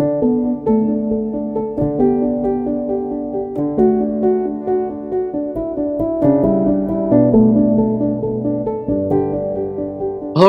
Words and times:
Hello, 0.00 0.10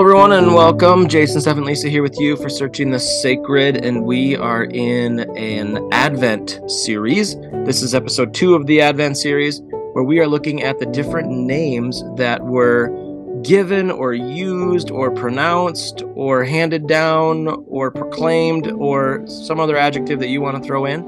everyone, 0.01 0.33
and 0.33 0.53
welcome. 0.53 1.07
Jason, 1.07 1.41
Steph, 1.41 1.57
and 1.57 1.65
Lisa 1.65 1.89
here 1.89 2.03
with 2.03 2.19
you 2.19 2.35
for 2.35 2.47
Searching 2.47 2.91
the 2.91 2.99
Sacred, 2.99 3.83
and 3.83 4.03
we 4.05 4.35
are 4.35 4.65
in 4.65 5.21
an 5.35 5.79
Advent 5.91 6.61
series. 6.67 7.35
This 7.65 7.81
is 7.81 7.95
episode 7.95 8.35
two 8.35 8.53
of 8.53 8.67
the 8.67 8.81
Advent 8.81 9.17
series, 9.17 9.63
where 9.93 10.03
we 10.03 10.19
are 10.19 10.27
looking 10.27 10.61
at 10.61 10.77
the 10.77 10.85
different 10.85 11.31
names 11.31 12.03
that 12.17 12.43
were 12.43 13.08
given 13.43 13.91
or 13.91 14.13
used 14.13 14.91
or 14.91 15.11
pronounced 15.11 16.03
or 16.15 16.43
handed 16.43 16.87
down 16.87 17.47
or 17.67 17.91
proclaimed 17.91 18.71
or 18.71 19.25
some 19.27 19.59
other 19.59 19.77
adjective 19.77 20.19
that 20.19 20.29
you 20.29 20.41
want 20.41 20.61
to 20.61 20.63
throw 20.67 20.85
in 20.85 21.03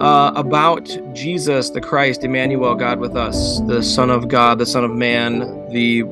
uh, 0.00 0.32
about 0.34 0.86
Jesus, 1.14 1.70
the 1.70 1.80
Christ, 1.80 2.24
Emmanuel, 2.24 2.74
God 2.74 2.98
with 2.98 3.16
us, 3.16 3.60
the 3.60 3.82
Son 3.82 4.10
of 4.10 4.28
God, 4.28 4.58
the 4.58 4.66
Son 4.66 4.84
of 4.84 4.90
Man, 4.90 5.40
the 5.70 6.04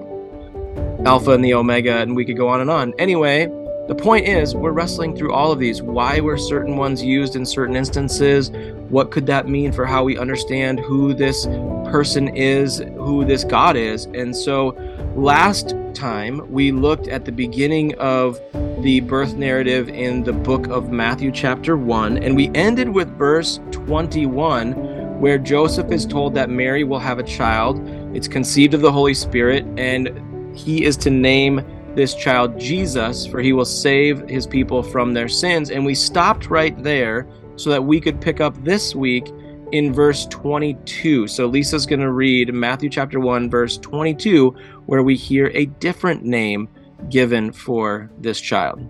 Alpha 1.04 1.32
and 1.32 1.44
the 1.44 1.54
Omega, 1.54 1.98
and 1.98 2.16
we 2.16 2.24
could 2.24 2.36
go 2.36 2.48
on 2.48 2.60
and 2.60 2.70
on. 2.70 2.94
Anyway, 2.98 3.46
the 3.86 3.94
point 3.94 4.26
is, 4.26 4.54
we're 4.54 4.72
wrestling 4.72 5.14
through 5.14 5.32
all 5.32 5.52
of 5.52 5.58
these. 5.58 5.82
Why 5.82 6.20
were 6.20 6.38
certain 6.38 6.78
ones 6.78 7.02
used 7.02 7.36
in 7.36 7.44
certain 7.44 7.76
instances? 7.76 8.50
What 8.88 9.10
could 9.10 9.26
that 9.26 9.46
mean 9.46 9.72
for 9.72 9.84
how 9.84 10.04
we 10.04 10.16
understand 10.16 10.80
who 10.80 11.12
this 11.12 11.44
person 11.90 12.28
is, 12.28 12.78
who 12.78 13.26
this 13.26 13.44
God 13.44 13.76
is? 13.76 14.06
And 14.06 14.34
so, 14.34 14.70
last 15.16 15.74
time 15.94 16.50
we 16.50 16.72
looked 16.72 17.06
at 17.06 17.24
the 17.24 17.32
beginning 17.32 17.94
of 17.98 18.40
the 18.80 19.00
birth 19.00 19.34
narrative 19.34 19.88
in 19.88 20.24
the 20.24 20.32
book 20.32 20.66
of 20.66 20.90
Matthew, 20.90 21.30
chapter 21.30 21.76
1, 21.76 22.18
and 22.18 22.34
we 22.34 22.50
ended 22.54 22.88
with 22.88 23.08
verse 23.16 23.60
21, 23.70 24.72
where 25.20 25.38
Joseph 25.38 25.92
is 25.92 26.04
told 26.04 26.34
that 26.34 26.50
Mary 26.50 26.82
will 26.82 26.98
have 26.98 27.20
a 27.20 27.22
child. 27.22 27.80
It's 28.14 28.26
conceived 28.26 28.74
of 28.74 28.80
the 28.80 28.90
Holy 28.90 29.14
Spirit, 29.14 29.64
and 29.78 30.56
he 30.56 30.84
is 30.84 30.96
to 30.98 31.10
name 31.10 31.64
this 31.94 32.14
child 32.14 32.58
Jesus, 32.58 33.24
for 33.24 33.40
he 33.40 33.52
will 33.52 33.64
save 33.64 34.28
his 34.28 34.48
people 34.48 34.82
from 34.82 35.14
their 35.14 35.28
sins. 35.28 35.70
And 35.70 35.86
we 35.86 35.94
stopped 35.94 36.50
right 36.50 36.76
there 36.82 37.28
so 37.54 37.70
that 37.70 37.84
we 37.84 38.00
could 38.00 38.20
pick 38.20 38.40
up 38.40 38.62
this 38.64 38.96
week 38.96 39.30
in 39.72 39.92
verse 39.92 40.26
22. 40.26 41.26
So 41.26 41.46
Lisa's 41.46 41.86
going 41.86 42.00
to 42.00 42.12
read 42.12 42.52
Matthew 42.54 42.88
chapter 42.88 43.18
1, 43.18 43.50
verse 43.50 43.76
22, 43.78 44.54
where 44.86 45.02
we 45.02 45.16
hear 45.16 45.50
a 45.54 45.66
different 45.66 46.24
name 46.24 46.68
given 47.10 47.52
for 47.52 48.10
this 48.18 48.40
child. 48.40 48.80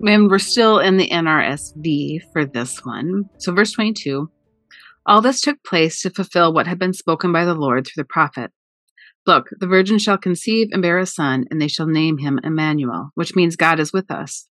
And 0.00 0.30
we're 0.30 0.38
still 0.38 0.78
in 0.78 0.96
the 0.96 1.08
NRSV 1.08 2.22
for 2.32 2.44
this 2.44 2.84
one. 2.84 3.28
So, 3.38 3.52
verse 3.52 3.72
22 3.72 4.30
All 5.06 5.20
this 5.20 5.40
took 5.40 5.62
place 5.64 6.00
to 6.02 6.10
fulfill 6.10 6.52
what 6.52 6.66
had 6.66 6.78
been 6.78 6.92
spoken 6.92 7.32
by 7.32 7.44
the 7.44 7.54
Lord 7.54 7.86
through 7.86 8.02
the 8.02 8.08
prophet. 8.08 8.52
Look, 9.26 9.48
the 9.58 9.66
virgin 9.66 9.98
shall 9.98 10.16
conceive 10.16 10.68
and 10.72 10.80
bear 10.80 10.98
a 10.98 11.06
son, 11.06 11.44
and 11.50 11.60
they 11.60 11.68
shall 11.68 11.86
name 11.86 12.18
him 12.18 12.40
Emmanuel, 12.42 13.10
which 13.14 13.34
means 13.34 13.56
God 13.56 13.80
is 13.80 13.92
with 13.92 14.10
us. 14.10 14.48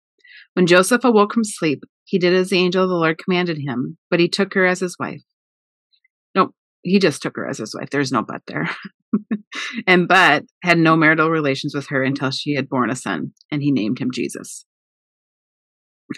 When 0.53 0.67
Joseph 0.67 1.03
awoke 1.03 1.33
from 1.33 1.43
sleep, 1.43 1.83
he 2.03 2.19
did 2.19 2.33
as 2.33 2.49
the 2.49 2.57
angel 2.57 2.83
of 2.83 2.89
the 2.89 2.95
Lord 2.95 3.17
commanded 3.17 3.57
him, 3.57 3.97
but 4.09 4.19
he 4.19 4.27
took 4.27 4.53
her 4.53 4.65
as 4.65 4.79
his 4.79 4.97
wife. 4.99 5.23
He 6.87 6.99
just 6.99 7.21
took 7.21 7.35
her 7.35 7.45
as 7.45 7.57
his 7.57 7.75
wife. 7.75 7.89
There's 7.89 8.13
no 8.13 8.23
but 8.23 8.43
there. 8.47 8.69
and 9.87 10.07
but 10.07 10.45
had 10.63 10.77
no 10.77 10.95
marital 10.95 11.29
relations 11.29 11.75
with 11.75 11.89
her 11.89 12.01
until 12.01 12.31
she 12.31 12.53
had 12.53 12.69
born 12.69 12.89
a 12.89 12.95
son, 12.95 13.33
and 13.51 13.61
he 13.61 13.71
named 13.71 13.99
him 13.99 14.09
Jesus. 14.09 14.65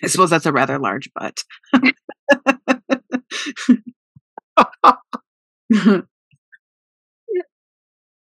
I 0.04 0.08
suppose 0.08 0.30
that's 0.30 0.46
a 0.46 0.52
rather 0.52 0.78
large 0.78 1.10
but. 1.16 1.44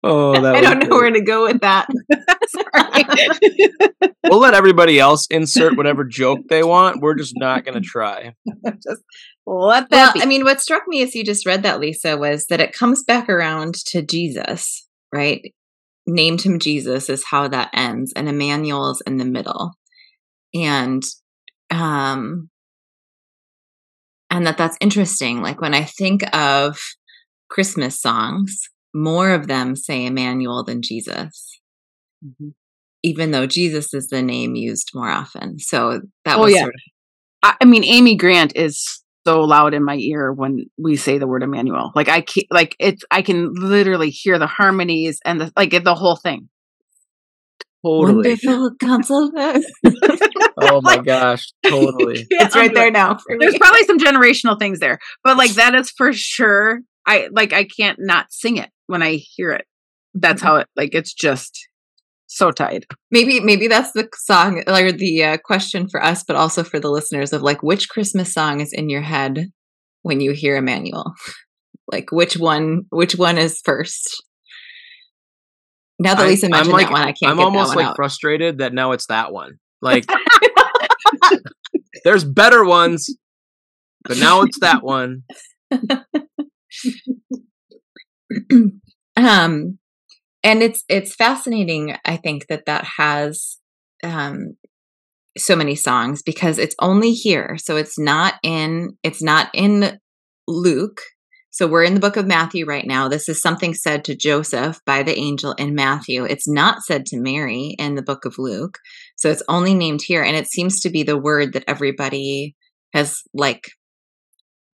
Oh, 0.07 0.35
I 0.55 0.61
don't 0.61 0.79
know 0.81 0.97
where 0.97 1.11
to 1.11 1.21
go 1.21 1.45
with 1.45 1.61
that. 1.61 1.89
Sorry. 2.49 4.11
we'll 4.29 4.41
let 4.41 4.55
everybody 4.55 4.99
else 4.99 5.27
insert 5.31 5.77
whatever 5.77 6.05
joke 6.05 6.41
they 6.49 6.63
want. 6.63 7.01
We're 7.01 7.15
just 7.15 7.35
not 7.37 7.65
going 7.65 7.81
to 7.81 7.87
try. 7.87 8.35
just 8.65 9.03
let 9.47 9.91
that 9.91 10.07
well, 10.07 10.13
be. 10.15 10.23
I 10.23 10.27
mean, 10.27 10.45
what 10.45 10.61
struck 10.61 10.83
me 10.87 11.03
as 11.03 11.15
you 11.15 11.25
just 11.25 11.47
read 11.47 11.63
that, 11.65 11.81
Lisa, 11.81 12.17
was 12.17 12.47
that 12.47 12.61
it 12.61 12.73
comes 12.73 13.03
back 13.03 13.29
around 13.29 13.75
to 13.87 14.03
Jesus, 14.03 14.87
right? 15.13 15.53
Named 16.07 16.43
him 16.43 16.59
Jesus 16.59 17.09
is 17.09 17.25
how 17.31 17.49
that 17.49 17.71
ends, 17.73 18.13
and 18.15 18.29
Emmanuel's 18.29 19.03
in 19.07 19.17
the 19.17 19.25
middle. 19.25 19.73
And 20.55 21.03
um 21.71 22.49
and 24.31 24.47
that 24.47 24.57
that's 24.57 24.77
interesting 24.81 25.43
like 25.43 25.61
when 25.61 25.75
i 25.75 25.83
think 25.83 26.23
of 26.37 26.79
christmas 27.49 28.01
songs 28.01 28.69
more 28.97 29.31
of 29.31 29.47
them 29.47 29.77
say 29.77 30.07
Emmanuel 30.07 30.65
than 30.65 30.81
Jesus. 30.83 31.61
Mm-hmm. 32.25 32.49
Even 33.03 33.31
though 33.31 33.47
Jesus 33.47 33.93
is 33.93 34.09
the 34.09 34.23
name 34.23 34.57
used 34.57 34.91
more 34.95 35.11
often. 35.11 35.59
So 35.59 36.01
that 36.25 36.39
oh, 36.39 36.43
was 36.43 36.55
yeah. 36.55 36.63
sort 36.63 36.75
of 36.75 36.81
I, 37.43 37.57
I 37.61 37.65
mean 37.67 37.85
Amy 37.85 38.17
Grant 38.17 38.57
is 38.57 39.03
so 39.27 39.43
loud 39.43 39.75
in 39.75 39.85
my 39.85 39.97
ear 39.97 40.33
when 40.33 40.67
we 40.79 40.97
say 40.97 41.19
the 41.19 41.27
word 41.27 41.43
Emmanuel. 41.43 41.93
Like 41.95 42.09
I 42.09 42.23
can 42.23 42.45
like 42.51 42.75
it's 42.81 43.05
I 43.11 43.23
can 43.23 43.53
literally 43.55 44.11
hear 44.11 44.39
the 44.39 44.47
harmonies 44.47 45.21
and 45.25 45.41
the 45.41 45.53
like 45.57 45.71
the 45.85 45.95
whole 45.95 46.17
thing. 46.17 46.49
Totally. 47.85 48.31
Wonderful 48.31 48.75
counselor. 48.81 49.61
oh 50.61 50.81
my 50.81 50.99
gosh, 50.99 51.53
totally. 51.65 52.27
It's 52.31 52.57
right 52.57 52.75
there 52.75 52.91
now. 52.91 53.19
There's 53.39 53.59
probably 53.59 53.85
some 53.85 53.99
generational 53.99 54.59
things 54.59 54.81
there, 54.81 54.99
but 55.23 55.37
like 55.37 55.53
that 55.53 55.75
is 55.75 55.91
for 55.91 56.13
sure. 56.13 56.81
I 57.07 57.29
like 57.33 57.53
I 57.53 57.65
can't 57.65 57.99
not 58.01 58.33
sing 58.33 58.57
it 58.57 58.71
when 58.87 59.03
I 59.03 59.15
hear 59.15 59.53
it. 59.53 59.67
That's 60.15 60.43
how 60.43 60.57
it 60.57 60.69
like 60.77 60.95
it's 60.95 61.13
just 61.13 61.69
so 62.27 62.51
tied. 62.51 62.87
Maybe 63.11 63.41
maybe 63.41 63.69
that's 63.69 63.93
the 63.93 64.09
song 64.15 64.63
or 64.67 64.93
the 64.93 65.25
uh, 65.25 65.37
question 65.39 65.89
for 65.89 66.03
us, 66.03 66.25
but 66.25 66.37
also 66.37 66.65
for 66.65 66.81
the 66.81 66.91
listeners 66.91 67.33
of 67.33 67.43
like 67.43 67.63
which 67.63 67.89
Christmas 67.89 68.33
song 68.33 68.61
is 68.61 68.73
in 68.73 68.89
your 68.89 69.03
head 69.03 69.51
when 70.03 70.21
you 70.21 70.33
hear 70.33 70.57
Emmanuel. 70.57 71.15
Like 71.89 72.11
which 72.11 72.37
one? 72.37 72.87
Which 72.91 73.15
one 73.15 73.39
is 73.39 73.61
first? 73.65 74.25
Now 76.01 76.17
that 76.17 76.27
Lisa 76.27 76.49
mentioned 76.49 76.73
like, 76.73 76.87
that 76.87 76.93
one, 76.93 77.03
I 77.03 77.13
can't. 77.13 77.31
I'm 77.31 77.39
almost 77.39 77.77
like 77.77 77.87
out. 77.87 77.97
frustrated 77.97 78.59
that 78.59 78.75
now 78.75 78.91
it's 78.91 79.07
that 79.07 79.33
one. 79.33 79.59
Like, 79.81 80.05
there's 82.05 82.25
better 82.25 82.65
ones, 82.65 83.09
but 84.03 84.19
now 84.19 84.43
it's 84.43 84.59
that 84.61 84.83
one. 84.83 85.23
um, 89.17 89.79
and 90.43 90.63
it's 90.63 90.85
it's 90.89 91.15
fascinating. 91.15 91.97
I 92.05 92.17
think 92.17 92.47
that 92.49 92.67
that 92.67 92.85
has 92.99 93.59
um, 94.05 94.57
so 95.37 95.57
many 95.57 95.75
songs 95.75 96.23
because 96.23 96.59
it's 96.59 96.77
only 96.81 97.13
here, 97.13 97.57
so 97.59 97.77
it's 97.77 97.99
not 97.99 98.35
in 98.43 98.97
it's 99.03 99.23
not 99.23 99.51
in 99.55 99.99
Luke. 100.47 101.01
So 101.51 101.67
we're 101.67 101.85
in 101.85 101.95
the 101.95 102.01
book 102.01 102.19
of 102.19 102.27
Matthew 102.27 102.67
right 102.67 102.87
now. 102.87 103.09
This 103.09 103.31
is 103.31 103.41
something 103.41 103.73
said 103.73 104.05
to 104.05 104.15
Joseph 104.15 104.79
by 104.85 105.03
the 105.03 105.19
angel 105.19 105.53
in 105.53 105.75
Matthew. 105.75 106.25
It's 106.25 106.47
not 106.47 106.83
said 106.83 107.07
to 107.07 107.19
Mary 107.19 107.75
in 107.79 107.95
the 107.95 108.03
book 108.03 108.27
of 108.27 108.39
Luke. 108.39 108.77
So 109.17 109.31
it's 109.31 109.43
only 109.49 109.73
named 109.73 110.03
here. 110.03 110.23
And 110.23 110.37
it 110.37 110.49
seems 110.49 110.81
to 110.81 110.91
be 110.91 111.03
the 111.03 111.17
word 111.17 111.55
that 111.55 111.65
everybody 111.67 112.55
has 112.93 113.23
like 113.33 113.71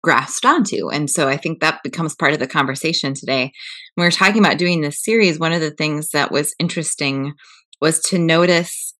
grasped 0.02 0.44
onto. 0.44 0.88
And 0.90 1.08
so 1.08 1.28
I 1.28 1.36
think 1.36 1.60
that 1.60 1.82
becomes 1.82 2.14
part 2.14 2.32
of 2.32 2.38
the 2.38 2.46
conversation 2.46 3.14
today. 3.14 3.52
When 3.94 4.04
we 4.04 4.08
are 4.08 4.10
talking 4.10 4.44
about 4.44 4.58
doing 4.58 4.80
this 4.80 5.02
series, 5.02 5.38
one 5.38 5.52
of 5.52 5.60
the 5.60 5.70
things 5.70 6.10
that 6.10 6.32
was 6.32 6.54
interesting 6.58 7.34
was 7.80 8.00
to 8.00 8.18
notice 8.18 8.94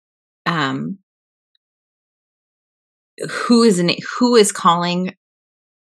um, 0.47 0.99
who 3.31 3.63
is 3.63 3.79
an, 3.79 3.91
who 4.19 4.37
is 4.37 4.53
calling 4.53 5.15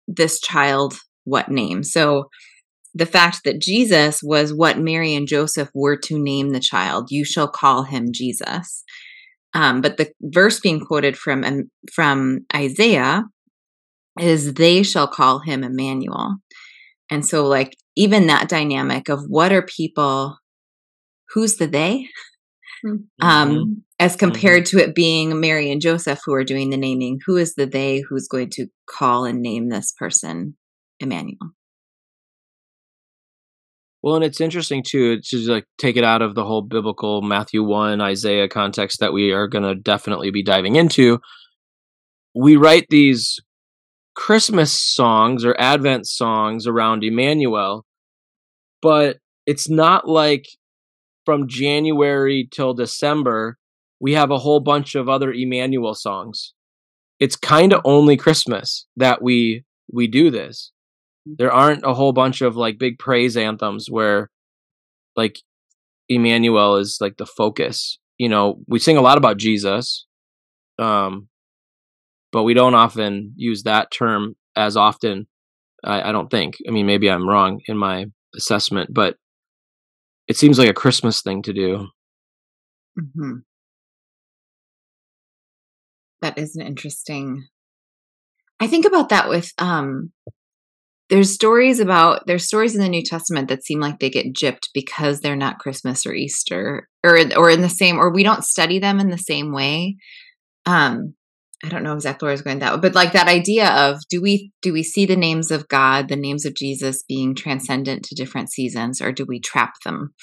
this 0.07 0.39
child 0.39 0.99
what 1.23 1.49
name. 1.49 1.83
So 1.83 2.29
the 2.93 3.05
fact 3.05 3.41
that 3.45 3.61
Jesus 3.61 4.21
was 4.21 4.53
what 4.53 4.77
Mary 4.77 5.15
and 5.15 5.27
Joseph 5.27 5.69
were 5.73 5.97
to 5.97 6.19
name 6.19 6.49
the 6.49 6.59
child, 6.59 7.07
you 7.09 7.23
shall 7.23 7.47
call 7.47 7.83
him 7.83 8.11
Jesus. 8.11 8.83
Um, 9.53 9.81
but 9.81 9.97
the 9.97 10.11
verse 10.21 10.59
being 10.59 10.79
quoted 10.79 11.17
from 11.17 11.43
um, 11.43 11.71
from 11.91 12.45
Isaiah 12.55 13.23
is 14.19 14.53
they 14.53 14.83
shall 14.83 15.07
call 15.07 15.39
him 15.39 15.63
Emmanuel. 15.63 16.37
And 17.09 17.25
so, 17.25 17.45
like, 17.45 17.75
even 17.95 18.27
that 18.27 18.49
dynamic 18.49 19.09
of 19.09 19.23
what 19.27 19.51
are 19.51 19.61
people, 19.61 20.37
who's 21.29 21.57
the 21.57 21.67
they? 21.67 22.07
Um, 22.83 23.09
mm-hmm. 23.21 23.27
Um, 23.27 23.83
as 23.99 24.15
compared 24.15 24.63
mm-hmm. 24.63 24.77
to 24.77 24.83
it 24.83 24.95
being 24.95 25.39
Mary 25.39 25.71
and 25.71 25.81
Joseph 25.81 26.21
who 26.25 26.33
are 26.33 26.43
doing 26.43 26.71
the 26.71 26.77
naming, 26.77 27.19
who 27.25 27.37
is 27.37 27.53
the 27.53 27.67
they 27.67 27.99
who's 27.99 28.27
going 28.27 28.49
to 28.51 28.67
call 28.89 29.25
and 29.25 29.41
name 29.41 29.69
this 29.69 29.93
person 29.95 30.55
Emmanuel? 30.99 31.51
Well, 34.01 34.15
and 34.15 34.25
it's 34.25 34.41
interesting 34.41 34.81
too 34.83 35.21
to 35.21 35.37
like 35.41 35.65
take 35.77 35.95
it 35.95 36.03
out 36.03 36.23
of 36.23 36.33
the 36.33 36.43
whole 36.43 36.63
biblical 36.63 37.21
Matthew 37.21 37.63
1 37.63 38.01
Isaiah 38.01 38.49
context 38.49 38.99
that 38.99 39.13
we 39.13 39.31
are 39.31 39.47
going 39.47 39.63
to 39.63 39.75
definitely 39.75 40.31
be 40.31 40.41
diving 40.41 40.75
into 40.75 41.19
we 42.33 42.55
write 42.55 42.87
these 42.89 43.39
Christmas 44.15 44.73
songs 44.73 45.45
or 45.45 45.55
Advent 45.59 46.07
songs 46.07 46.67
around 46.67 47.03
Emmanuel, 47.03 47.85
but 48.81 49.17
it's 49.45 49.69
not 49.69 50.07
like 50.07 50.45
from 51.25 51.47
January 51.47 52.47
till 52.51 52.73
December, 52.73 53.57
we 53.99 54.13
have 54.13 54.31
a 54.31 54.39
whole 54.39 54.59
bunch 54.59 54.95
of 54.95 55.07
other 55.07 55.31
Emmanuel 55.31 55.93
songs. 55.93 56.53
It's 57.19 57.35
kind 57.35 57.71
of 57.73 57.81
only 57.85 58.17
Christmas 58.17 58.87
that 58.97 59.21
we 59.21 59.63
we 59.91 60.07
do 60.07 60.31
this. 60.31 60.71
There 61.25 61.51
aren't 61.51 61.85
a 61.85 61.93
whole 61.93 62.13
bunch 62.13 62.41
of 62.41 62.55
like 62.55 62.79
big 62.79 62.97
praise 62.97 63.37
anthems 63.37 63.87
where 63.89 64.31
like 65.15 65.39
Emmanuel 66.09 66.77
is 66.77 66.97
like 66.99 67.17
the 67.17 67.25
focus. 67.25 67.99
You 68.17 68.29
know, 68.29 68.59
we 68.67 68.79
sing 68.79 68.97
a 68.97 69.01
lot 69.01 69.17
about 69.17 69.37
Jesus. 69.37 70.07
Um 70.79 71.27
but 72.31 72.43
we 72.43 72.53
don't 72.53 72.75
often 72.75 73.33
use 73.35 73.63
that 73.63 73.91
term 73.91 74.35
as 74.55 74.77
often. 74.77 75.27
I, 75.83 76.09
I 76.09 76.11
don't 76.11 76.29
think. 76.29 76.57
I 76.67 76.71
mean, 76.71 76.85
maybe 76.85 77.09
I'm 77.09 77.27
wrong 77.27 77.61
in 77.67 77.77
my 77.77 78.05
assessment, 78.35 78.93
but 78.93 79.15
it 80.27 80.37
seems 80.37 80.57
like 80.57 80.69
a 80.69 80.73
Christmas 80.73 81.21
thing 81.21 81.41
to 81.43 81.53
do. 81.53 81.87
Mm-hmm. 82.99 83.39
That 86.21 86.37
is 86.37 86.55
an 86.55 86.65
interesting. 86.65 87.47
I 88.59 88.67
think 88.67 88.85
about 88.85 89.09
that 89.09 89.27
with 89.27 89.51
um 89.57 90.11
there's 91.09 91.33
stories 91.33 91.79
about 91.79 92.25
there's 92.27 92.45
stories 92.45 92.75
in 92.75 92.81
the 92.81 92.87
New 92.87 93.03
Testament 93.03 93.49
that 93.49 93.65
seem 93.65 93.81
like 93.81 93.99
they 93.99 94.09
get 94.09 94.33
gypped 94.33 94.69
because 94.73 95.19
they're 95.19 95.35
not 95.35 95.59
Christmas 95.59 96.05
or 96.05 96.13
Easter 96.13 96.87
or 97.03 97.19
or 97.35 97.49
in 97.49 97.61
the 97.61 97.69
same 97.69 97.97
or 97.97 98.13
we 98.13 98.23
don't 98.23 98.45
study 98.45 98.79
them 98.79 98.99
in 98.99 99.09
the 99.09 99.17
same 99.17 99.51
way. 99.51 99.97
Um 100.65 101.15
I 101.63 101.69
don't 101.69 101.83
know 101.83 101.93
exactly 101.93 102.25
where 102.25 102.31
I 102.31 102.33
was 102.33 102.41
going 102.41 102.59
that 102.59 102.81
but 102.81 102.95
like 102.95 103.13
that 103.13 103.27
idea 103.27 103.69
of 103.69 103.99
do 104.09 104.21
we 104.21 104.51
do 104.61 104.73
we 104.73 104.83
see 104.83 105.05
the 105.05 105.15
names 105.15 105.51
of 105.51 105.67
God, 105.67 106.09
the 106.09 106.15
names 106.15 106.45
of 106.45 106.55
Jesus 106.55 107.03
being 107.07 107.35
transcendent 107.35 108.03
to 108.05 108.15
different 108.15 108.51
seasons, 108.51 109.01
or 109.01 109.11
do 109.11 109.25
we 109.25 109.39
trap 109.39 109.73
them? 109.85 110.13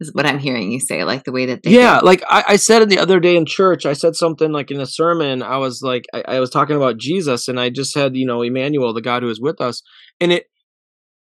Is 0.00 0.14
what 0.14 0.26
I'm 0.26 0.38
hearing 0.38 0.72
you 0.72 0.80
say, 0.80 1.04
like 1.04 1.24
the 1.24 1.32
way 1.32 1.46
that 1.46 1.62
they 1.62 1.70
Yeah, 1.72 2.00
like 2.00 2.22
I, 2.28 2.44
I 2.48 2.56
said 2.56 2.82
it 2.82 2.88
the 2.88 2.98
other 2.98 3.20
day 3.20 3.36
in 3.36 3.46
church, 3.46 3.84
I 3.86 3.92
said 3.92 4.16
something 4.16 4.50
like 4.50 4.70
in 4.70 4.80
a 4.80 4.86
sermon, 4.86 5.42
I 5.42 5.58
was 5.58 5.82
like 5.82 6.04
I, 6.12 6.22
I 6.36 6.40
was 6.40 6.50
talking 6.50 6.76
about 6.76 6.98
Jesus 6.98 7.48
and 7.48 7.58
I 7.60 7.70
just 7.70 7.92
said, 7.92 8.16
you 8.16 8.26
know, 8.26 8.42
Emmanuel, 8.42 8.92
the 8.94 9.02
God 9.02 9.22
who 9.22 9.30
is 9.30 9.40
with 9.40 9.60
us. 9.60 9.82
And 10.20 10.32
it 10.32 10.46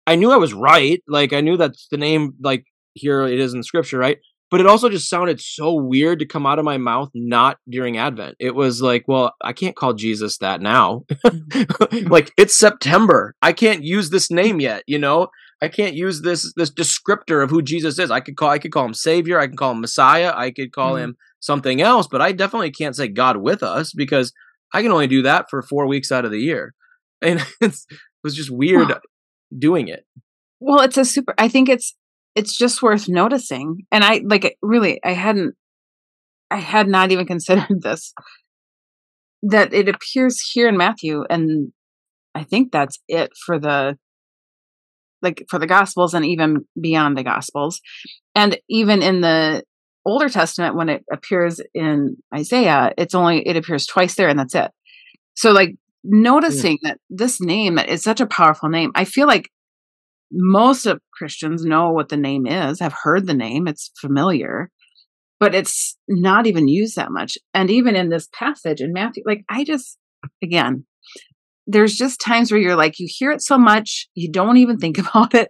I 0.08 0.16
knew 0.16 0.32
I 0.32 0.38
was 0.38 0.54
right. 0.54 1.02
Like 1.08 1.34
I 1.34 1.42
knew 1.42 1.58
that's 1.58 1.88
the 1.90 1.98
name 1.98 2.34
like 2.42 2.66
here 2.94 3.22
it 3.22 3.40
is 3.40 3.54
in 3.54 3.64
scripture, 3.64 3.98
right? 3.98 4.18
But 4.52 4.60
it 4.60 4.68
also 4.68 4.90
just 4.90 5.10
sounded 5.10 5.40
so 5.40 5.74
weird 5.74 6.20
to 6.20 6.26
come 6.26 6.46
out 6.46 6.60
of 6.60 6.66
my 6.66 6.78
mouth 6.78 7.10
not 7.16 7.58
during 7.70 7.98
advent. 7.98 8.36
It 8.40 8.54
was 8.54 8.82
like 8.82 9.08
well 9.08 9.34
i 9.42 9.54
can't 9.54 9.76
call 9.76 9.94
jesus 9.94 10.38
that 10.40 10.62
now. 10.62 11.06
Like 12.10 12.32
it's 12.38 12.58
september. 12.58 13.34
I 13.42 13.54
can't 13.54 13.84
use 13.84 14.10
this 14.10 14.30
name 14.30 14.60
yet 14.60 14.84
you 14.86 15.00
know? 15.00 15.30
I 15.64 15.70
can't 15.70 15.96
use 15.96 16.22
this 16.22 16.54
this 16.56 16.72
descriptor 16.72 17.44
of 17.44 17.50
who 17.50 17.62
jesus 17.62 17.98
is. 17.98 18.12
I 18.12 18.20
could 18.20 18.36
call 18.36 18.50
i 18.50 18.60
could 18.60 18.72
call 18.72 18.86
him 18.86 18.94
savior 18.94 19.40
i 19.40 19.48
could 19.48 19.58
call 19.58 19.72
him 19.72 19.82
messiah 19.82 20.34
i 20.36 20.52
could 20.52 20.74
call 20.74 20.94
mm-hmm. 20.94 21.04
him 21.06 21.18
something 21.40 21.82
else 21.82 22.08
but 22.08 22.22
i 22.22 22.32
definitely 22.32 22.72
can't 22.72 22.96
say 22.96 23.08
god 23.08 23.38
with 23.38 23.64
us 23.64 23.94
because 23.94 24.34
i 24.74 24.82
can 24.82 24.92
only 24.92 25.08
do 25.08 25.24
that 25.24 25.50
for 25.50 25.62
four 25.62 25.88
weeks 25.88 26.12
out 26.12 26.26
of 26.26 26.32
the 26.32 26.40
year. 26.40 26.76
And 27.22 27.40
it 27.62 27.76
was 28.24 28.36
just 28.36 28.52
weird 28.52 28.88
huh. 28.88 29.00
doing 29.58 29.88
it. 29.88 30.06
Well 30.60 30.82
it's 30.82 30.98
a 30.98 31.06
super 31.06 31.34
i 31.38 31.48
think 31.48 31.70
it's 31.70 31.96
it's 32.36 32.58
just 32.58 32.82
worth 32.82 33.10
noticing. 33.10 33.86
And 33.92 34.04
I 34.04 34.22
like 34.24 34.58
really, 34.62 35.00
I 35.04 35.12
hadn't, 35.12 35.56
I 36.50 36.58
had 36.58 36.88
not 36.88 37.12
even 37.12 37.26
considered 37.28 37.82
this 37.82 38.14
that 39.44 39.74
it 39.74 39.90
appears 39.90 40.40
here 40.54 40.68
in 40.68 40.78
Matthew, 40.78 41.24
and 41.30 41.72
I 42.36 42.44
think 42.44 42.72
that's 42.72 43.00
it 43.08 43.32
for 43.46 43.60
the 43.60 43.98
like 45.22 45.46
for 45.50 45.60
the 45.60 45.68
Gospels 45.68 46.14
and 46.14 46.26
even 46.26 46.66
beyond 46.80 47.18
the 47.18 47.24
Gospels, 47.24 47.82
and 48.36 48.60
even 48.70 49.02
in 49.02 49.22
the 49.22 49.64
Older 50.06 50.30
Testament 50.30 50.76
when 50.76 50.90
it 50.90 51.04
appears 51.12 51.60
in 51.74 52.18
Isaiah, 52.34 52.92
it's 52.98 53.16
only 53.16 53.48
it 53.48 53.58
appears 53.58 53.86
twice 53.86 54.16
there, 54.16 54.30
and 54.30 54.38
that's 54.38 54.56
it. 54.56 54.72
So 55.36 55.52
like 55.52 55.76
noticing 56.04 56.78
yeah. 56.82 56.92
that 56.92 57.00
this 57.10 57.42
name 57.42 57.78
is 57.78 58.04
such 58.04 58.22
a 58.22 58.28
powerful 58.28 58.70
name, 58.70 58.92
I 58.96 59.06
feel 59.06 59.28
like 59.28 59.50
most 60.32 60.86
of 60.86 61.02
Christians 61.14 61.66
know 61.66 61.92
what 61.92 62.10
the 62.10 62.18
name 62.18 62.48
is, 62.48 62.80
have 62.80 62.96
heard 63.04 63.28
the 63.28 63.34
name, 63.34 63.68
it's 63.68 63.92
familiar, 64.00 64.70
but 65.40 65.54
it's 65.54 65.98
not 66.08 66.48
even 66.48 66.68
used 66.68 66.96
that 66.96 67.12
much. 67.12 67.38
And 67.54 67.70
even 67.70 67.96
in 67.96 68.10
this 68.10 68.30
passage 68.34 68.82
in 68.82 68.94
Matthew, 68.94 69.24
like 69.26 69.44
I 69.50 69.64
just, 69.64 69.98
again, 70.44 70.86
there's 71.68 71.96
just 71.96 72.20
times 72.20 72.52
where 72.52 72.62
you're 72.62 72.76
like, 72.76 73.00
you 73.00 73.08
hear 73.10 73.32
it 73.32 73.42
so 73.42 73.58
much, 73.58 74.08
you 74.14 74.32
don't 74.32 74.58
even 74.58 74.78
think 74.78 74.98
about 75.00 75.34
it. 75.34 75.50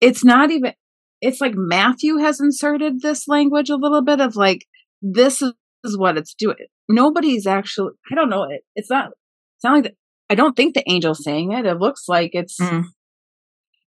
It's 0.00 0.24
not 0.24 0.50
even, 0.50 0.72
it's 1.20 1.40
like 1.40 1.54
Matthew 1.54 2.16
has 2.16 2.40
inserted 2.40 3.00
this 3.00 3.28
language 3.28 3.70
a 3.70 3.76
little 3.76 4.02
bit 4.02 4.20
of 4.20 4.34
like, 4.36 4.66
this 5.02 5.42
is 5.42 5.98
what 5.98 6.16
it's 6.16 6.34
doing. 6.34 6.56
Nobody's 6.88 7.46
actually, 7.46 7.92
I 8.10 8.14
don't 8.14 8.30
know, 8.30 8.44
it, 8.44 8.62
it's 8.74 8.90
not, 8.90 9.10
it's 9.56 9.64
not 9.64 9.74
like, 9.74 9.84
the, 9.84 9.92
I 10.30 10.34
don't 10.34 10.56
think 10.56 10.74
the 10.74 10.88
angel's 10.88 11.22
saying 11.22 11.52
it. 11.52 11.66
It 11.66 11.78
looks 11.78 12.04
like 12.08 12.30
it's, 12.32 12.58
mm 12.58 12.84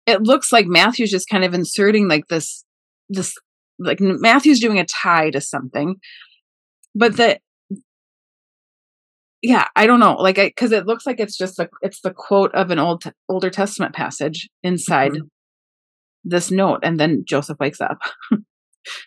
it 0.05 0.21
looks 0.21 0.51
like 0.51 0.67
Matthew's 0.67 1.11
just 1.11 1.29
kind 1.29 1.43
of 1.43 1.53
inserting 1.53 2.07
like 2.07 2.27
this 2.27 2.63
this 3.09 3.35
like 3.79 3.99
Matthew's 3.99 4.59
doing 4.59 4.79
a 4.79 4.85
tie 4.85 5.29
to 5.31 5.41
something, 5.41 5.95
but 6.93 7.17
the 7.17 7.39
yeah, 9.41 9.67
I 9.75 9.85
don't 9.85 9.99
know, 9.99 10.15
like 10.15 10.37
because 10.37 10.71
it 10.71 10.87
looks 10.87 11.05
like 11.05 11.19
it's 11.19 11.37
just 11.37 11.59
a 11.59 11.69
it's 11.81 12.01
the 12.01 12.11
quote 12.11 12.53
of 12.55 12.71
an 12.71 12.79
old 12.79 13.03
older 13.29 13.49
Testament 13.49 13.93
passage 13.93 14.49
inside 14.63 15.11
mm-hmm. 15.11 15.27
this 16.23 16.51
note, 16.51 16.79
and 16.83 16.99
then 16.99 17.23
Joseph 17.27 17.57
wakes 17.59 17.81
up. 17.81 17.99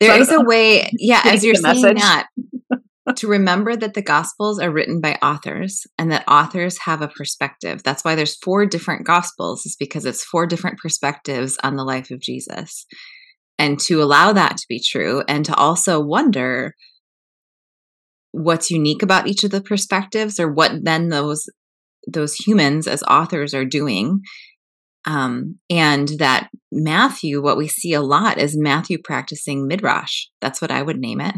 There 0.00 0.12
so 0.12 0.20
is 0.20 0.32
a 0.32 0.40
way, 0.40 0.90
yeah, 0.98 1.22
as 1.24 1.44
you're 1.44 1.54
saying 1.54 1.80
message. 1.80 1.98
that, 1.98 2.26
to 3.16 3.28
remember 3.28 3.76
that 3.76 3.94
the 3.94 4.02
gospels 4.02 4.58
are 4.58 4.70
written 4.70 5.00
by 5.00 5.14
authors 5.22 5.86
and 5.98 6.12
that 6.12 6.28
authors 6.28 6.78
have 6.78 7.00
a 7.02 7.08
perspective. 7.08 7.82
That's 7.82 8.04
why 8.04 8.14
there's 8.14 8.36
four 8.36 8.66
different 8.66 9.06
gospels 9.06 9.66
is 9.66 9.76
because 9.76 10.04
it's 10.04 10.24
four 10.24 10.46
different 10.46 10.78
perspectives 10.78 11.56
on 11.62 11.76
the 11.76 11.84
life 11.84 12.10
of 12.10 12.20
Jesus. 12.20 12.86
And 13.58 13.78
to 13.80 14.02
allow 14.02 14.32
that 14.32 14.56
to 14.56 14.66
be 14.68 14.80
true 14.80 15.22
and 15.28 15.44
to 15.44 15.54
also 15.54 16.00
wonder 16.00 16.74
what's 18.32 18.70
unique 18.70 19.02
about 19.02 19.26
each 19.26 19.42
of 19.42 19.50
the 19.50 19.62
perspectives 19.62 20.38
or 20.38 20.52
what 20.52 20.84
then 20.84 21.08
those 21.08 21.46
those 22.06 22.34
humans 22.34 22.86
as 22.86 23.02
authors 23.04 23.54
are 23.54 23.64
doing 23.64 24.20
um, 25.06 25.58
and 25.70 26.08
that 26.18 26.50
Matthew, 26.70 27.42
what 27.42 27.56
we 27.56 27.68
see 27.68 27.92
a 27.94 28.02
lot 28.02 28.38
is 28.38 28.56
Matthew 28.58 28.98
practicing 29.02 29.66
midrash. 29.66 30.26
That's 30.40 30.60
what 30.60 30.70
I 30.70 30.82
would 30.82 30.98
name 30.98 31.20
it. 31.20 31.34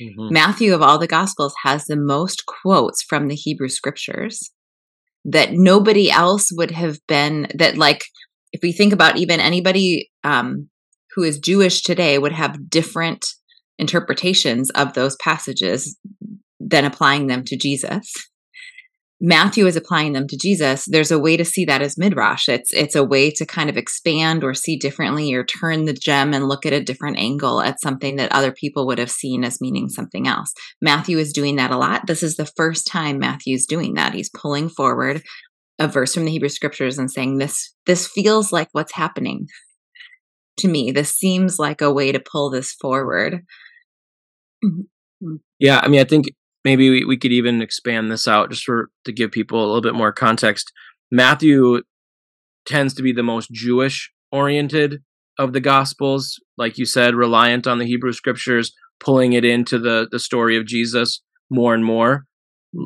Mm-hmm. 0.00 0.32
Matthew, 0.32 0.74
of 0.74 0.82
all 0.82 0.98
the 0.98 1.06
Gospels, 1.06 1.54
has 1.64 1.84
the 1.84 1.96
most 1.96 2.44
quotes 2.46 3.02
from 3.02 3.28
the 3.28 3.34
Hebrew 3.34 3.68
scriptures 3.68 4.50
that 5.24 5.50
nobody 5.52 6.10
else 6.10 6.48
would 6.52 6.70
have 6.70 6.98
been, 7.06 7.48
that, 7.54 7.76
like, 7.76 8.04
if 8.52 8.60
we 8.62 8.72
think 8.72 8.92
about 8.92 9.18
even 9.18 9.38
anybody 9.38 10.10
um, 10.24 10.68
who 11.14 11.22
is 11.22 11.38
Jewish 11.38 11.82
today, 11.82 12.18
would 12.18 12.32
have 12.32 12.70
different 12.70 13.26
interpretations 13.78 14.70
of 14.70 14.94
those 14.94 15.16
passages 15.16 15.98
than 16.58 16.84
applying 16.84 17.26
them 17.26 17.44
to 17.44 17.56
Jesus. 17.56 18.12
Matthew 19.22 19.66
is 19.66 19.76
applying 19.76 20.14
them 20.14 20.26
to 20.28 20.36
Jesus, 20.36 20.86
there's 20.86 21.10
a 21.10 21.18
way 21.18 21.36
to 21.36 21.44
see 21.44 21.66
that 21.66 21.82
as 21.82 21.98
midrash. 21.98 22.48
It's 22.48 22.72
it's 22.72 22.94
a 22.94 23.04
way 23.04 23.30
to 23.32 23.44
kind 23.44 23.68
of 23.68 23.76
expand 23.76 24.42
or 24.42 24.54
see 24.54 24.76
differently 24.76 25.34
or 25.34 25.44
turn 25.44 25.84
the 25.84 25.92
gem 25.92 26.32
and 26.32 26.48
look 26.48 26.64
at 26.64 26.72
a 26.72 26.82
different 26.82 27.18
angle 27.18 27.60
at 27.60 27.80
something 27.80 28.16
that 28.16 28.32
other 28.32 28.50
people 28.50 28.86
would 28.86 28.98
have 28.98 29.10
seen 29.10 29.44
as 29.44 29.60
meaning 29.60 29.90
something 29.90 30.26
else. 30.26 30.54
Matthew 30.80 31.18
is 31.18 31.34
doing 31.34 31.56
that 31.56 31.70
a 31.70 31.76
lot. 31.76 32.06
This 32.06 32.22
is 32.22 32.36
the 32.36 32.50
first 32.56 32.86
time 32.86 33.18
Matthew's 33.18 33.66
doing 33.66 33.94
that. 33.94 34.14
He's 34.14 34.30
pulling 34.30 34.70
forward 34.70 35.22
a 35.78 35.86
verse 35.86 36.14
from 36.14 36.24
the 36.24 36.30
Hebrew 36.30 36.48
scriptures 36.48 36.98
and 36.98 37.10
saying 37.10 37.38
this 37.38 37.74
this 37.84 38.06
feels 38.06 38.52
like 38.52 38.68
what's 38.72 38.92
happening 38.92 39.48
to 40.58 40.68
me. 40.68 40.92
This 40.92 41.10
seems 41.10 41.58
like 41.58 41.82
a 41.82 41.92
way 41.92 42.10
to 42.12 42.20
pull 42.20 42.48
this 42.48 42.72
forward. 42.72 43.40
Yeah, 45.58 45.80
I 45.82 45.88
mean, 45.88 46.00
I 46.00 46.04
think 46.04 46.26
maybe 46.64 46.90
we, 46.90 47.04
we 47.04 47.16
could 47.16 47.32
even 47.32 47.62
expand 47.62 48.10
this 48.10 48.28
out 48.28 48.50
just 48.50 48.64
for 48.64 48.90
to 49.04 49.12
give 49.12 49.30
people 49.30 49.60
a 49.60 49.66
little 49.66 49.80
bit 49.80 49.94
more 49.94 50.12
context. 50.12 50.72
Matthew 51.10 51.82
tends 52.66 52.94
to 52.94 53.02
be 53.02 53.12
the 53.12 53.22
most 53.22 53.50
Jewish 53.50 54.12
oriented 54.30 55.02
of 55.38 55.52
the 55.52 55.60
gospels, 55.60 56.38
like 56.58 56.78
you 56.78 56.84
said, 56.84 57.14
reliant 57.14 57.66
on 57.66 57.78
the 57.78 57.86
Hebrew 57.86 58.12
scriptures, 58.12 58.72
pulling 58.98 59.32
it 59.32 59.44
into 59.44 59.78
the 59.78 60.08
the 60.10 60.18
story 60.18 60.56
of 60.56 60.66
Jesus 60.66 61.22
more 61.48 61.74
and 61.74 61.84
more. 61.84 62.26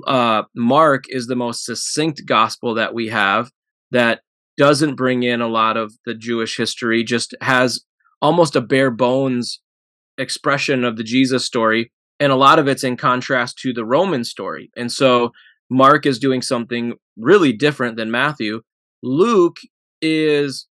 Uh, 0.07 0.45
Mark 0.55 1.05
is 1.09 1.27
the 1.27 1.37
most 1.37 1.65
succinct 1.65 2.23
gospel 2.27 2.75
that 2.75 2.95
we 2.95 3.09
have 3.09 3.51
that 3.91 4.21
doesn't 4.57 4.95
bring 4.95 5.25
in 5.25 5.41
a 5.41 5.49
lot 5.49 5.77
of 5.77 5.93
the 6.07 6.15
Jewish 6.15 6.57
history, 6.57 7.05
just 7.05 7.35
has 7.41 7.85
almost 8.23 8.57
a 8.57 8.61
bare 8.61 8.91
bones 8.91 9.61
expression 10.17 10.85
of 10.85 10.97
the 10.97 11.03
Jesus 11.03 11.45
story 11.45 11.93
and 12.25 12.33
a 12.33 12.37
lot 12.37 12.59
of 12.59 12.67
it's 12.67 12.83
in 12.83 12.97
contrast 12.97 13.59
to 13.59 13.75
the 13.75 13.85
Roman 13.85 14.25
story. 14.25 14.71
And 14.79 14.91
so 14.91 15.33
Mark 15.69 16.07
is 16.07 16.19
doing 16.19 16.41
something 16.41 16.95
really 17.19 17.53
different 17.53 17.99
than 17.99 18.11
Matthew. 18.11 18.63
Luke 19.03 19.59
is 20.01 20.67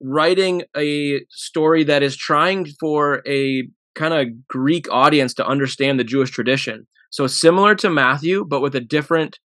writing 0.00 0.62
a 0.76 1.22
story 1.28 1.82
that 1.82 2.04
is 2.04 2.16
trying 2.16 2.66
for 2.78 3.20
a 3.26 3.64
kind 3.96 4.14
of 4.14 4.46
Greek 4.46 4.86
audience 4.92 5.34
to 5.34 5.44
understand 5.44 5.98
the 5.98 6.04
Jewish 6.04 6.30
tradition. 6.30 6.86
So 7.10 7.26
similar 7.26 7.74
to 7.74 7.90
Matthew, 7.90 8.44
but 8.44 8.60
with 8.60 8.76
a 8.76 8.80
different 8.80 9.40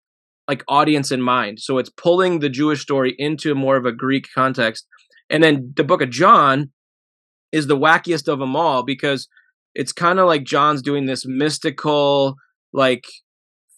like 0.47 0.63
audience 0.69 1.11
in 1.11 1.23
mind. 1.23 1.61
So 1.61 1.79
it's 1.79 1.91
pulling 1.91 2.41
the 2.41 2.51
Jewish 2.51 2.83
story 2.83 3.15
into 3.17 3.55
more 3.55 3.77
of 3.77 3.87
a 3.87 3.93
Greek 3.93 4.29
context. 4.35 4.87
And 5.31 5.43
then 5.43 5.73
the 5.75 5.85
book 5.85 6.03
of 6.03 6.11
John 6.11 6.71
is 7.51 7.67
the 7.67 7.79
wackiest 7.79 8.29
of 8.29 8.41
them 8.41 8.55
all 8.55 8.83
because 8.83 9.27
it's 9.76 9.92
kind 9.92 10.18
of 10.18 10.26
like 10.26 10.42
John's 10.42 10.80
doing 10.80 11.04
this 11.04 11.25
mystical 11.26 12.37
like 12.73 13.04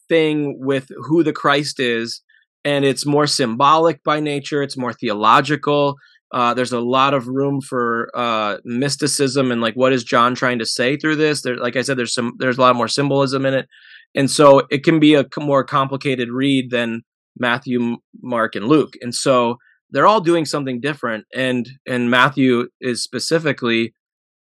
thing 0.09 0.57
with 0.61 0.89
who 1.07 1.23
the 1.23 1.33
Christ 1.33 1.81
is 1.81 2.23
and 2.65 2.85
it's 2.85 3.05
more 3.05 3.27
symbolic 3.27 4.03
by 4.05 4.21
nature, 4.21 4.63
it's 4.63 4.77
more 4.77 4.93
theological. 4.93 5.97
Uh, 6.33 6.55
there's 6.55 6.73
a 6.73 6.81
lot 6.81 7.15
of 7.15 7.27
room 7.27 7.61
for 7.61 8.11
uh, 8.15 8.59
mysticism 8.65 9.51
and 9.51 9.61
like 9.61 9.75
what 9.75 9.93
is 9.93 10.05
John 10.05 10.35
trying 10.35 10.59
to 10.61 10.67
say 10.67 10.97
through 10.97 11.17
this? 11.17 11.43
There, 11.43 11.57
like 11.57 11.77
I 11.77 11.83
said, 11.83 11.97
there's 11.97 12.15
some 12.15 12.35
there's 12.39 12.59
a 12.59 12.61
lot 12.61 12.77
more 12.77 12.89
symbolism 12.89 13.45
in 13.45 13.55
it, 13.55 13.67
and 14.15 14.31
so 14.31 14.63
it 14.71 14.85
can 14.85 15.01
be 15.01 15.15
a 15.15 15.25
more 15.39 15.65
complicated 15.65 16.29
read 16.31 16.71
than 16.71 17.03
Matthew, 17.39 17.97
Mark, 18.21 18.55
and 18.55 18.67
Luke. 18.69 18.95
And 19.01 19.15
so 19.15 19.57
they're 19.91 20.07
all 20.07 20.21
doing 20.21 20.45
something 20.45 20.81
different, 20.81 21.25
and 21.35 21.67
and 21.87 22.11
Matthew 22.11 22.69
is 22.81 23.03
specifically 23.03 23.95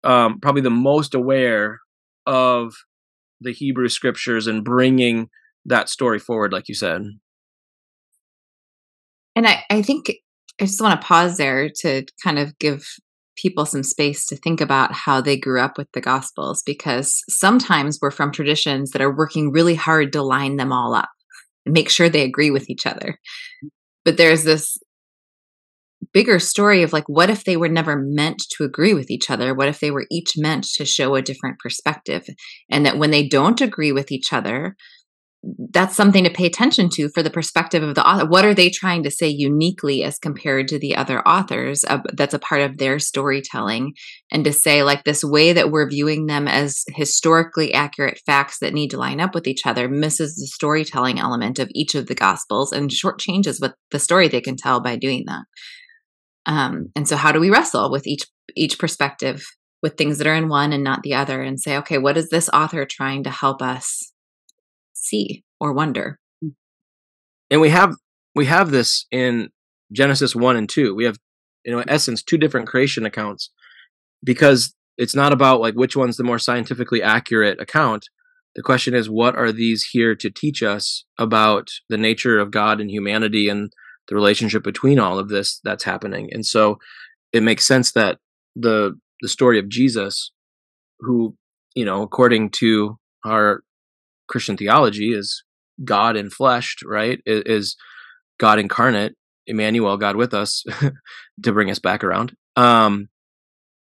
um, 0.04 0.40
probably 0.40 0.62
the 0.62 0.70
most 0.70 1.14
aware 1.14 1.80
of 2.26 2.74
the 3.40 3.54
Hebrew 3.54 3.90
scriptures 3.90 4.48
and 4.48 4.64
bringing 4.64 5.30
that 5.66 5.90
story 5.90 6.20
forward, 6.20 6.54
like 6.54 6.68
you 6.68 6.76
said. 6.76 7.04
And 9.36 9.48
I, 9.48 9.64
I 9.70 9.82
think 9.82 10.12
I 10.60 10.66
just 10.66 10.82
want 10.82 11.00
to 11.00 11.06
pause 11.06 11.38
there 11.38 11.70
to 11.82 12.06
kind 12.24 12.38
of 12.38 12.58
give 12.60 12.86
people 13.38 13.66
some 13.66 13.84
space 13.84 14.28
to 14.28 14.36
think 14.36 14.62
about 14.62 14.94
how 14.94 15.22
they 15.22 15.38
grew 15.38 15.60
up 15.60 15.78
with 15.78 15.88
the 15.94 16.02
Gospels 16.02 16.62
because 16.66 17.24
sometimes 17.30 17.98
we're 18.02 18.12
from 18.12 18.32
traditions 18.32 18.92
that 18.92 19.02
are 19.02 19.16
working 19.16 19.52
really 19.52 19.76
hard 19.76 20.12
to 20.14 20.22
line 20.22 20.58
them 20.58 20.72
all 20.72 20.94
up 20.94 21.10
and 21.66 21.74
make 21.74 21.90
sure 21.90 22.10
they 22.10 22.24
agree 22.24 22.52
with 22.52 22.70
each 22.70 22.86
other. 22.86 23.18
But 24.04 24.18
there's 24.18 24.44
this 24.44 24.78
bigger 26.14 26.40
story 26.40 26.84
of 26.84 26.94
like, 26.94 27.08
what 27.08 27.30
if 27.30 27.44
they 27.44 27.58
were 27.58 27.70
never 27.70 27.98
meant 27.98 28.42
to 28.58 28.64
agree 28.64 28.94
with 28.94 29.10
each 29.10 29.30
other? 29.30 29.54
What 29.54 29.68
if 29.68 29.80
they 29.80 29.92
were 29.92 30.06
each 30.12 30.34
meant 30.38 30.66
to 30.76 30.86
show 30.86 31.16
a 31.16 31.22
different 31.22 31.60
perspective? 31.60 32.26
And 32.70 32.86
that 32.86 32.98
when 32.98 33.12
they 33.12 33.28
don't 33.28 33.62
agree 33.62 33.92
with 33.92 34.12
each 34.12 34.34
other, 34.34 34.76
that's 35.74 35.96
something 35.96 36.24
to 36.24 36.30
pay 36.30 36.46
attention 36.46 36.88
to 36.88 37.10
for 37.10 37.24
the 37.24 37.30
perspective 37.32 37.82
of 37.82 37.96
the 37.96 38.08
author. 38.08 38.28
What 38.28 38.46
are 38.46 38.54
they 38.54 38.70
trying 38.70 39.02
to 39.04 39.12
say 39.12 39.28
uniquely 39.28 40.04
as 40.04 40.20
compared 40.20 40.68
to 40.68 40.78
the 40.78 40.96
other 40.96 41.28
authors? 41.28 41.84
Uh, 41.84 42.00
that's 42.14 42.36
a 42.36 42.40
part 42.40 42.62
of 42.62 42.78
their 42.78 43.00
storytelling. 43.00 43.94
And 44.32 44.46
to 44.46 44.54
say, 44.54 44.84
like, 44.84 45.04
this 45.04 45.24
way 45.24 45.52
that 45.54 45.72
we're 45.72 45.90
viewing 45.90 46.28
them 46.28 46.48
as 46.48 46.84
historically 46.90 47.74
accurate 47.74 48.22
facts 48.24 48.60
that 48.60 48.74
need 48.74 48.92
to 48.92 49.00
line 49.00 49.20
up 49.20 49.34
with 49.34 49.48
each 49.48 49.66
other 49.66 49.90
misses 49.90 50.36
the 50.36 50.46
storytelling 50.46 51.20
element 51.20 51.58
of 51.58 51.72
each 51.74 51.96
of 51.96 52.06
the 52.06 52.16
gospels 52.16 52.72
and 52.72 52.92
shortchanges 52.92 53.60
what 53.60 53.74
the 53.90 54.00
story 54.00 54.28
they 54.28 54.42
can 54.42 54.58
tell 54.58 54.80
by 54.80 54.96
doing 54.96 55.24
that. 55.26 55.46
Um, 56.46 56.92
and 56.96 57.08
so, 57.08 57.16
how 57.16 57.32
do 57.32 57.40
we 57.40 57.50
wrestle 57.50 57.92
with 57.92 58.08
each 58.08 58.24
each 58.56 58.80
perspective 58.80 59.46
with 59.84 59.98
things 59.98 60.18
that 60.18 60.28
are 60.28 60.36
in 60.36 60.50
one 60.50 60.74
and 60.74 60.84
not 60.84 61.02
the 61.04 61.14
other, 61.14 61.42
and 61.42 61.60
say, 61.60 61.78
okay, 61.78 61.98
what 61.98 62.18
is 62.18 62.30
this 62.30 62.50
author 62.54 62.86
trying 62.86 63.24
to 63.24 63.32
help 63.32 63.62
us 63.62 64.12
see 65.02 65.44
or 65.60 65.74
wonder. 65.74 66.20
And 67.50 67.60
we 67.60 67.70
have 67.70 67.96
we 68.34 68.46
have 68.46 68.72
this 68.72 69.06
in 69.12 69.50
Genesis 69.92 70.34
1 70.34 70.56
and 70.56 70.70
2. 70.70 70.96
We 70.96 71.04
have 71.04 71.18
you 71.66 71.72
know 71.72 71.80
in 71.80 71.90
essence 71.90 72.24
two 72.24 72.38
different 72.38 72.68
creation 72.68 73.06
accounts 73.06 73.50
because 74.24 74.74
it's 74.98 75.16
not 75.16 75.34
about 75.34 75.60
like 75.60 75.74
which 75.74 75.96
one's 75.96 76.18
the 76.18 76.24
more 76.24 76.40
scientifically 76.40 77.02
accurate 77.04 77.60
account. 77.60 78.06
The 78.56 78.62
question 78.62 78.94
is 78.94 79.10
what 79.10 79.36
are 79.36 79.52
these 79.52 79.90
here 79.92 80.16
to 80.16 80.30
teach 80.30 80.64
us 80.64 81.06
about 81.18 81.70
the 81.90 81.98
nature 81.98 82.40
of 82.40 82.52
God 82.52 82.80
and 82.82 82.90
humanity 82.90 83.50
and 83.50 83.72
the 84.12 84.16
relationship 84.16 84.62
between 84.62 85.00
all 85.00 85.18
of 85.18 85.30
this 85.30 85.62
that's 85.64 85.86
happening. 85.86 86.30
And 86.34 86.46
so 86.46 86.80
it 87.32 87.42
makes 87.42 87.66
sense 87.66 87.94
that 87.94 88.20
the 88.58 89.00
the 89.22 89.30
story 89.30 89.58
of 89.58 89.70
Jesus 89.70 90.32
who, 91.00 91.36
you 91.76 91.86
know, 91.86 92.02
according 92.02 92.50
to 92.50 92.98
our 93.26 93.64
Christian 94.28 94.58
theology 94.58 95.14
is 95.14 95.44
God 95.86 96.16
enfleshed, 96.18 96.84
right? 96.86 97.22
Is 97.26 97.78
God 98.38 98.60
incarnate, 98.60 99.14
Emmanuel, 99.48 99.96
God 99.96 100.18
with 100.18 100.34
us, 100.34 100.66
to 101.44 101.54
bring 101.54 101.72
us 101.72 101.80
back 101.80 102.04
around. 102.04 102.36
Um, 102.58 103.08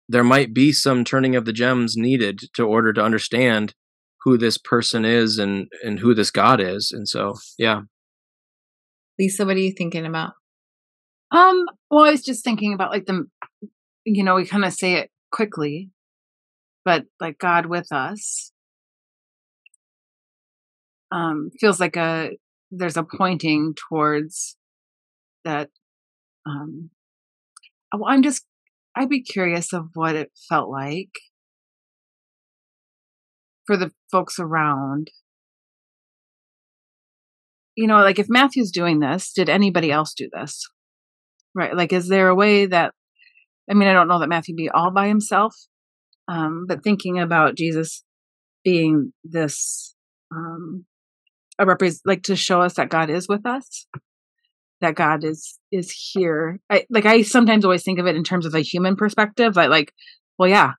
there 0.08 0.22
might 0.22 0.54
be 0.54 0.72
some 0.72 1.04
turning 1.04 1.34
of 1.34 1.46
the 1.46 1.52
gems 1.52 1.96
needed 1.96 2.42
to 2.54 2.62
order 2.62 2.92
to 2.92 3.02
understand 3.02 3.74
who 4.22 4.38
this 4.38 4.56
person 4.56 5.04
is 5.04 5.38
and 5.38 5.66
and 5.82 5.98
who 5.98 6.14
this 6.14 6.30
God 6.30 6.60
is. 6.60 6.92
And 6.92 7.08
so, 7.08 7.34
yeah. 7.58 7.82
Lisa, 9.18 9.44
what 9.44 9.56
are 9.56 9.60
you 9.60 9.72
thinking 9.72 10.06
about? 10.06 10.32
Um, 11.30 11.64
well, 11.90 12.04
I 12.04 12.10
was 12.10 12.22
just 12.22 12.44
thinking 12.44 12.74
about 12.74 12.90
like 12.90 13.06
the, 13.06 13.26
you 14.04 14.22
know, 14.22 14.34
we 14.34 14.46
kind 14.46 14.64
of 14.64 14.72
say 14.72 14.94
it 14.94 15.10
quickly, 15.30 15.90
but 16.84 17.04
like 17.20 17.38
God 17.38 17.66
with 17.66 17.90
us 17.92 18.52
um, 21.12 21.50
feels 21.60 21.78
like 21.78 21.96
a 21.96 22.30
there's 22.70 22.96
a 22.96 23.04
pointing 23.04 23.74
towards 23.88 24.56
that. 25.44 25.68
Um, 26.46 26.90
well, 27.92 28.10
I'm 28.10 28.22
just 28.22 28.44
I'd 28.96 29.10
be 29.10 29.22
curious 29.22 29.72
of 29.72 29.90
what 29.94 30.16
it 30.16 30.32
felt 30.48 30.70
like 30.70 31.12
for 33.66 33.76
the 33.76 33.92
folks 34.10 34.38
around. 34.38 35.08
You 37.76 37.86
know, 37.86 38.00
like 38.00 38.18
if 38.18 38.26
Matthew's 38.28 38.70
doing 38.70 39.00
this, 39.00 39.32
did 39.32 39.48
anybody 39.48 39.90
else 39.90 40.14
do 40.14 40.28
this? 40.32 40.68
Right? 41.54 41.74
Like, 41.74 41.92
is 41.92 42.08
there 42.08 42.28
a 42.28 42.34
way 42.34 42.66
that, 42.66 42.92
I 43.70 43.74
mean, 43.74 43.88
I 43.88 43.92
don't 43.92 44.08
know 44.08 44.18
that 44.20 44.28
Matthew 44.28 44.54
be 44.54 44.70
all 44.70 44.90
by 44.90 45.08
himself, 45.08 45.54
um, 46.28 46.64
but 46.66 46.82
thinking 46.82 47.18
about 47.18 47.56
Jesus 47.56 48.04
being 48.64 49.12
this 49.24 49.94
um, 50.34 50.86
a 51.58 51.66
represent 51.66 52.02
like 52.06 52.22
to 52.24 52.36
show 52.36 52.62
us 52.62 52.74
that 52.74 52.88
God 52.88 53.10
is 53.10 53.28
with 53.28 53.44
us 53.44 53.86
that 54.82 54.96
God 54.96 55.24
is 55.24 55.58
is 55.70 55.90
here. 55.90 56.60
I 56.68 56.84
like 56.90 57.06
I 57.06 57.22
sometimes 57.22 57.64
always 57.64 57.82
think 57.82 57.98
of 57.98 58.06
it 58.06 58.16
in 58.16 58.24
terms 58.24 58.44
of 58.44 58.54
a 58.54 58.60
human 58.60 58.96
perspective, 58.96 59.56
like 59.56 59.70
like, 59.70 59.94
well, 60.38 60.48
yeah, 60.48 60.72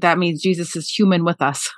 that 0.00 0.16
means 0.16 0.40
Jesus 0.40 0.74
is 0.74 0.88
human 0.88 1.24
with 1.24 1.42
us. 1.42 1.68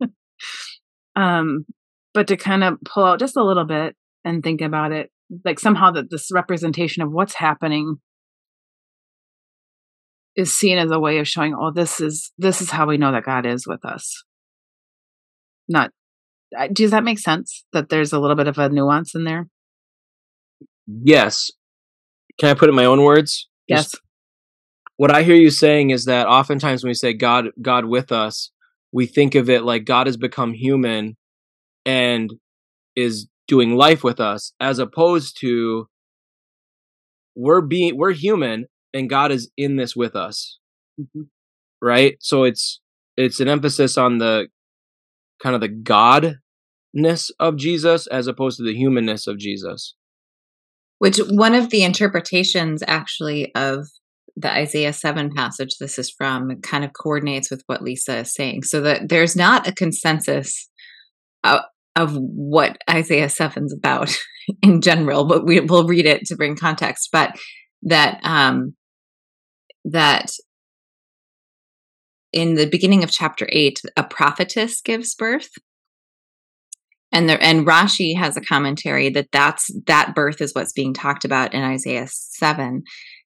um, 1.16 1.64
but 2.12 2.26
to 2.26 2.36
kind 2.36 2.62
of 2.62 2.78
pull 2.84 3.04
out 3.04 3.20
just 3.20 3.36
a 3.36 3.44
little 3.44 3.64
bit 3.64 3.96
and 4.24 4.42
think 4.42 4.60
about 4.60 4.92
it, 4.92 5.10
like 5.44 5.58
somehow 5.58 5.90
that 5.92 6.10
this 6.10 6.28
representation 6.32 7.02
of 7.02 7.10
what's 7.10 7.34
happening 7.34 7.96
is 10.36 10.56
seen 10.56 10.78
as 10.78 10.90
a 10.90 11.00
way 11.00 11.18
of 11.18 11.28
showing, 11.28 11.54
oh, 11.58 11.72
this 11.72 12.00
is 12.00 12.32
this 12.38 12.60
is 12.60 12.70
how 12.70 12.86
we 12.86 12.96
know 12.96 13.12
that 13.12 13.24
God 13.24 13.46
is 13.46 13.66
with 13.66 13.84
us. 13.84 14.24
Not 15.68 15.90
does 16.72 16.92
that 16.92 17.04
make 17.04 17.18
sense? 17.18 17.64
That 17.72 17.88
there's 17.90 18.12
a 18.12 18.18
little 18.18 18.36
bit 18.36 18.48
of 18.48 18.58
a 18.58 18.68
nuance 18.68 19.14
in 19.14 19.24
there? 19.24 19.48
Yes. 20.86 21.50
Can 22.40 22.48
i 22.48 22.54
put 22.54 22.68
it 22.68 22.70
in 22.70 22.76
my 22.76 22.86
own 22.86 23.02
words? 23.02 23.48
Yes. 23.66 23.84
Just, 23.84 24.00
what 24.98 25.14
i 25.14 25.22
hear 25.22 25.34
you 25.34 25.50
saying 25.50 25.90
is 25.90 26.04
that 26.04 26.26
oftentimes 26.26 26.84
when 26.84 26.90
we 26.90 26.94
say 26.94 27.14
god 27.14 27.46
god 27.62 27.86
with 27.86 28.12
us 28.12 28.50
we 28.92 29.06
think 29.06 29.34
of 29.34 29.48
it 29.48 29.62
like 29.62 29.84
god 29.84 30.06
has 30.06 30.18
become 30.18 30.52
human 30.52 31.16
and 31.86 32.34
is 32.94 33.28
doing 33.48 33.74
life 33.74 34.04
with 34.04 34.20
us 34.20 34.52
as 34.60 34.78
opposed 34.78 35.36
to 35.40 35.88
we're 37.34 37.60
being 37.60 37.96
we're 37.96 38.12
human 38.12 38.66
and 38.94 39.10
god 39.10 39.32
is 39.32 39.50
in 39.56 39.76
this 39.76 39.96
with 39.96 40.14
us 40.14 40.58
mm-hmm. 41.00 41.22
right 41.82 42.16
so 42.20 42.44
it's 42.44 42.80
it's 43.16 43.40
an 43.40 43.48
emphasis 43.48 43.98
on 43.98 44.18
the 44.18 44.46
kind 45.42 45.54
of 45.54 45.60
the 45.60 45.68
godness 45.68 47.30
of 47.38 47.56
Jesus 47.56 48.06
as 48.06 48.26
opposed 48.26 48.58
to 48.58 48.64
the 48.64 48.74
humanness 48.74 49.26
of 49.26 49.38
Jesus. 49.38 49.94
Which 50.98 51.18
one 51.18 51.54
of 51.54 51.70
the 51.70 51.84
interpretations 51.84 52.82
actually 52.86 53.54
of 53.54 53.88
the 54.36 54.50
Isaiah 54.50 54.92
7 54.92 55.32
passage 55.34 55.76
this 55.78 55.98
is 55.98 56.10
from 56.10 56.60
kind 56.60 56.84
of 56.84 56.92
coordinates 56.92 57.50
with 57.50 57.62
what 57.66 57.82
Lisa 57.82 58.18
is 58.18 58.34
saying. 58.34 58.62
So 58.62 58.80
that 58.82 59.08
there's 59.08 59.36
not 59.36 59.66
a 59.66 59.72
consensus 59.72 60.68
of, 61.42 61.60
of 61.98 62.14
what 62.16 62.78
Isaiah 62.88 63.26
7's 63.26 63.74
about 63.74 64.16
in 64.62 64.80
general, 64.80 65.24
but 65.24 65.44
we 65.44 65.60
will 65.60 65.86
read 65.86 66.06
it 66.06 66.24
to 66.26 66.36
bring 66.36 66.56
context. 66.56 67.08
But 67.12 67.36
that 67.82 68.20
um, 68.22 68.74
that 69.84 70.30
in 72.32 72.54
the 72.54 72.66
beginning 72.66 73.02
of 73.02 73.10
chapter 73.10 73.48
8 73.50 73.82
a 73.96 74.04
prophetess 74.04 74.80
gives 74.80 75.14
birth. 75.14 75.50
And 77.10 77.28
there 77.28 77.42
and 77.42 77.66
Rashi 77.66 78.16
has 78.16 78.36
a 78.36 78.42
commentary 78.42 79.08
that 79.10 79.32
that's 79.32 79.70
that 79.86 80.14
birth 80.14 80.40
is 80.40 80.54
what's 80.54 80.72
being 80.72 80.94
talked 80.94 81.24
about 81.24 81.54
in 81.54 81.62
Isaiah 81.62 82.06
7 82.06 82.82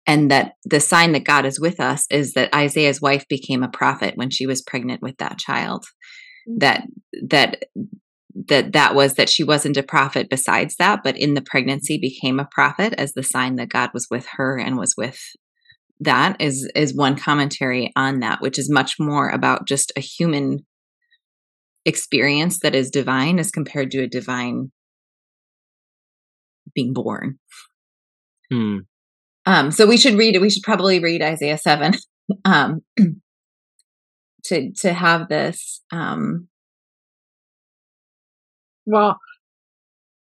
and 0.07 0.31
that 0.31 0.53
the 0.65 0.81
sign 0.81 1.13
that 1.13 1.25
God 1.25 1.45
is 1.45 1.61
with 1.61 1.79
us 1.79 2.07
is 2.11 2.33
that 2.33 2.55
Isaiah's 2.55 3.01
wife 3.01 3.27
became 3.29 3.63
a 3.63 3.69
prophet 3.69 4.17
when 4.17 4.31
she 4.31 4.47
was 4.47 4.63
pregnant 4.63 5.03
with 5.03 5.19
that 5.19 5.39
child. 5.39 5.85
That 6.59 6.85
that 7.29 7.65
that 8.49 8.73
that 8.73 8.95
was 8.95 9.15
that 9.15 9.31
she 9.31 9.43
wasn't 9.43 9.77
a 9.77 9.83
prophet 9.83 10.29
besides 10.29 10.77
that 10.77 11.03
but 11.03 11.17
in 11.17 11.35
the 11.35 11.41
pregnancy 11.41 11.97
became 11.99 12.39
a 12.39 12.49
prophet 12.51 12.93
as 12.99 13.15
the 13.15 13.23
sign 13.23 13.57
that 13.57 13.71
God 13.71 13.91
was 13.95 14.07
with 14.11 14.27
her 14.37 14.59
and 14.59 14.77
was 14.77 14.95
with 14.97 15.19
that 16.01 16.41
is 16.41 16.71
is 16.75 16.95
one 16.95 17.17
commentary 17.17 17.91
on 17.97 18.21
that 18.21 18.43
which 18.43 18.59
is 18.59 18.71
much 18.71 18.97
more 18.99 19.31
about 19.31 19.67
just 19.67 19.91
a 19.97 20.01
human 20.01 20.67
experience 21.87 22.59
that 22.61 22.75
is 22.75 22.91
divine 22.91 23.39
as 23.39 23.51
compared 23.51 23.91
to 23.93 24.03
a 24.03 24.09
divine 24.09 24.71
being 26.75 26.93
born 26.93 27.39
Hmm. 28.51 28.79
um 29.47 29.71
so 29.71 29.87
we 29.87 29.97
should 29.97 30.15
read 30.15 30.37
it 30.37 30.43
we 30.43 30.51
should 30.51 30.63
probably 30.63 30.99
read 31.01 31.23
isaiah 31.23 31.59
7 31.59 31.95
um 32.45 32.83
to 34.45 34.73
to 34.73 34.93
have 34.93 35.29
this 35.29 35.83
um 35.91 36.49
Well, 38.87 39.19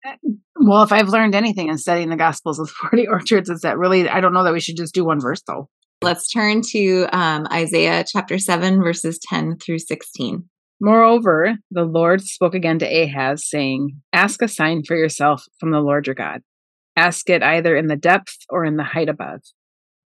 eh, 0.06 0.16
well, 0.60 0.84
if 0.84 0.92
I've 0.92 1.10
learned 1.10 1.36
anything 1.36 1.70
in 1.70 1.78
studying 1.78 2.10
the 2.10 2.16
Gospels 2.16 2.60
of 2.60 2.70
Forty 2.70 3.08
Orchards, 3.08 3.50
is 3.50 3.62
that 3.62 3.78
really 3.78 4.08
I 4.10 4.20
don't 4.20 4.34
know 4.34 4.44
that 4.44 4.54
we 4.54 4.60
should 4.60 4.78
just 4.78 4.94
do 4.94 5.06
one 5.06 5.20
verse 5.20 5.42
though. 5.48 5.70
let's 6.02 6.30
turn 6.30 6.62
to 6.72 7.08
um 7.12 7.48
isaiah 7.52 8.06
chapter 8.08 8.38
7 8.38 8.82
verses 8.84 9.20
10 9.30 9.58
through 9.58 9.80
16 9.80 10.50
Moreover, 10.82 11.58
the 11.72 11.84
Lord 11.84 12.22
spoke 12.22 12.56
again 12.56 12.80
to 12.80 12.86
Ahaz, 12.86 13.46
saying, 13.50 14.02
Ask 14.14 14.42
a 14.42 14.48
sign 14.48 14.84
for 14.88 14.96
yourself 14.96 15.44
from 15.60 15.72
the 15.72 15.82
Lord 15.82 16.08
your 16.08 16.16
God. 16.16 16.42
Ask 16.96 17.30
it 17.30 17.44
either 17.44 17.76
in 17.76 17.88
the 17.88 17.98
depth 17.98 18.38
or 18.50 18.64
in 18.64 18.78
the 18.78 18.84
height 18.84 19.10
above. 19.10 19.42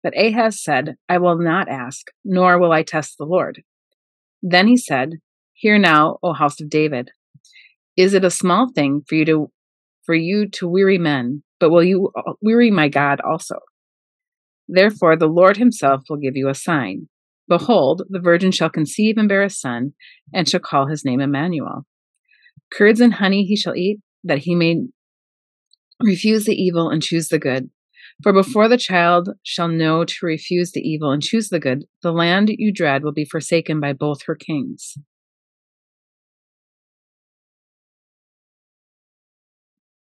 But 0.05 0.17
Ahaz 0.17 0.63
said, 0.63 0.97
I 1.09 1.19
will 1.19 1.37
not 1.37 1.69
ask, 1.69 2.07
nor 2.25 2.59
will 2.61 2.71
I 2.71 2.85
test 2.85 3.19
the 3.19 3.25
Lord. 3.25 3.63
Then 4.41 4.69
he 4.69 4.77
said, 4.77 5.15
Hear 5.53 5.79
now, 5.79 6.19
O 6.23 6.33
house 6.33 6.61
of 6.61 6.71
David. 6.71 7.11
Is 7.97 8.15
it 8.15 8.25
a 8.25 8.31
small 8.31 8.71
thing 8.75 9.03
for 9.07 9.15
you 9.15 9.25
to 9.27 9.51
for 10.05 10.15
you 10.15 10.49
to 10.49 10.69
weary 10.69 10.99
men, 10.99 11.43
but 11.61 11.71
will 11.71 11.85
you 11.85 12.11
uh, 12.17 12.33
weary 12.43 12.71
my 12.71 12.89
God 12.89 13.21
also? 13.21 13.57
Therefore 14.69 15.17
the 15.17 15.29
Lord 15.29 15.57
himself 15.57 16.03
will 16.09 16.17
give 16.17 16.37
you 16.37 16.49
a 16.49 16.55
sign. 16.55 17.09
Behold, 17.49 18.03
the 18.09 18.21
virgin 18.21 18.51
shall 18.51 18.71
conceive 18.71 19.17
and 19.19 19.29
bear 19.29 19.43
a 19.43 19.51
son, 19.51 19.93
and 20.33 20.49
shall 20.49 20.61
call 20.61 20.87
his 20.87 21.05
name 21.05 21.21
Emmanuel. 21.21 21.87
Curds 22.73 23.01
and 23.01 23.15
honey 23.15 23.45
he 23.45 23.57
shall 23.57 23.77
eat, 23.77 24.01
that 24.25 24.39
he 24.39 24.55
may 24.55 24.77
refuse 26.01 26.47
the 26.47 26.55
evil 26.55 26.89
and 26.89 27.03
choose 27.03 27.29
the 27.29 27.39
good. 27.39 27.71
For 28.23 28.33
before 28.33 28.69
the 28.69 28.79
child 28.79 29.31
shall 29.43 29.69
know 29.69 30.05
to 30.05 30.27
refuse 30.27 30.73
the 30.73 30.81
evil 30.81 31.11
and 31.11 31.23
choose 31.23 31.49
the 31.49 31.61
good, 31.61 31.85
the 32.03 32.13
land 32.13 32.49
you 32.51 32.73
dread 32.73 33.03
will 33.03 33.13
be 33.13 33.25
forsaken 33.25 33.81
by 33.81 33.93
both 33.93 34.23
her 34.23 34.35
kings. 34.35 34.97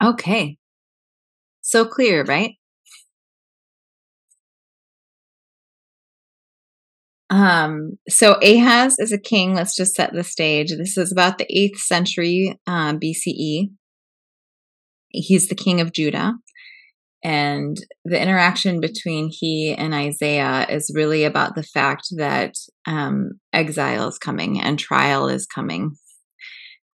Okay 0.04 0.58
so 1.62 1.86
clear 1.86 2.24
right 2.24 2.56
Um, 7.30 7.98
so 8.08 8.39
Ahaz 8.42 9.00
is 9.00 9.12
a 9.12 9.18
king. 9.18 9.54
Let's 9.54 9.75
just 9.75 9.96
set 9.96 10.13
the 10.13 10.24
stage. 10.24 10.72
This 10.72 10.98
is 10.98 11.12
about 11.12 11.38
the 11.38 11.46
eighth 11.50 11.80
century 11.80 12.58
um, 12.68 13.00
BCE. 13.00 13.72
He's 15.10 15.48
the 15.48 15.56
king 15.56 15.82
of 15.82 15.92
Judah. 15.92 16.36
And 17.24 17.75
the 18.06 18.22
interaction 18.22 18.80
between 18.80 19.29
he 19.31 19.74
and 19.74 19.94
Isaiah 19.94 20.66
is 20.70 20.92
really 20.94 21.25
about 21.25 21.55
the 21.55 21.64
fact 21.64 22.07
that 22.16 22.53
um, 22.86 23.31
exile 23.51 24.07
is 24.07 24.18
coming 24.18 24.62
and 24.62 24.77
trial 24.77 25.27
is 25.27 25.46
coming. 25.46 25.96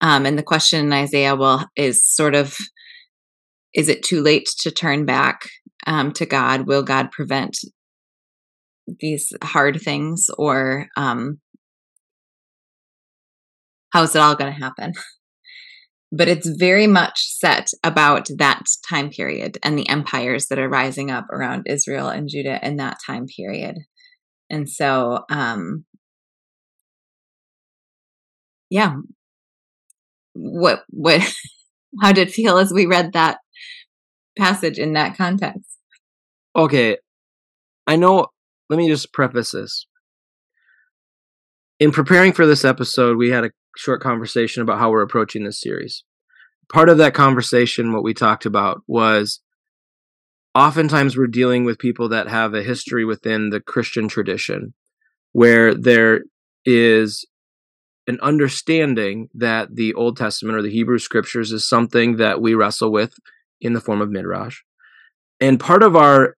Um, 0.02 0.26
and 0.26 0.38
the 0.38 0.44
question 0.44 0.86
in 0.86 0.94
Isaiah 0.94 1.36
will 1.36 1.66
is 1.76 2.08
sort 2.08 2.36
of, 2.36 2.58
is 3.74 3.90
it 3.90 4.04
too 4.04 4.22
late 4.22 4.50
to 4.60 4.72
turn 4.72 5.06
back 5.06 5.50
um, 5.88 6.12
to 6.14 6.26
God? 6.26 6.68
Will 6.68 6.84
God 6.84 7.12
prevent 7.12 7.58
these 9.00 9.32
hard 9.42 9.82
things 9.82 10.30
or 10.38 10.88
um 10.98 11.40
how's 13.92 14.16
it 14.16 14.20
all 14.20 14.36
going 14.36 14.54
to 14.54 14.60
happen? 14.60 14.94
But 16.16 16.28
it's 16.28 16.48
very 16.48 16.86
much 16.86 17.20
set 17.24 17.70
about 17.84 18.28
that 18.38 18.62
time 18.88 19.10
period 19.10 19.58
and 19.64 19.76
the 19.76 19.90
empires 19.90 20.46
that 20.46 20.60
are 20.60 20.70
rising 20.70 21.10
up 21.10 21.26
around 21.32 21.66
Israel 21.66 22.08
and 22.08 22.30
Judah 22.30 22.64
in 22.64 22.76
that 22.76 23.00
time 23.04 23.26
period. 23.26 23.78
And 24.48 24.70
so 24.70 25.26
um 25.32 25.86
yeah. 28.70 28.98
What 30.34 30.84
what 30.90 31.22
how 32.02 32.12
did 32.12 32.28
it 32.28 32.32
feel 32.32 32.60
as 32.60 32.72
we 32.72 32.86
read 32.86 33.14
that 33.14 33.40
passage 34.38 34.80
in 34.80 34.94
that 34.94 35.16
context 35.16 35.74
Okay. 36.56 36.98
I 37.88 37.96
know 37.96 38.28
let 38.70 38.78
me 38.78 38.88
just 38.88 39.14
preface 39.14 39.52
this. 39.52 39.88
In 41.80 41.92
preparing 41.92 42.32
for 42.32 42.46
this 42.46 42.64
episode, 42.64 43.18
we 43.18 43.30
had 43.30 43.44
a 43.44 43.52
short 43.78 44.02
conversation 44.02 44.62
about 44.62 44.80
how 44.80 44.90
we're 44.90 45.02
approaching 45.02 45.44
this 45.44 45.60
series. 45.60 46.04
Part 46.72 46.90
of 46.90 46.98
that 47.00 47.14
conversation, 47.14 47.92
what 47.92 48.04
we 48.04 48.14
talked 48.14 48.46
about 48.46 48.82
was 48.88 49.42
oftentimes 50.56 51.18
we're 51.18 51.28
dealing 51.28 51.66
with 51.66 51.78
people 51.78 52.08
that 52.10 52.30
have 52.30 52.54
a 52.54 52.64
history 52.64 53.04
within 53.04 53.50
the 53.50 53.60
Christian 53.60 54.08
tradition 54.08 54.74
where 55.34 55.74
there 55.74 56.22
is 56.66 57.26
an 58.08 58.20
understanding 58.22 59.28
that 59.34 59.76
the 59.76 59.94
Old 59.94 60.16
Testament 60.16 60.58
or 60.58 60.62
the 60.62 60.72
Hebrew 60.72 61.00
scriptures 61.00 61.52
is 61.52 61.68
something 61.68 62.18
that 62.18 62.42
we 62.42 62.54
wrestle 62.54 62.92
with 62.92 63.14
in 63.64 63.74
the 63.74 63.82
form 63.82 64.02
of 64.02 64.12
midrash. 64.12 64.62
And 65.40 65.60
part 65.60 65.82
of 65.82 65.96
our 65.96 66.36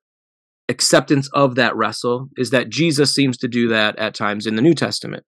acceptance 0.70 1.30
of 1.34 1.56
that 1.56 1.76
wrestle 1.76 2.30
is 2.38 2.52
that 2.52 2.70
Jesus 2.70 3.14
seems 3.14 3.38
to 3.38 3.48
do 3.48 3.68
that 3.68 3.98
at 4.00 4.16
times 4.16 4.46
in 4.46 4.56
the 4.56 4.62
New 4.62 4.74
Testament 4.74 5.26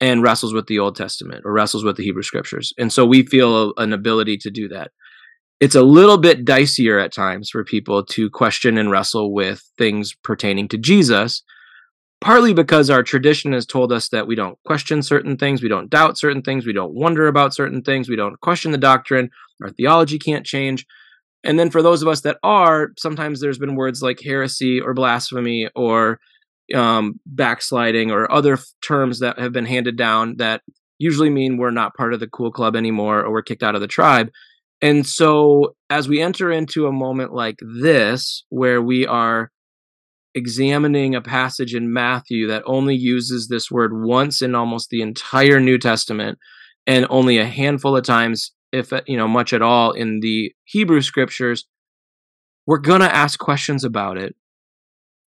and 0.00 0.22
wrestles 0.22 0.54
with 0.54 0.66
the 0.66 0.78
Old 0.78 0.94
Testament 0.94 1.42
or 1.44 1.52
wrestles 1.52 1.84
with 1.84 1.96
the 1.96 2.04
Hebrew 2.04 2.22
scriptures. 2.22 2.72
And 2.78 2.92
so 2.92 3.04
we 3.04 3.24
feel 3.24 3.72
an 3.76 3.92
ability 3.92 4.36
to 4.38 4.50
do 4.50 4.68
that. 4.68 4.90
It's 5.60 5.74
a 5.74 5.82
little 5.82 6.18
bit 6.18 6.44
dicier 6.44 7.02
at 7.02 7.12
times 7.12 7.50
for 7.50 7.64
people 7.64 8.04
to 8.04 8.30
question 8.30 8.78
and 8.78 8.90
wrestle 8.90 9.34
with 9.34 9.62
things 9.76 10.14
pertaining 10.22 10.68
to 10.68 10.78
Jesus, 10.78 11.42
partly 12.20 12.54
because 12.54 12.90
our 12.90 13.02
tradition 13.02 13.52
has 13.52 13.66
told 13.66 13.92
us 13.92 14.08
that 14.10 14.28
we 14.28 14.36
don't 14.36 14.56
question 14.64 15.02
certain 15.02 15.36
things, 15.36 15.60
we 15.60 15.68
don't 15.68 15.90
doubt 15.90 16.16
certain 16.16 16.42
things, 16.42 16.64
we 16.64 16.72
don't 16.72 16.94
wonder 16.94 17.26
about 17.26 17.54
certain 17.54 17.82
things, 17.82 18.08
we 18.08 18.14
don't 18.14 18.40
question 18.40 18.70
the 18.70 18.78
doctrine, 18.78 19.30
our 19.60 19.70
theology 19.70 20.20
can't 20.20 20.46
change. 20.46 20.86
And 21.44 21.58
then 21.58 21.70
for 21.70 21.82
those 21.82 22.02
of 22.02 22.08
us 22.08 22.22
that 22.22 22.38
are, 22.42 22.90
sometimes 22.98 23.40
there's 23.40 23.58
been 23.58 23.76
words 23.76 24.02
like 24.02 24.20
heresy 24.20 24.80
or 24.80 24.94
blasphemy 24.94 25.68
or 25.74 26.18
um, 26.74 27.20
backsliding 27.26 28.10
or 28.10 28.30
other 28.30 28.54
f- 28.54 28.66
terms 28.82 29.20
that 29.20 29.38
have 29.38 29.52
been 29.52 29.64
handed 29.64 29.96
down 29.96 30.36
that 30.38 30.62
usually 30.98 31.30
mean 31.30 31.56
we're 31.56 31.70
not 31.70 31.94
part 31.94 32.12
of 32.12 32.20
the 32.20 32.26
cool 32.26 32.50
club 32.50 32.74
anymore 32.74 33.20
or 33.20 33.30
we're 33.30 33.42
kicked 33.42 33.62
out 33.62 33.74
of 33.74 33.80
the 33.80 33.86
tribe. 33.86 34.30
And 34.82 35.06
so 35.06 35.76
as 35.90 36.08
we 36.08 36.20
enter 36.20 36.50
into 36.50 36.86
a 36.86 36.92
moment 36.92 37.32
like 37.32 37.58
this, 37.60 38.44
where 38.48 38.82
we 38.82 39.06
are 39.06 39.50
examining 40.34 41.14
a 41.14 41.20
passage 41.20 41.74
in 41.74 41.92
Matthew 41.92 42.46
that 42.48 42.62
only 42.66 42.94
uses 42.94 43.48
this 43.48 43.70
word 43.70 43.92
once 43.94 44.42
in 44.42 44.54
almost 44.54 44.90
the 44.90 45.02
entire 45.02 45.58
New 45.58 45.78
Testament 45.78 46.38
and 46.86 47.06
only 47.10 47.38
a 47.38 47.46
handful 47.46 47.96
of 47.96 48.04
times 48.04 48.52
if 48.72 48.92
uh, 48.92 49.02
you 49.06 49.16
know 49.16 49.28
much 49.28 49.52
at 49.52 49.62
all 49.62 49.92
in 49.92 50.20
the 50.20 50.52
Hebrew 50.64 51.02
scriptures, 51.02 51.66
we're 52.66 52.78
going 52.78 53.00
to 53.00 53.14
ask 53.14 53.38
questions 53.38 53.84
about 53.84 54.18
it 54.18 54.34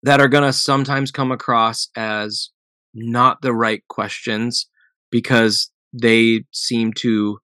that 0.03 0.21
are 0.21 0.27
going 0.27 0.43
to 0.43 0.53
sometimes 0.53 1.11
come 1.11 1.31
across 1.31 1.89
as 1.95 2.49
not 2.93 3.41
the 3.41 3.53
right 3.53 3.83
questions 3.87 4.67
because 5.11 5.71
they 5.93 6.43
seem 6.51 6.93
to 6.93 7.39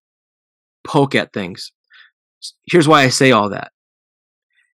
poke 0.84 1.16
at 1.16 1.34
things. 1.34 1.72
Here's 2.66 2.88
why 2.88 3.04
I 3.04 3.10
say 3.10 3.32
all 3.32 3.50
that. 3.50 3.72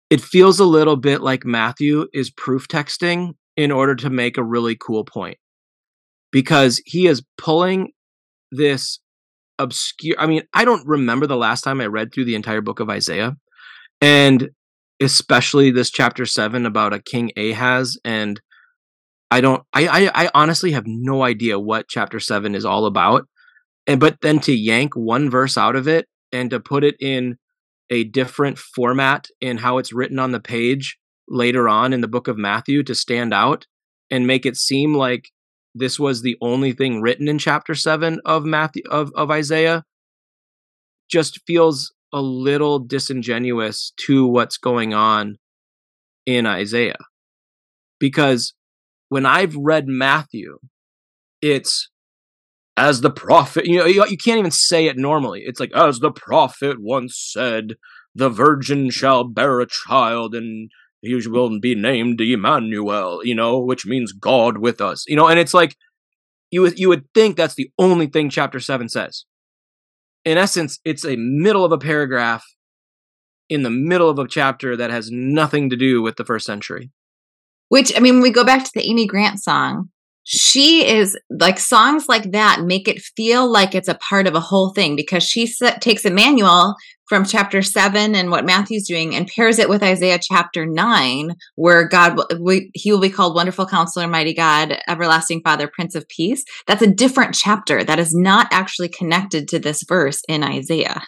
It 0.09 0.21
feels 0.21 0.59
a 0.59 0.65
little 0.65 0.95
bit 0.95 1.21
like 1.21 1.45
Matthew 1.45 2.07
is 2.13 2.31
proof 2.31 2.67
texting 2.67 3.33
in 3.57 3.71
order 3.71 3.95
to 3.95 4.09
make 4.09 4.37
a 4.37 4.43
really 4.43 4.75
cool 4.75 5.03
point 5.03 5.37
because 6.31 6.81
he 6.85 7.07
is 7.07 7.23
pulling 7.37 7.91
this 8.51 8.99
obscure 9.59 10.15
i 10.19 10.27
mean 10.27 10.43
i 10.53 10.63
don't 10.63 10.87
remember 10.87 11.27
the 11.27 11.37
last 11.37 11.61
time 11.61 11.81
i 11.81 11.85
read 11.85 12.13
through 12.13 12.25
the 12.25 12.35
entire 12.35 12.61
book 12.61 12.79
of 12.79 12.89
isaiah 12.89 13.35
and 14.01 14.49
especially 14.99 15.71
this 15.71 15.89
chapter 15.89 16.25
7 16.25 16.65
about 16.65 16.93
a 16.93 17.01
king 17.01 17.31
ahaz 17.37 17.97
and 18.03 18.41
i 19.31 19.41
don't 19.41 19.63
i 19.73 19.87
i, 19.87 20.25
I 20.25 20.29
honestly 20.33 20.71
have 20.71 20.85
no 20.85 21.23
idea 21.23 21.59
what 21.59 21.87
chapter 21.87 22.19
7 22.19 22.55
is 22.55 22.65
all 22.65 22.85
about 22.85 23.27
and 23.87 23.99
but 23.99 24.17
then 24.21 24.39
to 24.41 24.53
yank 24.53 24.95
one 24.95 25.29
verse 25.29 25.57
out 25.57 25.75
of 25.75 25.87
it 25.87 26.07
and 26.31 26.49
to 26.49 26.59
put 26.59 26.83
it 26.83 26.95
in 26.99 27.37
a 27.89 28.03
different 28.03 28.57
format 28.57 29.27
in 29.39 29.57
how 29.57 29.77
it's 29.77 29.93
written 29.93 30.19
on 30.19 30.31
the 30.31 30.39
page 30.39 30.97
later 31.27 31.67
on 31.67 31.93
in 31.93 32.01
the 32.01 32.07
book 32.07 32.27
of 32.27 32.37
Matthew 32.37 32.83
to 32.83 32.95
stand 32.95 33.33
out 33.33 33.65
and 34.09 34.27
make 34.27 34.45
it 34.45 34.55
seem 34.55 34.93
like 34.93 35.29
this 35.79 35.99
was 35.99 36.21
the 36.21 36.37
only 36.41 36.73
thing 36.73 37.01
written 37.01 37.27
in 37.27 37.37
chapter 37.37 37.75
7 37.75 38.19
of 38.25 38.45
Matthew 38.45 38.83
of, 38.89 39.11
of 39.15 39.31
Isaiah 39.31 39.83
just 41.09 41.39
feels 41.45 41.93
a 42.13 42.21
little 42.21 42.79
disingenuous 42.79 43.93
to 44.05 44.25
what's 44.25 44.57
going 44.57 44.93
on 44.93 45.37
in 46.25 46.45
Isaiah. 46.45 46.97
Because 47.99 48.53
when 49.09 49.25
I've 49.25 49.55
read 49.55 49.87
Matthew, 49.87 50.59
it's 51.41 51.89
as 52.75 53.01
the 53.01 53.09
prophet, 53.09 53.65
you 53.65 53.79
know, 53.79 53.85
you, 53.85 54.05
you 54.07 54.17
can't 54.17 54.39
even 54.39 54.51
say 54.51 54.85
it 54.85 54.97
normally. 54.97 55.43
It's 55.45 55.59
like, 55.59 55.73
as 55.73 55.99
the 55.99 56.11
prophet 56.11 56.77
once 56.79 57.17
said, 57.17 57.75
the 58.13 58.29
virgin 58.29 58.89
shall 58.89 59.23
bear 59.23 59.59
a 59.59 59.67
child 59.67 60.35
and 60.35 60.69
he 61.01 61.15
will 61.27 61.59
be 61.59 61.75
named 61.75 62.19
Emmanuel, 62.19 63.21
you 63.23 63.35
know, 63.35 63.59
which 63.59 63.85
means 63.85 64.11
God 64.11 64.57
with 64.57 64.81
us, 64.81 65.05
you 65.07 65.15
know, 65.15 65.27
and 65.27 65.39
it's 65.39 65.53
like, 65.53 65.75
you 66.49 66.61
would, 66.61 66.79
you 66.79 66.89
would 66.89 67.05
think 67.13 67.35
that's 67.35 67.55
the 67.55 67.69
only 67.77 68.07
thing 68.07 68.29
chapter 68.29 68.59
7 68.59 68.89
says. 68.89 69.25
In 70.25 70.37
essence, 70.37 70.79
it's 70.83 71.05
a 71.05 71.15
middle 71.17 71.65
of 71.65 71.71
a 71.71 71.77
paragraph 71.77 72.43
in 73.49 73.63
the 73.63 73.69
middle 73.69 74.09
of 74.09 74.19
a 74.19 74.27
chapter 74.27 74.75
that 74.75 74.89
has 74.89 75.09
nothing 75.11 75.69
to 75.69 75.75
do 75.75 76.01
with 76.01 76.15
the 76.17 76.25
first 76.25 76.45
century. 76.45 76.91
Which, 77.69 77.95
I 77.95 77.99
mean, 77.99 78.15
when 78.15 78.23
we 78.23 78.31
go 78.31 78.45
back 78.45 78.63
to 78.63 78.71
the 78.73 78.89
Amy 78.89 79.07
Grant 79.07 79.41
song, 79.41 79.89
she 80.29 80.85
is 80.85 81.17
like 81.29 81.57
songs 81.57 82.09
like 82.09 82.33
that 82.33 82.61
make 82.61 82.89
it 82.89 83.01
feel 83.01 83.49
like 83.49 83.73
it's 83.73 83.87
a 83.87 83.95
part 83.95 84.27
of 84.27 84.35
a 84.35 84.41
whole 84.41 84.71
thing 84.73 84.93
because 84.97 85.23
she 85.23 85.47
takes 85.79 86.03
Emmanuel 86.03 86.75
from 87.07 87.23
chapter 87.23 87.61
7 87.61 88.13
and 88.13 88.29
what 88.29 88.45
Matthew's 88.45 88.85
doing 88.85 89.15
and 89.15 89.27
pairs 89.27 89.57
it 89.57 89.69
with 89.69 89.81
Isaiah 89.81 90.19
chapter 90.21 90.65
9 90.65 91.33
where 91.55 91.87
God 91.87 92.19
we, 92.41 92.69
he 92.73 92.91
will 92.91 92.99
be 92.99 93.09
called 93.09 93.35
wonderful 93.35 93.65
counselor 93.65 94.05
mighty 94.05 94.33
God 94.33 94.77
everlasting 94.89 95.39
father 95.45 95.71
prince 95.73 95.95
of 95.95 96.05
peace 96.09 96.43
that's 96.67 96.81
a 96.81 96.93
different 96.93 97.33
chapter 97.33 97.85
that 97.85 97.97
is 97.97 98.13
not 98.13 98.49
actually 98.51 98.89
connected 98.89 99.47
to 99.47 99.59
this 99.59 99.81
verse 99.87 100.21
in 100.27 100.43
Isaiah 100.43 101.03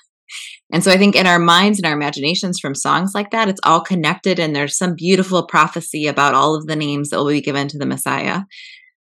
and 0.71 0.83
so 0.83 0.91
I 0.91 0.97
think 0.97 1.15
in 1.15 1.27
our 1.27 1.39
minds 1.39 1.79
and 1.79 1.85
our 1.87 1.93
imaginations 1.93 2.59
from 2.59 2.75
songs 2.75 3.13
like 3.15 3.31
that, 3.31 3.49
it's 3.49 3.59
all 3.63 3.81
connected 3.81 4.39
and 4.39 4.55
there's 4.55 4.77
some 4.77 4.93
beautiful 4.93 5.47
prophecy 5.47 6.05
about 6.05 6.35
all 6.35 6.53
of 6.53 6.67
the 6.67 6.75
names 6.75 7.09
that 7.09 7.17
will 7.17 7.29
be 7.29 7.41
given 7.41 7.67
to 7.69 7.79
the 7.79 7.87
Messiah. 7.87 8.41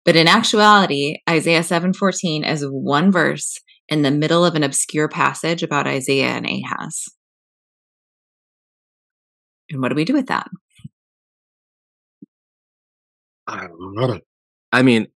But 0.03 0.15
in 0.15 0.27
actuality, 0.27 1.17
Isaiah 1.29 1.63
7:14 1.63 2.43
is 2.43 2.63
one 2.63 3.11
verse 3.11 3.59
in 3.87 4.01
the 4.01 4.11
middle 4.11 4.45
of 4.45 4.55
an 4.55 4.63
obscure 4.63 5.07
passage 5.07 5.63
about 5.63 5.87
Isaiah 5.87 6.29
and 6.29 6.45
Ahaz. 6.45 7.05
And 9.69 9.81
what 9.81 9.89
do 9.89 9.95
we 9.95 10.05
do 10.05 10.13
with 10.13 10.27
that? 10.27 10.47
I 13.47 13.67
don't 13.67 13.95
know. 13.95 14.19
I 14.71 14.81
mean, 14.81 15.07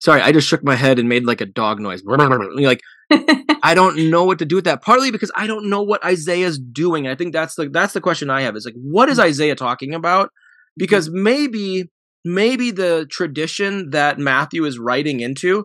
sorry, 0.00 0.20
I 0.20 0.32
just 0.32 0.48
shook 0.48 0.64
my 0.64 0.76
head 0.76 0.98
and 0.98 1.08
made 1.08 1.24
like 1.24 1.40
a 1.40 1.46
dog 1.46 1.80
noise. 1.80 2.02
Like 2.56 2.80
I 3.62 3.74
don't 3.74 4.10
know 4.10 4.24
what 4.24 4.38
to 4.38 4.44
do 4.44 4.56
with 4.56 4.64
that. 4.64 4.82
Partly 4.82 5.10
because 5.10 5.30
I 5.36 5.46
don't 5.46 5.68
know 5.68 5.82
what 5.82 6.04
Isaiah's 6.04 6.58
doing. 6.58 7.06
I 7.06 7.14
think 7.14 7.32
that's 7.32 7.54
the 7.54 7.68
that's 7.68 7.92
the 7.92 8.00
question 8.00 8.30
I 8.30 8.42
have. 8.42 8.56
Is 8.56 8.64
like, 8.64 8.74
what 8.76 9.08
is 9.08 9.18
mm. 9.18 9.24
Isaiah 9.24 9.54
talking 9.54 9.94
about? 9.94 10.30
Because 10.76 11.10
maybe 11.10 11.90
maybe 12.24 12.70
the 12.70 13.06
tradition 13.10 13.90
that 13.90 14.18
Matthew 14.18 14.64
is 14.64 14.78
writing 14.78 15.20
into 15.20 15.64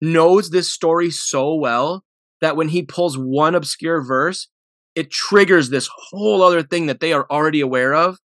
knows 0.00 0.50
this 0.50 0.72
story 0.72 1.10
so 1.10 1.54
well 1.54 2.04
that 2.40 2.56
when 2.56 2.68
he 2.68 2.82
pulls 2.82 3.16
one 3.16 3.54
obscure 3.54 4.04
verse, 4.04 4.48
it 4.94 5.10
triggers 5.10 5.70
this 5.70 5.88
whole 6.10 6.42
other 6.42 6.62
thing 6.62 6.86
that 6.86 7.00
they 7.00 7.12
are 7.12 7.26
already 7.30 7.60
aware 7.60 7.94
of, 7.94 8.18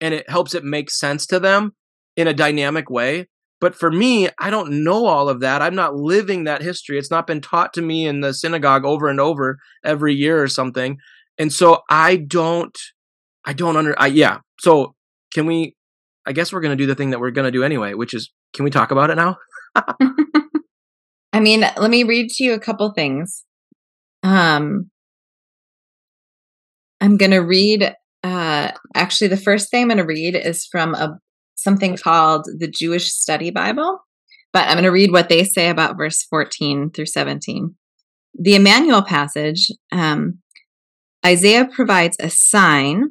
and 0.00 0.12
it 0.12 0.28
helps 0.28 0.54
it 0.54 0.64
make 0.64 0.90
sense 0.90 1.26
to 1.26 1.38
them 1.38 1.72
in 2.16 2.26
a 2.26 2.34
dynamic 2.34 2.90
way. 2.90 3.28
But 3.60 3.74
for 3.74 3.90
me, 3.90 4.28
I 4.38 4.50
don't 4.50 4.84
know 4.84 5.06
all 5.06 5.28
of 5.28 5.40
that. 5.40 5.62
I'm 5.62 5.74
not 5.74 5.94
living 5.94 6.44
that 6.44 6.62
history. 6.62 6.98
It's 6.98 7.10
not 7.10 7.26
been 7.26 7.42
taught 7.42 7.74
to 7.74 7.82
me 7.82 8.06
in 8.06 8.20
the 8.20 8.32
synagogue 8.32 8.84
over 8.84 9.08
and 9.08 9.20
over 9.20 9.58
every 9.84 10.14
year 10.14 10.42
or 10.42 10.48
something. 10.48 10.96
And 11.38 11.52
so 11.52 11.82
I 11.88 12.16
don't, 12.16 12.76
I 13.44 13.52
don't 13.52 13.76
under, 13.76 13.94
I, 14.00 14.06
yeah. 14.08 14.38
So 14.60 14.94
can 15.32 15.46
we, 15.46 15.76
I 16.26 16.32
guess 16.32 16.52
we're 16.52 16.60
going 16.60 16.76
to 16.76 16.82
do 16.82 16.86
the 16.86 16.94
thing 16.94 17.10
that 17.10 17.20
we're 17.20 17.30
going 17.30 17.46
to 17.46 17.50
do 17.50 17.64
anyway, 17.64 17.94
which 17.94 18.14
is, 18.14 18.30
can 18.54 18.64
we 18.64 18.70
talk 18.70 18.90
about 18.90 19.10
it 19.10 19.16
now? 19.16 19.36
I 21.32 21.40
mean, 21.40 21.60
let 21.60 21.90
me 21.90 22.02
read 22.02 22.30
to 22.30 22.44
you 22.44 22.54
a 22.54 22.60
couple 22.60 22.92
things. 22.92 23.44
Um, 24.22 24.90
I'm 27.00 27.16
going 27.16 27.30
to 27.30 27.38
read, 27.38 27.94
uh, 28.22 28.70
actually, 28.94 29.28
the 29.28 29.36
first 29.36 29.70
thing 29.70 29.82
I'm 29.82 29.88
going 29.88 29.98
to 29.98 30.04
read 30.04 30.34
is 30.34 30.66
from 30.70 30.94
a 30.94 31.18
something 31.56 31.96
called 31.96 32.46
the 32.58 32.68
Jewish 32.68 33.12
Study 33.12 33.50
Bible, 33.50 34.00
but 34.52 34.66
I'm 34.66 34.74
going 34.74 34.84
to 34.84 34.90
read 34.90 35.12
what 35.12 35.28
they 35.28 35.44
say 35.44 35.68
about 35.68 35.96
verse 35.96 36.22
14 36.24 36.90
through 36.90 37.06
17. 37.06 37.74
The 38.38 38.54
Emmanuel 38.54 39.02
passage, 39.02 39.70
um, 39.92 40.38
Isaiah 41.24 41.68
provides 41.70 42.16
a 42.18 42.30
sign, 42.30 43.10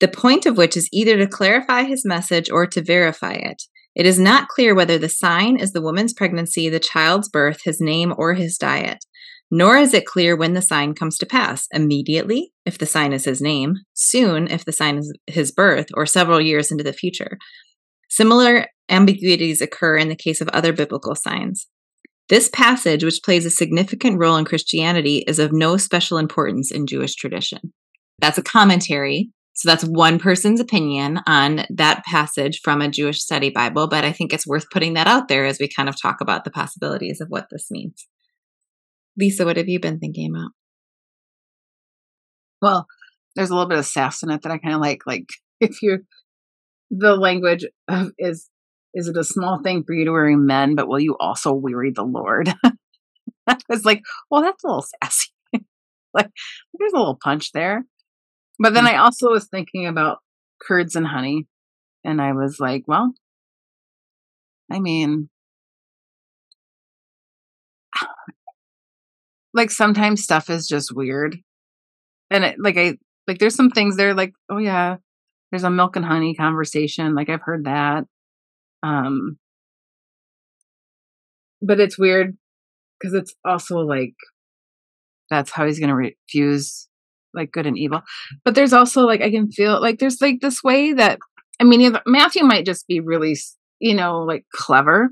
the 0.00 0.08
point 0.08 0.46
of 0.46 0.56
which 0.56 0.76
is 0.76 0.88
either 0.92 1.16
to 1.16 1.26
clarify 1.26 1.82
his 1.82 2.04
message 2.04 2.50
or 2.50 2.66
to 2.66 2.82
verify 2.82 3.32
it. 3.32 3.62
It 3.94 4.06
is 4.06 4.18
not 4.18 4.48
clear 4.48 4.74
whether 4.74 4.96
the 4.96 5.08
sign 5.08 5.58
is 5.58 5.72
the 5.72 5.82
woman's 5.82 6.12
pregnancy, 6.12 6.68
the 6.68 6.78
child's 6.78 7.28
birth, 7.28 7.62
his 7.64 7.80
name, 7.80 8.14
or 8.16 8.34
his 8.34 8.56
diet. 8.56 9.04
Nor 9.50 9.78
is 9.78 9.94
it 9.94 10.06
clear 10.06 10.36
when 10.36 10.52
the 10.52 10.62
sign 10.62 10.94
comes 10.94 11.18
to 11.18 11.26
pass 11.26 11.66
immediately, 11.72 12.52
if 12.66 12.78
the 12.78 12.86
sign 12.86 13.12
is 13.12 13.24
his 13.24 13.40
name, 13.40 13.76
soon, 13.94 14.46
if 14.48 14.64
the 14.64 14.72
sign 14.72 14.98
is 14.98 15.12
his 15.26 15.50
birth, 15.50 15.86
or 15.94 16.06
several 16.06 16.40
years 16.40 16.70
into 16.70 16.84
the 16.84 16.92
future. 16.92 17.38
Similar 18.08 18.66
ambiguities 18.88 19.60
occur 19.60 19.96
in 19.96 20.08
the 20.08 20.16
case 20.16 20.40
of 20.40 20.48
other 20.48 20.72
biblical 20.72 21.14
signs. 21.14 21.66
This 22.28 22.48
passage, 22.50 23.02
which 23.02 23.22
plays 23.24 23.46
a 23.46 23.50
significant 23.50 24.18
role 24.18 24.36
in 24.36 24.44
Christianity, 24.44 25.24
is 25.26 25.38
of 25.38 25.50
no 25.50 25.78
special 25.78 26.18
importance 26.18 26.70
in 26.70 26.86
Jewish 26.86 27.14
tradition. 27.14 27.72
That's 28.18 28.38
a 28.38 28.42
commentary. 28.42 29.30
So 29.58 29.68
that's 29.68 29.82
one 29.82 30.20
person's 30.20 30.60
opinion 30.60 31.18
on 31.26 31.66
that 31.68 32.04
passage 32.04 32.60
from 32.62 32.80
a 32.80 32.88
Jewish 32.88 33.20
study 33.20 33.50
Bible, 33.50 33.88
but 33.88 34.04
I 34.04 34.12
think 34.12 34.32
it's 34.32 34.46
worth 34.46 34.70
putting 34.70 34.94
that 34.94 35.08
out 35.08 35.26
there 35.26 35.46
as 35.46 35.58
we 35.58 35.68
kind 35.68 35.88
of 35.88 36.00
talk 36.00 36.20
about 36.20 36.44
the 36.44 36.52
possibilities 36.52 37.20
of 37.20 37.26
what 37.26 37.48
this 37.50 37.68
means. 37.68 38.06
Lisa, 39.18 39.44
what 39.44 39.56
have 39.56 39.68
you 39.68 39.80
been 39.80 39.98
thinking 39.98 40.30
about? 40.32 40.52
Well, 42.62 42.86
there's 43.34 43.50
a 43.50 43.52
little 43.52 43.68
bit 43.68 43.80
of 43.80 43.86
sass 43.86 44.22
in 44.22 44.30
it 44.30 44.42
that 44.42 44.52
I 44.52 44.58
kind 44.58 44.76
of 44.76 44.80
like. 44.80 45.02
Like 45.08 45.26
if 45.60 45.82
you, 45.82 46.04
the 46.92 47.16
language 47.16 47.64
of 47.88 48.12
is, 48.16 48.48
is 48.94 49.08
it 49.08 49.16
a 49.16 49.24
small 49.24 49.60
thing 49.60 49.82
for 49.84 49.92
you 49.92 50.04
to 50.04 50.12
weary 50.12 50.36
men, 50.36 50.76
but 50.76 50.86
will 50.86 51.00
you 51.00 51.16
also 51.18 51.52
weary 51.52 51.90
the 51.92 52.04
Lord? 52.04 52.54
it's 53.68 53.84
like, 53.84 54.02
well, 54.30 54.42
that's 54.42 54.62
a 54.62 54.68
little 54.68 54.86
sassy. 55.02 55.30
like 56.14 56.30
there's 56.78 56.92
a 56.92 56.96
little 56.98 57.18
punch 57.20 57.50
there. 57.50 57.84
But 58.58 58.74
then 58.74 58.84
mm. 58.84 58.88
I 58.88 58.96
also 58.96 59.30
was 59.30 59.46
thinking 59.46 59.86
about 59.86 60.18
curds 60.60 60.96
and 60.96 61.06
honey, 61.06 61.46
and 62.04 62.20
I 62.20 62.32
was 62.32 62.58
like, 62.58 62.84
well, 62.86 63.12
I 64.70 64.80
mean, 64.80 65.28
like 69.54 69.70
sometimes 69.70 70.22
stuff 70.22 70.50
is 70.50 70.66
just 70.66 70.94
weird. 70.94 71.38
And 72.30 72.44
it, 72.44 72.56
like 72.58 72.76
I 72.76 72.98
like 73.26 73.38
there's 73.38 73.54
some 73.54 73.70
things 73.70 73.96
there 73.96 74.14
like, 74.14 74.32
oh 74.50 74.58
yeah, 74.58 74.96
there's 75.50 75.64
a 75.64 75.70
milk 75.70 75.96
and 75.96 76.04
honey 76.04 76.34
conversation. 76.34 77.14
Like 77.14 77.28
I've 77.30 77.42
heard 77.42 77.64
that. 77.64 78.04
Um 78.82 79.38
but 81.60 81.80
it's 81.80 81.98
weird 81.98 82.36
because 82.98 83.14
it's 83.14 83.34
also 83.44 83.78
like 83.78 84.14
that's 85.30 85.50
how 85.50 85.66
he's 85.66 85.78
going 85.78 85.90
to 85.90 85.94
refuse 85.94 86.87
like 87.38 87.52
good 87.52 87.66
and 87.66 87.78
evil. 87.78 88.02
But 88.44 88.54
there's 88.54 88.72
also 88.72 89.02
like 89.02 89.22
I 89.22 89.30
can 89.30 89.50
feel 89.50 89.80
like 89.80 89.98
there's 89.98 90.20
like 90.20 90.40
this 90.40 90.62
way 90.62 90.92
that 90.92 91.18
I 91.60 91.64
mean 91.64 91.96
Matthew 92.06 92.44
might 92.44 92.66
just 92.66 92.86
be 92.86 93.00
really 93.00 93.36
you 93.78 93.94
know 93.94 94.20
like 94.20 94.44
clever 94.52 95.08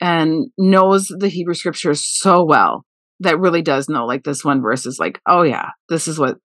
and 0.00 0.46
knows 0.56 1.08
the 1.08 1.28
Hebrew 1.28 1.54
scriptures 1.54 2.04
so 2.06 2.44
well 2.44 2.84
that 3.20 3.40
really 3.40 3.62
does 3.62 3.88
know 3.88 4.06
like 4.06 4.22
this 4.22 4.44
one 4.44 4.62
verse 4.62 4.86
is 4.86 5.00
like 5.00 5.20
oh 5.26 5.42
yeah 5.42 5.70
this 5.88 6.06
is 6.06 6.18
what 6.18 6.36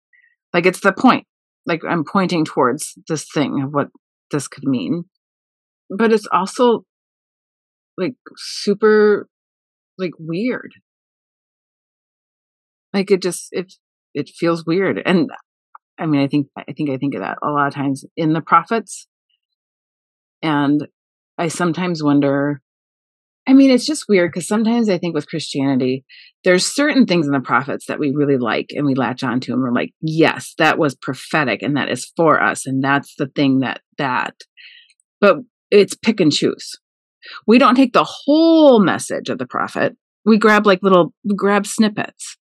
like 0.54 0.66
it's 0.66 0.80
the 0.80 0.94
point. 0.94 1.28
Like 1.66 1.82
i'm 1.88 2.04
pointing 2.04 2.46
towards 2.46 2.94
this 3.08 3.26
thing 3.34 3.62
of 3.64 3.74
what 3.74 3.90
this 4.32 4.48
could 4.48 4.64
mean. 4.64 5.04
But 5.90 6.12
it's 6.12 6.28
also 6.32 6.84
like 7.98 8.16
super 8.36 9.28
like 9.98 10.14
weird. 10.20 10.72
Like 12.94 13.12
it 13.12 13.22
just 13.22 13.50
it 13.52 13.74
it 14.14 14.30
feels 14.30 14.66
weird 14.66 15.02
and 15.06 15.30
i 16.00 16.06
mean 16.06 16.22
i 16.22 16.28
think 16.28 16.48
i 16.58 16.74
think 16.74 16.90
i 16.90 16.98
think 16.98 17.16
of 17.16 17.22
that 17.22 17.38
a 17.44 17.50
lot 17.50 17.68
of 17.68 17.74
times 17.74 18.06
in 18.16 18.34
the 18.34 18.42
prophets 18.42 19.08
and 20.42 20.88
i 21.38 21.48
sometimes 21.48 22.04
wonder 22.04 22.62
I 23.46 23.54
mean, 23.54 23.72
it's 23.72 23.86
just 23.86 24.06
weird 24.08 24.32
because 24.32 24.48
sometimes 24.48 24.90
I 24.90 24.98
think 24.98 25.14
with 25.14 25.28
Christianity, 25.28 26.06
there's 26.44 26.66
certain 26.66 27.06
things 27.06 27.26
in 27.26 27.34
the 27.34 27.42
prophets 27.42 27.88
that 27.88 28.00
we 28.00 28.14
really 28.16 28.38
like 28.38 28.68
and 28.72 28.86
we 28.86 28.96
latch 28.96 29.24
onto 29.24 29.52
and 29.52 29.62
we're 29.62 29.74
like, 29.74 29.92
yes, 30.02 30.54
that 30.60 30.78
was 30.78 30.96
prophetic 30.96 31.62
and 31.62 31.76
that 31.76 31.90
is 31.90 32.10
for 32.16 32.42
us. 32.42 32.66
And 32.66 32.82
that's 32.82 33.16
the 33.18 33.28
thing 33.28 33.60
that, 33.60 33.82
that, 33.98 34.36
but 35.20 35.38
it's 35.72 35.96
pick 35.96 36.22
and 36.22 36.32
choose. 36.32 36.72
We 37.46 37.58
don't 37.58 37.76
take 37.76 37.94
the 37.94 38.08
whole 38.08 38.82
message 38.82 39.30
of 39.30 39.40
the 39.40 39.48
prophet. 39.48 39.98
We 40.26 40.38
grab 40.38 40.66
like 40.66 40.80
little, 40.82 41.14
grab 41.36 41.68
snippets 41.68 42.38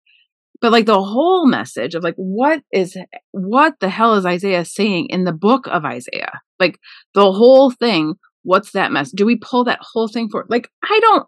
but 0.61 0.71
like 0.71 0.85
the 0.85 1.01
whole 1.01 1.47
message 1.47 1.95
of 1.95 2.03
like 2.03 2.15
what 2.15 2.61
is 2.71 2.97
what 3.31 3.73
the 3.79 3.89
hell 3.89 4.15
is 4.15 4.25
isaiah 4.25 4.65
saying 4.65 5.07
in 5.09 5.23
the 5.23 5.33
book 5.33 5.67
of 5.67 5.85
isaiah? 5.85 6.41
Like 6.59 6.77
the 7.13 7.31
whole 7.31 7.71
thing 7.71 8.15
what's 8.43 8.71
that 8.71 8.91
mess 8.91 9.11
do 9.11 9.25
we 9.25 9.35
pull 9.35 9.63
that 9.63 9.79
whole 9.81 10.07
thing 10.07 10.29
for 10.29 10.45
like 10.49 10.69
i 10.83 10.99
don't 11.01 11.27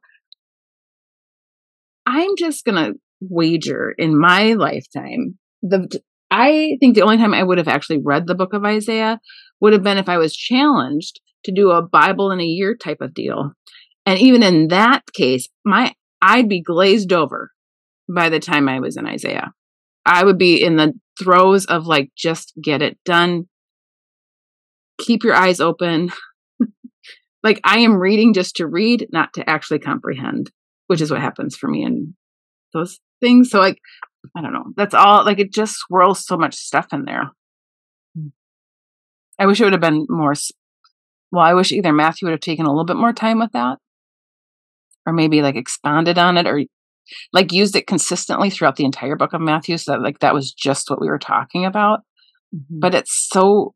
i'm 2.06 2.36
just 2.38 2.66
gonna 2.66 2.92
wager 3.20 3.94
in 3.98 4.18
my 4.18 4.54
lifetime 4.54 5.38
the 5.62 6.00
i 6.30 6.78
think 6.80 6.96
the 6.96 7.02
only 7.02 7.18
time 7.18 7.34
i 7.34 7.44
would 7.44 7.58
have 7.58 7.68
actually 7.68 8.00
read 8.04 8.28
the 8.28 8.36
book 8.36 8.54
of 8.54 8.66
isaiah 8.66 9.20
would 9.60 9.74
have 9.74 9.84
been 9.84 9.98
if 9.98 10.10
i 10.10 10.18
was 10.18 10.36
challenged 10.36 11.20
to 11.44 11.52
do 11.52 11.72
a 11.72 11.82
bible 11.82 12.32
in 12.32 12.40
a 12.40 12.46
year 12.46 12.76
type 12.76 13.02
of 13.02 13.14
deal. 13.14 13.52
And 14.06 14.20
even 14.20 14.42
in 14.42 14.70
that 14.70 15.04
case 15.14 15.48
my 15.66 15.94
i'd 16.22 16.50
be 16.50 16.62
glazed 16.62 17.14
over 17.14 17.52
by 18.14 18.30
the 18.30 18.40
time 18.40 18.68
I 18.68 18.80
was 18.80 18.98
in 18.98 19.08
Isaiah. 19.08 19.52
I 20.06 20.24
would 20.24 20.38
be 20.38 20.62
in 20.62 20.76
the 20.76 20.94
throes 21.22 21.66
of 21.66 21.86
like, 21.86 22.12
just 22.18 22.54
get 22.62 22.82
it 22.82 22.98
done. 23.06 23.48
Keep 25.00 25.24
your 25.24 25.36
eyes 25.36 25.60
open. 25.60 26.12
like, 27.44 27.60
I 27.64 27.80
am 27.80 27.96
reading 27.96 28.34
just 28.34 28.56
to 28.58 28.68
read, 28.68 29.08
not 29.12 29.34
to 29.34 29.50
actually 29.50 29.80
comprehend, 29.80 30.52
which 30.88 31.02
is 31.02 31.12
what 31.12 31.22
happens 31.22 31.56
for 31.56 31.68
me 31.68 31.84
in 31.84 32.16
those 32.74 33.00
things. 33.20 33.50
So, 33.50 33.60
like, 33.60 33.78
I 34.36 34.42
don't 34.42 34.54
know. 34.54 34.66
That's 34.76 34.94
all. 34.94 35.26
Like, 35.26 35.40
it 35.40 35.54
just 35.54 35.76
swirls 35.76 36.26
so 36.26 36.38
much 36.38 36.56
stuff 36.56 36.88
in 36.94 37.06
there. 37.06 37.32
I 39.40 39.48
wish 39.48 39.60
it 39.60 39.64
would 39.64 39.74
have 39.74 39.82
been 39.82 40.06
more. 40.10 40.34
Well, 41.32 41.44
I 41.44 41.54
wish 41.54 41.72
either 41.72 41.94
Matthew 41.94 42.28
would 42.28 42.34
have 42.34 42.42
taken 42.42 42.66
a 42.66 42.70
little 42.70 42.86
bit 42.86 42.98
more 42.98 43.14
time 43.14 43.40
with 43.40 43.52
that, 43.54 43.80
or 45.06 45.14
maybe 45.14 45.42
like 45.42 45.56
expounded 45.56 46.20
on 46.20 46.38
it, 46.38 46.46
or 46.46 46.62
like 47.34 47.52
used 47.52 47.76
it 47.76 47.88
consistently 47.88 48.50
throughout 48.50 48.76
the 48.76 48.86
entire 48.86 49.16
book 49.16 49.34
of 49.34 49.42
Matthew. 49.42 49.78
So 49.78 49.92
that 49.92 50.02
like 50.02 50.20
that 50.20 50.34
was 50.34 50.52
just 50.52 50.90
what 50.90 51.02
we 51.02 51.08
were 51.08 51.20
talking 51.20 51.66
about. 51.66 52.02
Mm-hmm. 52.56 52.80
But 52.80 52.96
it's 52.96 53.28
so 53.32 53.74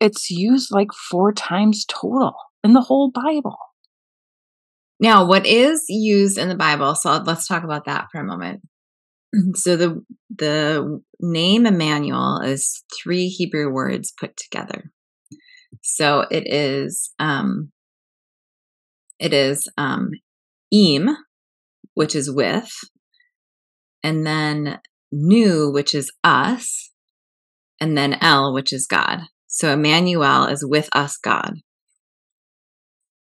it's 0.00 0.30
used 0.30 0.70
like 0.70 0.92
four 1.10 1.32
times 1.32 1.84
total 1.88 2.34
in 2.62 2.72
the 2.72 2.82
whole 2.82 3.10
Bible. 3.10 3.56
Now, 4.98 5.26
what 5.26 5.46
is 5.46 5.84
used 5.88 6.38
in 6.38 6.48
the 6.48 6.54
Bible? 6.54 6.94
So 6.94 7.12
let's 7.18 7.46
talk 7.46 7.64
about 7.64 7.84
that 7.84 8.06
for 8.10 8.20
a 8.20 8.24
moment. 8.24 8.62
So 9.54 9.76
the 9.76 10.02
the 10.34 11.00
name 11.20 11.66
Emmanuel 11.66 12.40
is 12.40 12.84
three 12.96 13.28
Hebrew 13.28 13.70
words 13.70 14.12
put 14.18 14.36
together. 14.36 14.90
So 15.82 16.24
it 16.30 16.44
is 16.46 17.12
um 17.18 17.70
it 19.18 19.34
is 19.34 19.68
um 19.76 20.10
im, 20.70 21.16
which 21.96 22.14
is 22.14 22.30
with, 22.30 22.70
and 24.02 24.24
then 24.24 24.78
nu, 25.10 25.70
which 25.72 25.94
is 25.94 26.12
us, 26.22 26.90
and 27.80 27.96
then 27.96 28.18
El, 28.20 28.52
which 28.52 28.72
is 28.72 28.86
God. 28.86 29.20
So 29.46 29.72
Emmanuel 29.72 30.44
is 30.44 30.64
with 30.64 30.90
us, 30.94 31.16
God. 31.16 31.54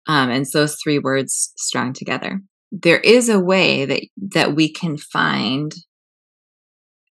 Um, 0.07 0.31
and 0.31 0.47
so 0.47 0.61
those 0.61 0.77
three 0.83 0.97
words 0.97 1.53
strung 1.55 1.93
together. 1.93 2.41
There 2.71 2.99
is 2.99 3.29
a 3.29 3.39
way 3.39 3.85
that 3.85 4.01
that 4.33 4.55
we 4.55 4.73
can 4.73 4.97
find 4.97 5.71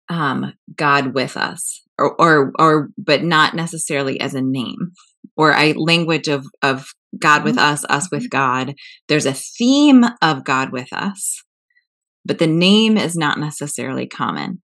um, 0.10 0.54
God 0.76 1.14
with 1.14 1.38
us, 1.38 1.84
or 2.00 2.20
or 2.20 2.52
or, 2.58 2.90
but 2.98 3.24
not 3.24 3.54
necessarily 3.54 4.20
as 4.20 4.34
a 4.34 4.42
name 4.42 4.94
or 5.38 5.54
a 5.54 5.74
language 5.74 6.28
of 6.28 6.46
of 6.62 6.88
God 7.18 7.44
with 7.44 7.56
mm-hmm. 7.56 7.74
us, 7.74 7.86
us 7.90 8.10
with 8.12 8.24
mm-hmm. 8.24 8.38
God. 8.38 8.76
There's 9.08 9.26
a 9.26 9.34
theme 9.34 10.06
of 10.22 10.44
God 10.44 10.72
with 10.72 10.92
us, 10.92 11.44
but 12.26 12.40
the 12.40 12.48
name 12.48 12.98
is 12.98 13.16
not 13.16 13.40
necessarily 13.40 14.08
common. 14.08 14.62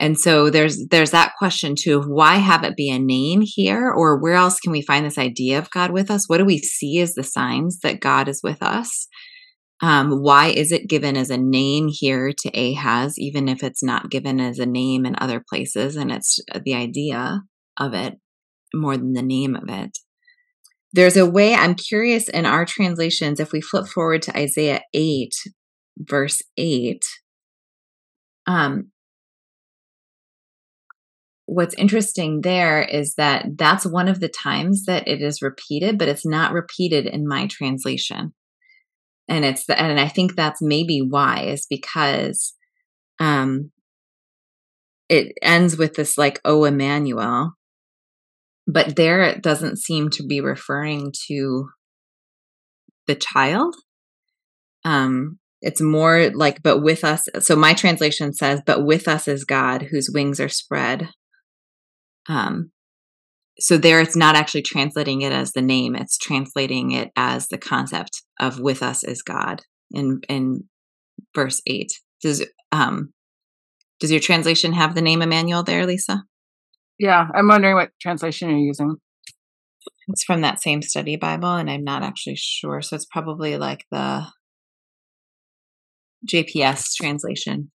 And 0.00 0.18
so 0.18 0.50
there's 0.50 0.86
there's 0.88 1.12
that 1.12 1.34
question 1.38 1.74
too 1.78 1.98
of 1.98 2.06
why 2.06 2.36
have 2.36 2.64
it 2.64 2.76
be 2.76 2.90
a 2.90 2.98
name 2.98 3.42
here 3.42 3.90
or 3.90 4.20
where 4.20 4.34
else 4.34 4.58
can 4.58 4.72
we 4.72 4.82
find 4.82 5.06
this 5.06 5.18
idea 5.18 5.58
of 5.58 5.70
God 5.70 5.92
with 5.92 6.10
us? 6.10 6.28
What 6.28 6.38
do 6.38 6.44
we 6.44 6.58
see 6.58 7.00
as 7.00 7.14
the 7.14 7.22
signs 7.22 7.78
that 7.80 8.00
God 8.00 8.28
is 8.28 8.40
with 8.42 8.62
us? 8.62 9.06
Um, 9.80 10.22
why 10.22 10.48
is 10.48 10.72
it 10.72 10.88
given 10.88 11.16
as 11.16 11.30
a 11.30 11.36
name 11.36 11.88
here 11.90 12.32
to 12.32 12.50
Ahaz, 12.58 13.18
even 13.18 13.48
if 13.48 13.62
it's 13.62 13.82
not 13.82 14.10
given 14.10 14.40
as 14.40 14.58
a 14.58 14.66
name 14.66 15.04
in 15.04 15.14
other 15.18 15.42
places? 15.46 15.96
And 15.96 16.10
it's 16.10 16.38
the 16.64 16.74
idea 16.74 17.42
of 17.76 17.92
it 17.92 18.14
more 18.72 18.96
than 18.96 19.12
the 19.12 19.22
name 19.22 19.54
of 19.54 19.64
it. 19.68 19.98
There's 20.94 21.16
a 21.16 21.26
way, 21.26 21.54
I'm 21.54 21.74
curious 21.74 22.28
in 22.28 22.46
our 22.46 22.64
translations, 22.64 23.40
if 23.40 23.50
we 23.50 23.60
flip 23.60 23.88
forward 23.88 24.22
to 24.22 24.38
Isaiah 24.38 24.80
8, 24.94 25.34
verse 25.98 26.40
8, 26.56 27.04
um, 28.46 28.92
what's 31.46 31.74
interesting 31.74 32.42
there 32.42 32.80
is 32.80 33.14
that 33.16 33.58
that's 33.58 33.84
one 33.84 34.06
of 34.06 34.20
the 34.20 34.28
times 34.28 34.84
that 34.84 35.08
it 35.08 35.20
is 35.20 35.42
repeated, 35.42 35.98
but 35.98 36.06
it's 36.06 36.24
not 36.24 36.52
repeated 36.52 37.06
in 37.06 37.26
my 37.26 37.48
translation. 37.48 38.32
And 39.28 39.44
it's 39.44 39.66
the, 39.66 39.76
and 39.80 39.98
I 39.98 40.06
think 40.06 40.36
that's 40.36 40.62
maybe 40.62 41.00
why 41.00 41.42
is 41.46 41.66
because 41.68 42.54
um 43.18 43.70
it 45.08 45.32
ends 45.42 45.76
with 45.76 45.94
this 45.94 46.18
like 46.18 46.40
oh 46.44 46.64
Emmanuel 46.64 47.54
but 48.66 48.96
there 48.96 49.22
it 49.22 49.42
doesn't 49.42 49.78
seem 49.78 50.10
to 50.10 50.26
be 50.26 50.40
referring 50.40 51.12
to 51.28 51.68
the 53.06 53.14
child. 53.14 53.74
Um 54.84 55.38
it's 55.60 55.80
more 55.80 56.30
like 56.34 56.62
but 56.62 56.82
with 56.82 57.04
us 57.04 57.22
so 57.40 57.56
my 57.56 57.72
translation 57.72 58.34
says 58.34 58.60
but 58.66 58.84
with 58.84 59.08
us 59.08 59.26
is 59.26 59.44
god 59.44 59.82
whose 59.90 60.10
wings 60.12 60.40
are 60.40 60.48
spread. 60.48 61.08
Um 62.28 62.70
so 63.58 63.76
there 63.76 64.00
it's 64.00 64.16
not 64.16 64.36
actually 64.36 64.62
translating 64.62 65.22
it 65.22 65.32
as 65.32 65.52
the 65.52 65.62
name 65.62 65.94
it's 65.94 66.18
translating 66.18 66.92
it 66.92 67.10
as 67.16 67.48
the 67.48 67.58
concept 67.58 68.22
of 68.40 68.58
with 68.58 68.82
us 68.82 69.04
is 69.04 69.22
god 69.22 69.62
in 69.92 70.20
in 70.28 70.64
verse 71.34 71.60
8 71.66 71.92
does 72.22 72.44
um 72.72 73.12
does 74.00 74.10
your 74.10 74.20
translation 74.20 74.72
have 74.72 74.94
the 74.94 75.02
name 75.02 75.22
emmanuel 75.22 75.62
there 75.62 75.86
lisa 75.86 76.24
yeah, 76.98 77.26
I'm 77.34 77.48
wondering 77.48 77.74
what 77.74 77.90
translation 78.00 78.50
you're 78.50 78.58
using. 78.58 78.96
It's 80.08 80.24
from 80.24 80.42
that 80.42 80.62
same 80.62 80.82
study 80.82 81.16
Bible, 81.16 81.54
and 81.54 81.70
I'm 81.70 81.84
not 81.84 82.02
actually 82.02 82.36
sure. 82.36 82.82
So 82.82 82.96
it's 82.96 83.06
probably 83.06 83.56
like 83.56 83.84
the 83.90 84.26
JPS 86.30 86.94
translation. 86.94 87.70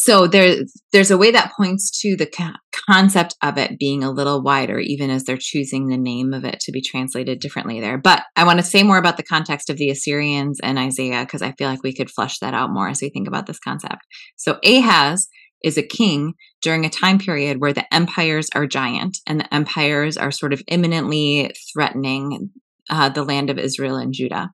So 0.00 0.28
there, 0.28 0.58
there's 0.92 1.10
a 1.10 1.18
way 1.18 1.32
that 1.32 1.52
points 1.56 1.90
to 2.02 2.14
the 2.16 2.26
co- 2.26 2.52
concept 2.88 3.34
of 3.42 3.58
it 3.58 3.80
being 3.80 4.04
a 4.04 4.12
little 4.12 4.40
wider, 4.40 4.78
even 4.78 5.10
as 5.10 5.24
they're 5.24 5.36
choosing 5.36 5.88
the 5.88 5.96
name 5.96 6.32
of 6.32 6.44
it 6.44 6.60
to 6.60 6.72
be 6.72 6.80
translated 6.80 7.40
differently 7.40 7.80
there. 7.80 7.98
But 7.98 8.22
I 8.36 8.44
want 8.44 8.60
to 8.60 8.64
say 8.64 8.84
more 8.84 8.98
about 8.98 9.16
the 9.16 9.24
context 9.24 9.70
of 9.70 9.76
the 9.76 9.90
Assyrians 9.90 10.60
and 10.62 10.78
Isaiah 10.78 11.24
because 11.24 11.42
I 11.42 11.52
feel 11.58 11.68
like 11.68 11.82
we 11.82 11.94
could 11.94 12.10
flesh 12.10 12.38
that 12.38 12.54
out 12.54 12.70
more 12.70 12.88
as 12.88 13.02
we 13.02 13.10
think 13.10 13.26
about 13.26 13.46
this 13.46 13.58
concept. 13.58 14.02
So 14.36 14.60
Ahaz 14.64 15.28
is 15.62 15.76
a 15.76 15.82
king 15.82 16.34
during 16.62 16.84
a 16.84 16.90
time 16.90 17.18
period 17.18 17.60
where 17.60 17.72
the 17.72 17.92
empires 17.92 18.48
are 18.54 18.66
giant 18.66 19.18
and 19.26 19.40
the 19.40 19.54
empires 19.54 20.16
are 20.16 20.30
sort 20.30 20.52
of 20.52 20.62
imminently 20.68 21.52
threatening 21.72 22.50
uh, 22.90 23.08
the 23.08 23.24
land 23.24 23.50
of 23.50 23.58
Israel 23.58 23.96
and 23.96 24.12
Judah. 24.12 24.50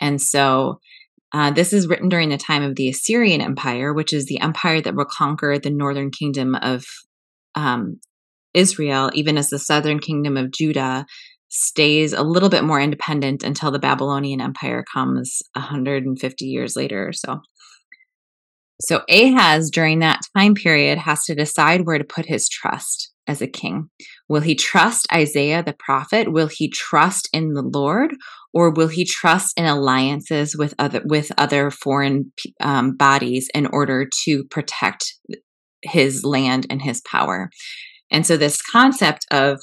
And 0.00 0.20
so 0.20 0.80
uh, 1.32 1.50
this 1.50 1.72
is 1.72 1.86
written 1.86 2.08
during 2.08 2.30
the 2.30 2.36
time 2.36 2.62
of 2.62 2.74
the 2.74 2.88
Assyrian 2.88 3.40
Empire, 3.40 3.92
which 3.92 4.12
is 4.12 4.26
the 4.26 4.40
empire 4.40 4.80
that 4.80 4.94
will 4.94 5.04
conquer 5.04 5.58
the 5.58 5.70
northern 5.70 6.10
kingdom 6.10 6.54
of 6.56 6.84
um, 7.54 8.00
Israel, 8.52 9.10
even 9.14 9.38
as 9.38 9.50
the 9.50 9.58
southern 9.58 10.00
kingdom 10.00 10.36
of 10.36 10.50
Judah 10.50 11.06
stays 11.50 12.12
a 12.12 12.22
little 12.22 12.48
bit 12.48 12.64
more 12.64 12.80
independent 12.80 13.42
until 13.42 13.70
the 13.70 13.78
Babylonian 13.78 14.40
Empire 14.40 14.84
comes 14.92 15.42
150 15.54 16.44
years 16.44 16.76
later 16.76 17.08
or 17.08 17.12
so. 17.12 17.40
So 18.80 19.02
Ahaz, 19.10 19.70
during 19.70 19.98
that 19.98 20.20
time 20.36 20.54
period, 20.54 20.98
has 20.98 21.24
to 21.24 21.34
decide 21.34 21.86
where 21.86 21.98
to 21.98 22.04
put 22.04 22.26
his 22.26 22.48
trust 22.48 23.12
as 23.26 23.42
a 23.42 23.46
king. 23.46 23.90
Will 24.28 24.40
he 24.40 24.54
trust 24.54 25.06
Isaiah 25.12 25.62
the 25.62 25.76
prophet? 25.78 26.32
Will 26.32 26.48
he 26.48 26.70
trust 26.70 27.28
in 27.32 27.52
the 27.52 27.62
Lord, 27.62 28.14
or 28.52 28.70
will 28.70 28.88
he 28.88 29.04
trust 29.04 29.52
in 29.56 29.66
alliances 29.66 30.56
with 30.56 30.74
other 30.78 31.02
with 31.04 31.30
other 31.38 31.70
foreign 31.70 32.32
um, 32.60 32.96
bodies 32.96 33.48
in 33.54 33.66
order 33.66 34.08
to 34.24 34.44
protect 34.44 35.14
his 35.82 36.24
land 36.24 36.66
and 36.70 36.82
his 36.82 37.02
power? 37.02 37.50
And 38.10 38.26
so, 38.26 38.36
this 38.36 38.62
concept 38.62 39.26
of 39.30 39.60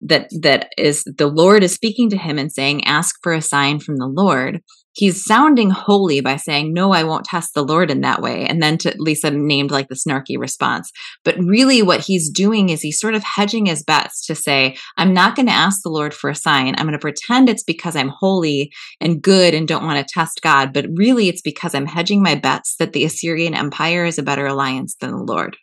that 0.00 0.28
that 0.42 0.68
is 0.78 1.02
the 1.04 1.26
Lord 1.26 1.62
is 1.62 1.72
speaking 1.72 2.08
to 2.10 2.16
him 2.16 2.38
and 2.38 2.52
saying, 2.52 2.84
"Ask 2.84 3.16
for 3.22 3.32
a 3.32 3.42
sign 3.42 3.80
from 3.80 3.96
the 3.96 4.06
Lord." 4.06 4.60
He's 4.96 5.24
sounding 5.24 5.70
holy 5.70 6.20
by 6.20 6.36
saying, 6.36 6.72
"No, 6.72 6.92
I 6.92 7.02
won't 7.02 7.24
test 7.24 7.52
the 7.52 7.64
Lord 7.64 7.90
in 7.90 8.00
that 8.02 8.22
way," 8.22 8.46
and 8.46 8.62
then 8.62 8.78
to 8.78 8.94
Lisa 8.96 9.30
named 9.30 9.72
like 9.72 9.88
the 9.88 9.96
snarky 9.96 10.38
response. 10.38 10.92
But 11.24 11.36
really, 11.38 11.82
what 11.82 12.00
he's 12.00 12.30
doing 12.30 12.68
is 12.68 12.80
he's 12.80 13.00
sort 13.00 13.16
of 13.16 13.24
hedging 13.24 13.66
his 13.66 13.82
bets 13.82 14.24
to 14.26 14.36
say, 14.36 14.76
"I'm 14.96 15.12
not 15.12 15.34
going 15.34 15.46
to 15.46 15.52
ask 15.52 15.82
the 15.82 15.90
Lord 15.90 16.14
for 16.14 16.30
a 16.30 16.34
sign. 16.34 16.76
I'm 16.78 16.86
going 16.86 16.92
to 16.92 16.98
pretend 17.00 17.48
it's 17.48 17.64
because 17.64 17.96
I'm 17.96 18.12
holy 18.20 18.70
and 19.00 19.20
good 19.20 19.52
and 19.52 19.66
don't 19.66 19.84
want 19.84 19.98
to 19.98 20.14
test 20.14 20.40
God, 20.42 20.72
but 20.72 20.86
really, 20.94 21.28
it's 21.28 21.42
because 21.42 21.74
I'm 21.74 21.86
hedging 21.86 22.22
my 22.22 22.36
bets 22.36 22.76
that 22.78 22.92
the 22.92 23.04
Assyrian 23.04 23.54
Empire 23.54 24.04
is 24.04 24.18
a 24.18 24.22
better 24.22 24.46
alliance 24.46 24.94
than 25.00 25.10
the 25.10 25.24
Lord." 25.24 25.56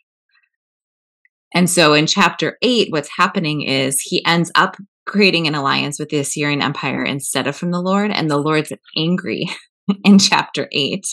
And 1.54 1.70
so 1.70 1.94
in 1.94 2.06
chapter 2.06 2.58
eight, 2.60 2.88
what's 2.90 3.16
happening 3.16 3.62
is 3.62 4.00
he 4.00 4.22
ends 4.26 4.50
up 4.54 4.76
creating 5.06 5.46
an 5.46 5.54
alliance 5.54 5.98
with 5.98 6.08
the 6.08 6.18
Assyrian 6.18 6.62
Empire 6.62 7.04
instead 7.04 7.46
of 7.46 7.56
from 7.56 7.70
the 7.70 7.80
Lord, 7.80 8.10
and 8.10 8.30
the 8.30 8.38
Lord's 8.38 8.72
angry 8.96 9.48
in 10.04 10.18
chapter 10.18 10.68
eight. 10.72 11.06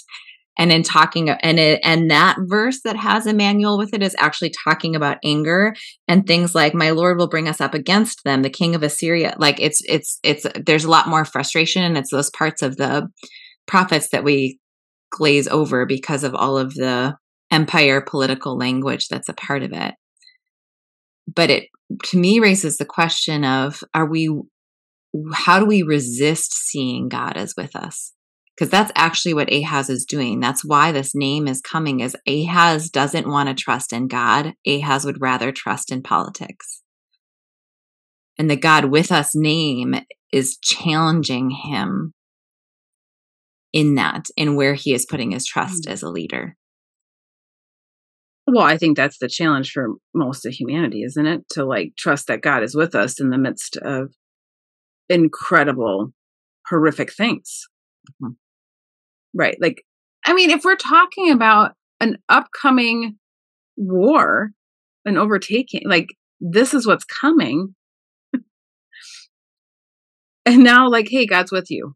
And 0.57 0.73
in 0.73 0.83
talking, 0.83 1.29
and 1.29 1.57
it, 1.57 1.79
and 1.85 2.11
that 2.11 2.35
verse 2.41 2.81
that 2.83 2.97
has 2.97 3.25
Emmanuel 3.25 3.77
with 3.77 3.93
it 3.93 4.03
is 4.03 4.13
actually 4.19 4.51
talking 4.65 4.93
about 4.93 5.17
anger 5.23 5.73
and 6.05 6.27
things 6.27 6.53
like, 6.53 6.73
"My 6.73 6.89
Lord 6.89 7.17
will 7.17 7.29
bring 7.29 7.47
us 7.47 7.61
up 7.61 7.73
against 7.73 8.25
them, 8.25 8.41
the 8.41 8.49
king 8.49 8.75
of 8.75 8.83
Assyria." 8.83 9.37
Like 9.39 9.61
it's 9.61 9.81
it's 9.87 10.19
it's 10.21 10.45
there's 10.65 10.83
a 10.83 10.91
lot 10.91 11.07
more 11.07 11.23
frustration, 11.23 11.81
and 11.83 11.97
it's 11.97 12.11
those 12.11 12.29
parts 12.31 12.61
of 12.61 12.75
the 12.75 13.07
prophets 13.67 14.09
that 14.09 14.25
we 14.25 14.59
glaze 15.11 15.47
over 15.47 15.85
because 15.85 16.25
of 16.25 16.35
all 16.35 16.57
of 16.57 16.73
the 16.73 17.15
empire 17.51 18.01
political 18.01 18.57
language 18.57 19.07
that's 19.07 19.29
a 19.29 19.33
part 19.33 19.63
of 19.63 19.71
it 19.73 19.95
but 21.35 21.49
it 21.49 21.69
to 22.05 22.17
me 22.17 22.39
raises 22.39 22.77
the 22.77 22.85
question 22.85 23.43
of 23.43 23.83
are 23.93 24.05
we 24.05 24.29
how 25.33 25.59
do 25.59 25.65
we 25.65 25.81
resist 25.81 26.53
seeing 26.53 27.09
God 27.09 27.35
as 27.35 27.55
with 27.57 27.75
us? 27.75 28.13
Because 28.55 28.69
that's 28.69 28.91
actually 28.95 29.33
what 29.33 29.51
Ahaz 29.51 29.89
is 29.89 30.05
doing. 30.05 30.39
That's 30.39 30.65
why 30.65 30.91
this 30.91 31.15
name 31.15 31.47
is 31.47 31.61
coming 31.61 32.01
is 32.01 32.15
Ahaz 32.27 32.89
doesn't 32.89 33.27
want 33.27 33.49
to 33.49 33.55
trust 33.55 33.93
in 33.93 34.07
God. 34.07 34.53
Ahaz 34.67 35.05
would 35.05 35.21
rather 35.21 35.51
trust 35.51 35.91
in 35.91 36.03
politics. 36.03 36.83
And 38.37 38.51
the 38.51 38.57
God 38.57 38.85
with 38.85 39.11
us 39.11 39.31
name 39.33 39.95
is 40.31 40.57
challenging 40.57 41.49
him 41.49 42.13
in 43.71 43.95
that, 43.95 44.27
in 44.35 44.55
where 44.55 44.73
he 44.73 44.93
is 44.93 45.05
putting 45.05 45.31
his 45.31 45.45
trust 45.45 45.83
mm-hmm. 45.83 45.93
as 45.93 46.03
a 46.03 46.09
leader. 46.09 46.55
Well, 48.51 48.65
I 48.65 48.77
think 48.77 48.97
that's 48.97 49.19
the 49.19 49.27
challenge 49.27 49.71
for 49.71 49.95
most 50.13 50.45
of 50.45 50.53
humanity, 50.53 51.03
isn't 51.03 51.25
it? 51.25 51.41
To 51.51 51.65
like 51.65 51.93
trust 51.97 52.27
that 52.27 52.41
God 52.41 52.63
is 52.63 52.75
with 52.75 52.95
us 52.95 53.19
in 53.19 53.29
the 53.29 53.37
midst 53.37 53.77
of 53.77 54.13
incredible, 55.07 56.13
horrific 56.67 57.13
things. 57.13 57.67
Mm-hmm. 58.23 58.33
Right. 59.33 59.57
Like, 59.61 59.83
I 60.25 60.33
mean, 60.33 60.49
if 60.49 60.63
we're 60.63 60.75
talking 60.75 61.31
about 61.31 61.73
an 61.99 62.17
upcoming 62.27 63.17
war, 63.77 64.51
an 65.05 65.17
overtaking, 65.17 65.83
like, 65.85 66.07
this 66.39 66.73
is 66.73 66.87
what's 66.87 67.05
coming. 67.05 67.75
and 70.45 70.63
now, 70.63 70.89
like, 70.89 71.07
hey, 71.09 71.25
God's 71.25 71.51
with 71.51 71.69
you. 71.69 71.95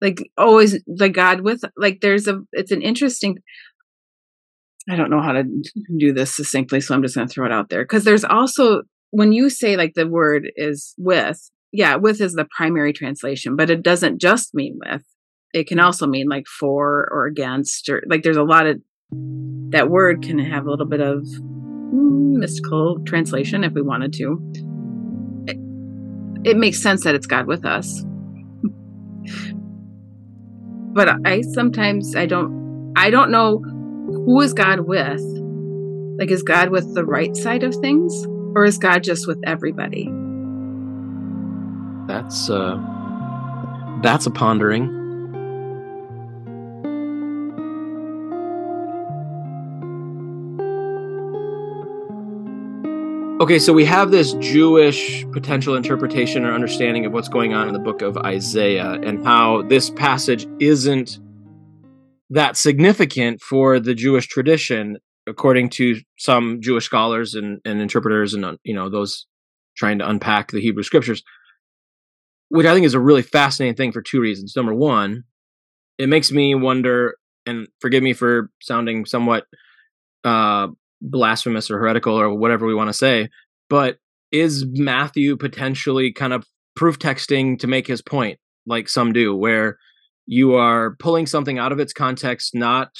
Like, 0.00 0.30
always, 0.36 0.80
like, 0.86 1.12
God 1.12 1.40
with, 1.42 1.62
like, 1.76 1.98
there's 2.00 2.28
a, 2.28 2.40
it's 2.52 2.70
an 2.70 2.82
interesting, 2.82 3.38
I 4.90 4.96
don't 4.96 5.10
know 5.10 5.20
how 5.20 5.32
to 5.32 5.44
do 5.98 6.12
this 6.12 6.34
succinctly, 6.34 6.80
so 6.80 6.94
I'm 6.94 7.02
just 7.02 7.14
going 7.14 7.28
to 7.28 7.32
throw 7.32 7.44
it 7.46 7.52
out 7.52 7.68
there. 7.68 7.84
Because 7.84 8.04
there's 8.04 8.24
also, 8.24 8.82
when 9.10 9.32
you 9.32 9.50
say 9.50 9.76
like 9.76 9.94
the 9.94 10.06
word 10.06 10.50
is 10.56 10.94
with, 10.96 11.50
yeah, 11.72 11.96
with 11.96 12.20
is 12.20 12.32
the 12.32 12.46
primary 12.56 12.92
translation, 12.92 13.54
but 13.54 13.68
it 13.68 13.82
doesn't 13.82 14.20
just 14.20 14.54
mean 14.54 14.78
with. 14.84 15.02
It 15.52 15.66
can 15.66 15.80
also 15.80 16.06
mean 16.06 16.28
like 16.28 16.46
for 16.46 17.08
or 17.10 17.26
against, 17.26 17.88
or 17.88 18.02
like 18.06 18.22
there's 18.22 18.36
a 18.36 18.42
lot 18.42 18.66
of 18.66 18.80
that 19.70 19.90
word 19.90 20.22
can 20.22 20.38
have 20.38 20.66
a 20.66 20.70
little 20.70 20.86
bit 20.86 21.00
of 21.00 21.22
mm, 21.22 22.36
mystical 22.36 22.98
translation 23.04 23.64
if 23.64 23.72
we 23.72 23.82
wanted 23.82 24.12
to. 24.14 24.38
It, 25.46 25.58
it 26.50 26.56
makes 26.56 26.80
sense 26.80 27.04
that 27.04 27.14
it's 27.14 27.26
God 27.26 27.46
with 27.46 27.64
us. 27.66 28.04
but 30.94 31.08
I 31.26 31.42
sometimes 31.42 32.16
I 32.16 32.26
don't 32.26 32.92
I 32.96 33.10
don't 33.10 33.30
know 33.30 33.62
who 34.08 34.40
is 34.40 34.54
God 34.54 34.80
with? 34.80 35.20
Like, 36.18 36.30
is 36.30 36.42
God 36.42 36.70
with 36.70 36.94
the 36.94 37.04
right 37.04 37.36
side 37.36 37.62
of 37.62 37.74
things, 37.76 38.26
or 38.56 38.64
is 38.64 38.78
God 38.78 39.04
just 39.04 39.26
with 39.26 39.38
everybody? 39.46 40.10
That's 42.06 42.48
uh, 42.48 42.80
that's 44.02 44.26
a 44.26 44.30
pondering. 44.30 44.94
Okay, 53.40 53.60
so 53.60 53.72
we 53.72 53.84
have 53.84 54.10
this 54.10 54.32
Jewish 54.34 55.24
potential 55.30 55.76
interpretation 55.76 56.44
or 56.44 56.52
understanding 56.52 57.06
of 57.06 57.12
what's 57.12 57.28
going 57.28 57.54
on 57.54 57.68
in 57.68 57.72
the 57.72 57.78
book 57.78 58.02
of 58.02 58.16
Isaiah 58.16 58.98
and 59.02 59.24
how 59.24 59.62
this 59.62 59.90
passage 59.90 60.48
isn't 60.58 61.20
that 62.30 62.56
significant 62.56 63.40
for 63.40 63.80
the 63.80 63.94
Jewish 63.94 64.26
tradition, 64.26 64.98
according 65.26 65.70
to 65.70 65.96
some 66.18 66.60
Jewish 66.60 66.84
scholars 66.84 67.34
and, 67.34 67.60
and 67.64 67.80
interpreters 67.80 68.34
and 68.34 68.44
uh, 68.44 68.56
you 68.64 68.74
know 68.74 68.88
those 68.88 69.26
trying 69.76 69.98
to 69.98 70.08
unpack 70.08 70.50
the 70.50 70.60
Hebrew 70.60 70.82
scriptures, 70.82 71.22
which 72.48 72.66
I 72.66 72.74
think 72.74 72.84
is 72.84 72.94
a 72.94 73.00
really 73.00 73.22
fascinating 73.22 73.76
thing 73.76 73.92
for 73.92 74.02
two 74.02 74.20
reasons. 74.20 74.54
Number 74.56 74.74
one, 74.74 75.24
it 75.98 76.08
makes 76.08 76.32
me 76.32 76.54
wonder, 76.54 77.14
and 77.46 77.68
forgive 77.80 78.02
me 78.02 78.12
for 78.12 78.50
sounding 78.60 79.06
somewhat 79.06 79.44
uh, 80.24 80.68
blasphemous 81.00 81.70
or 81.70 81.78
heretical 81.78 82.18
or 82.18 82.34
whatever 82.34 82.66
we 82.66 82.74
want 82.74 82.88
to 82.88 82.94
say, 82.94 83.28
but 83.70 83.98
is 84.32 84.66
Matthew 84.68 85.36
potentially 85.36 86.12
kind 86.12 86.32
of 86.32 86.44
proof 86.76 86.98
texting 86.98 87.58
to 87.60 87.66
make 87.66 87.86
his 87.86 88.02
point, 88.02 88.38
like 88.66 88.88
some 88.88 89.12
do, 89.12 89.34
where 89.34 89.78
you 90.30 90.54
are 90.54 90.94
pulling 90.98 91.26
something 91.26 91.58
out 91.58 91.72
of 91.72 91.80
its 91.80 91.92
context 91.92 92.54
not 92.54 92.90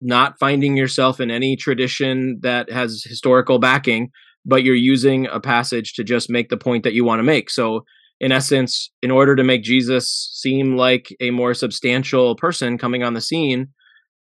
not 0.00 0.38
finding 0.38 0.76
yourself 0.76 1.20
in 1.20 1.30
any 1.30 1.56
tradition 1.56 2.38
that 2.42 2.70
has 2.70 3.04
historical 3.06 3.58
backing 3.58 4.10
but 4.44 4.62
you're 4.62 4.74
using 4.74 5.26
a 5.26 5.40
passage 5.40 5.92
to 5.92 6.02
just 6.02 6.30
make 6.30 6.48
the 6.48 6.56
point 6.56 6.82
that 6.84 6.94
you 6.94 7.04
want 7.04 7.18
to 7.18 7.24
make. 7.24 7.50
So 7.50 7.84
in 8.20 8.32
essence 8.32 8.90
in 9.02 9.10
order 9.10 9.36
to 9.36 9.44
make 9.44 9.62
jesus 9.62 10.30
seem 10.34 10.76
like 10.76 11.14
a 11.20 11.30
more 11.30 11.54
substantial 11.54 12.34
person 12.34 12.76
coming 12.78 13.02
on 13.02 13.14
the 13.14 13.20
scene 13.20 13.68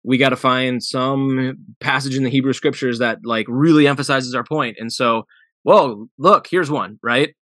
we 0.03 0.17
got 0.17 0.29
to 0.29 0.35
find 0.35 0.81
some 0.83 1.57
passage 1.79 2.15
in 2.15 2.23
the 2.23 2.29
hebrew 2.29 2.53
scriptures 2.53 2.99
that 2.99 3.19
like 3.25 3.45
really 3.49 3.87
emphasizes 3.87 4.33
our 4.35 4.43
point. 4.43 4.77
And 4.79 4.91
so 4.91 5.23
whoa 5.63 6.07
look 6.17 6.47
here's 6.49 6.69
one 6.69 6.99
right? 7.01 7.35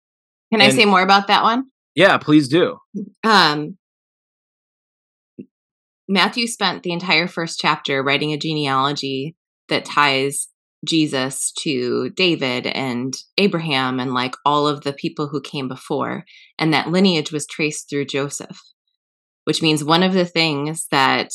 Can 0.53 0.61
and, 0.61 0.73
i 0.73 0.75
say 0.75 0.85
more 0.85 1.03
about 1.03 1.27
that 1.27 1.43
one? 1.43 1.65
Yeah 1.95 2.19
please 2.19 2.49
do. 2.49 2.79
Um 3.25 3.77
Matthew 6.15 6.47
spent 6.47 6.85
the 6.85 6.93
entire 6.93 7.27
first 7.27 7.59
chapter 7.59 8.01
writing 8.01 8.33
a 8.33 8.39
genealogy 8.39 9.35
that 9.69 9.85
ties 9.85 10.47
Jesus 10.87 11.51
to 11.63 12.11
David 12.11 12.69
and 12.69 13.13
Abraham 13.37 13.99
and 13.99 14.15
like 14.15 14.37
all 14.47 14.69
of 14.69 14.83
the 14.83 14.93
people 14.93 15.27
who 15.27 15.41
came 15.41 15.67
before. 15.67 16.25
And 16.57 16.73
that 16.73 16.89
lineage 16.89 17.33
was 17.33 17.49
traced 17.49 17.91
through 17.91 18.05
Joseph, 18.05 18.61
which 19.43 19.61
means 19.61 19.83
one 19.83 20.05
of 20.05 20.13
the 20.13 20.25
things 20.25 20.87
that 20.93 21.31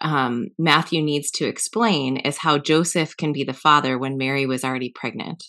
um, 0.00 0.50
Matthew 0.56 1.02
needs 1.02 1.32
to 1.32 1.48
explain 1.48 2.16
is 2.18 2.38
how 2.38 2.58
Joseph 2.58 3.16
can 3.16 3.32
be 3.32 3.42
the 3.42 3.52
father 3.52 3.98
when 3.98 4.16
Mary 4.16 4.46
was 4.46 4.62
already 4.62 4.92
pregnant. 4.94 5.42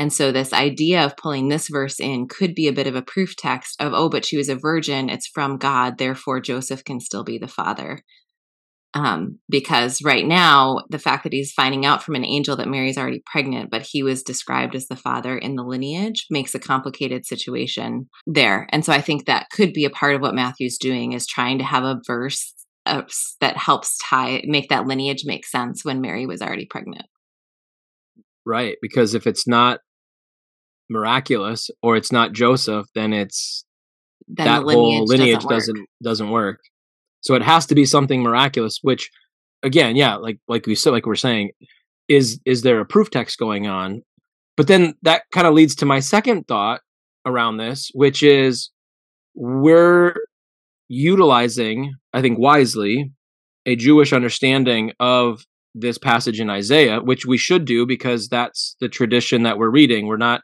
And 0.00 0.10
so, 0.10 0.32
this 0.32 0.54
idea 0.54 1.04
of 1.04 1.18
pulling 1.18 1.48
this 1.48 1.68
verse 1.68 2.00
in 2.00 2.26
could 2.26 2.54
be 2.54 2.68
a 2.68 2.72
bit 2.72 2.86
of 2.86 2.94
a 2.94 3.02
proof 3.02 3.36
text 3.36 3.76
of, 3.82 3.92
oh, 3.92 4.08
but 4.08 4.24
she 4.24 4.38
was 4.38 4.48
a 4.48 4.56
virgin, 4.56 5.10
it's 5.10 5.26
from 5.26 5.58
God, 5.58 5.98
therefore 5.98 6.40
Joseph 6.40 6.82
can 6.84 7.00
still 7.00 7.22
be 7.22 7.36
the 7.36 7.46
father. 7.46 8.02
Um, 8.94 9.40
because 9.50 10.00
right 10.02 10.24
now, 10.24 10.78
the 10.88 10.98
fact 10.98 11.24
that 11.24 11.34
he's 11.34 11.52
finding 11.52 11.84
out 11.84 12.02
from 12.02 12.14
an 12.14 12.24
angel 12.24 12.56
that 12.56 12.66
Mary's 12.66 12.96
already 12.96 13.22
pregnant, 13.30 13.70
but 13.70 13.82
he 13.82 14.02
was 14.02 14.22
described 14.22 14.74
as 14.74 14.88
the 14.88 14.96
father 14.96 15.36
in 15.36 15.56
the 15.56 15.62
lineage, 15.62 16.24
makes 16.30 16.54
a 16.54 16.58
complicated 16.58 17.26
situation 17.26 18.08
there. 18.26 18.68
And 18.72 18.82
so, 18.82 18.94
I 18.94 19.02
think 19.02 19.26
that 19.26 19.50
could 19.52 19.74
be 19.74 19.84
a 19.84 19.90
part 19.90 20.14
of 20.14 20.22
what 20.22 20.34
Matthew's 20.34 20.78
doing 20.78 21.12
is 21.12 21.26
trying 21.26 21.58
to 21.58 21.64
have 21.64 21.84
a 21.84 22.00
verse 22.06 22.54
uh, 22.86 23.02
that 23.42 23.58
helps 23.58 23.98
tie 23.98 24.42
make 24.46 24.70
that 24.70 24.86
lineage 24.86 25.24
make 25.26 25.44
sense 25.44 25.84
when 25.84 26.00
Mary 26.00 26.24
was 26.24 26.40
already 26.40 26.64
pregnant. 26.64 27.04
Right, 28.46 28.76
because 28.80 29.14
if 29.14 29.26
it's 29.26 29.46
not 29.46 29.80
miraculous 30.90 31.70
or 31.82 31.96
it's 31.96 32.12
not 32.12 32.32
Joseph, 32.32 32.86
then 32.94 33.12
it's 33.12 33.64
then 34.28 34.46
that 34.46 34.64
lineage 34.64 34.76
whole 34.76 35.04
lineage 35.06 35.42
doesn't, 35.44 35.74
doesn't 35.74 35.88
doesn't 36.02 36.30
work. 36.30 36.58
So 37.22 37.34
it 37.34 37.42
has 37.42 37.66
to 37.66 37.74
be 37.74 37.84
something 37.84 38.22
miraculous, 38.22 38.78
which 38.82 39.10
again, 39.62 39.96
yeah, 39.96 40.16
like 40.16 40.38
like 40.48 40.66
we 40.66 40.74
said, 40.74 40.90
like 40.90 41.06
we're 41.06 41.14
saying, 41.14 41.52
is 42.08 42.40
is 42.44 42.62
there 42.62 42.80
a 42.80 42.86
proof 42.86 43.10
text 43.10 43.38
going 43.38 43.66
on? 43.66 44.02
but 44.60 44.66
then 44.66 44.92
that 45.00 45.22
kind 45.32 45.46
of 45.46 45.54
leads 45.54 45.74
to 45.76 45.86
my 45.86 46.00
second 46.00 46.46
thought 46.46 46.82
around 47.24 47.56
this, 47.56 47.90
which 47.94 48.22
is 48.22 48.70
we're 49.34 50.14
utilizing, 50.86 51.94
I 52.12 52.20
think 52.20 52.38
wisely, 52.38 53.10
a 53.64 53.74
Jewish 53.74 54.12
understanding 54.12 54.92
of 55.00 55.46
this 55.74 55.96
passage 55.96 56.40
in 56.40 56.50
Isaiah, 56.50 57.00
which 57.00 57.24
we 57.24 57.38
should 57.38 57.64
do 57.64 57.86
because 57.86 58.28
that's 58.28 58.76
the 58.80 58.88
tradition 58.90 59.44
that 59.44 59.56
we're 59.56 59.70
reading. 59.70 60.06
We're 60.06 60.18
not, 60.18 60.42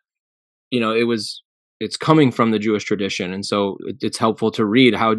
you 0.71 0.81
know, 0.81 0.95
it 0.95 1.05
was, 1.05 1.43
it's 1.81 1.97
coming 1.97 2.31
from 2.33 2.51
the 2.51 2.59
Jewish 2.59 2.85
tradition. 2.85 3.33
And 3.33 3.45
so 3.45 3.77
it, 3.87 3.97
it's 4.01 4.19
helpful 4.19 4.51
to 4.53 4.65
read 4.65 4.95
how 4.95 5.17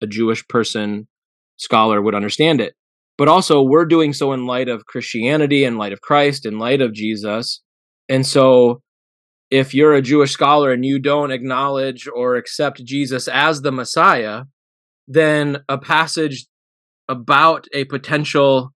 a 0.00 0.06
Jewish 0.06 0.46
person, 0.48 1.08
scholar 1.56 2.02
would 2.02 2.14
understand 2.14 2.60
it. 2.60 2.74
But 3.16 3.28
also, 3.28 3.62
we're 3.62 3.84
doing 3.84 4.12
so 4.12 4.32
in 4.32 4.46
light 4.46 4.68
of 4.68 4.86
Christianity, 4.86 5.64
in 5.64 5.78
light 5.78 5.92
of 5.92 6.00
Christ, 6.00 6.44
in 6.44 6.58
light 6.58 6.80
of 6.80 6.92
Jesus. 6.92 7.62
And 8.08 8.26
so, 8.26 8.82
if 9.50 9.72
you're 9.72 9.94
a 9.94 10.02
Jewish 10.02 10.32
scholar 10.32 10.72
and 10.72 10.84
you 10.84 10.98
don't 10.98 11.30
acknowledge 11.30 12.08
or 12.12 12.34
accept 12.34 12.84
Jesus 12.84 13.28
as 13.28 13.62
the 13.62 13.70
Messiah, 13.70 14.42
then 15.06 15.58
a 15.68 15.78
passage 15.78 16.46
about 17.08 17.66
a 17.72 17.84
potential 17.84 18.72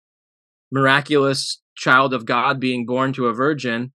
miraculous 0.71 1.63
child 1.77 2.13
of 2.13 2.27
God 2.27 2.61
being 2.61 2.85
born 2.85 3.13
to 3.15 3.27
a 3.27 3.33
virgin, 3.33 3.93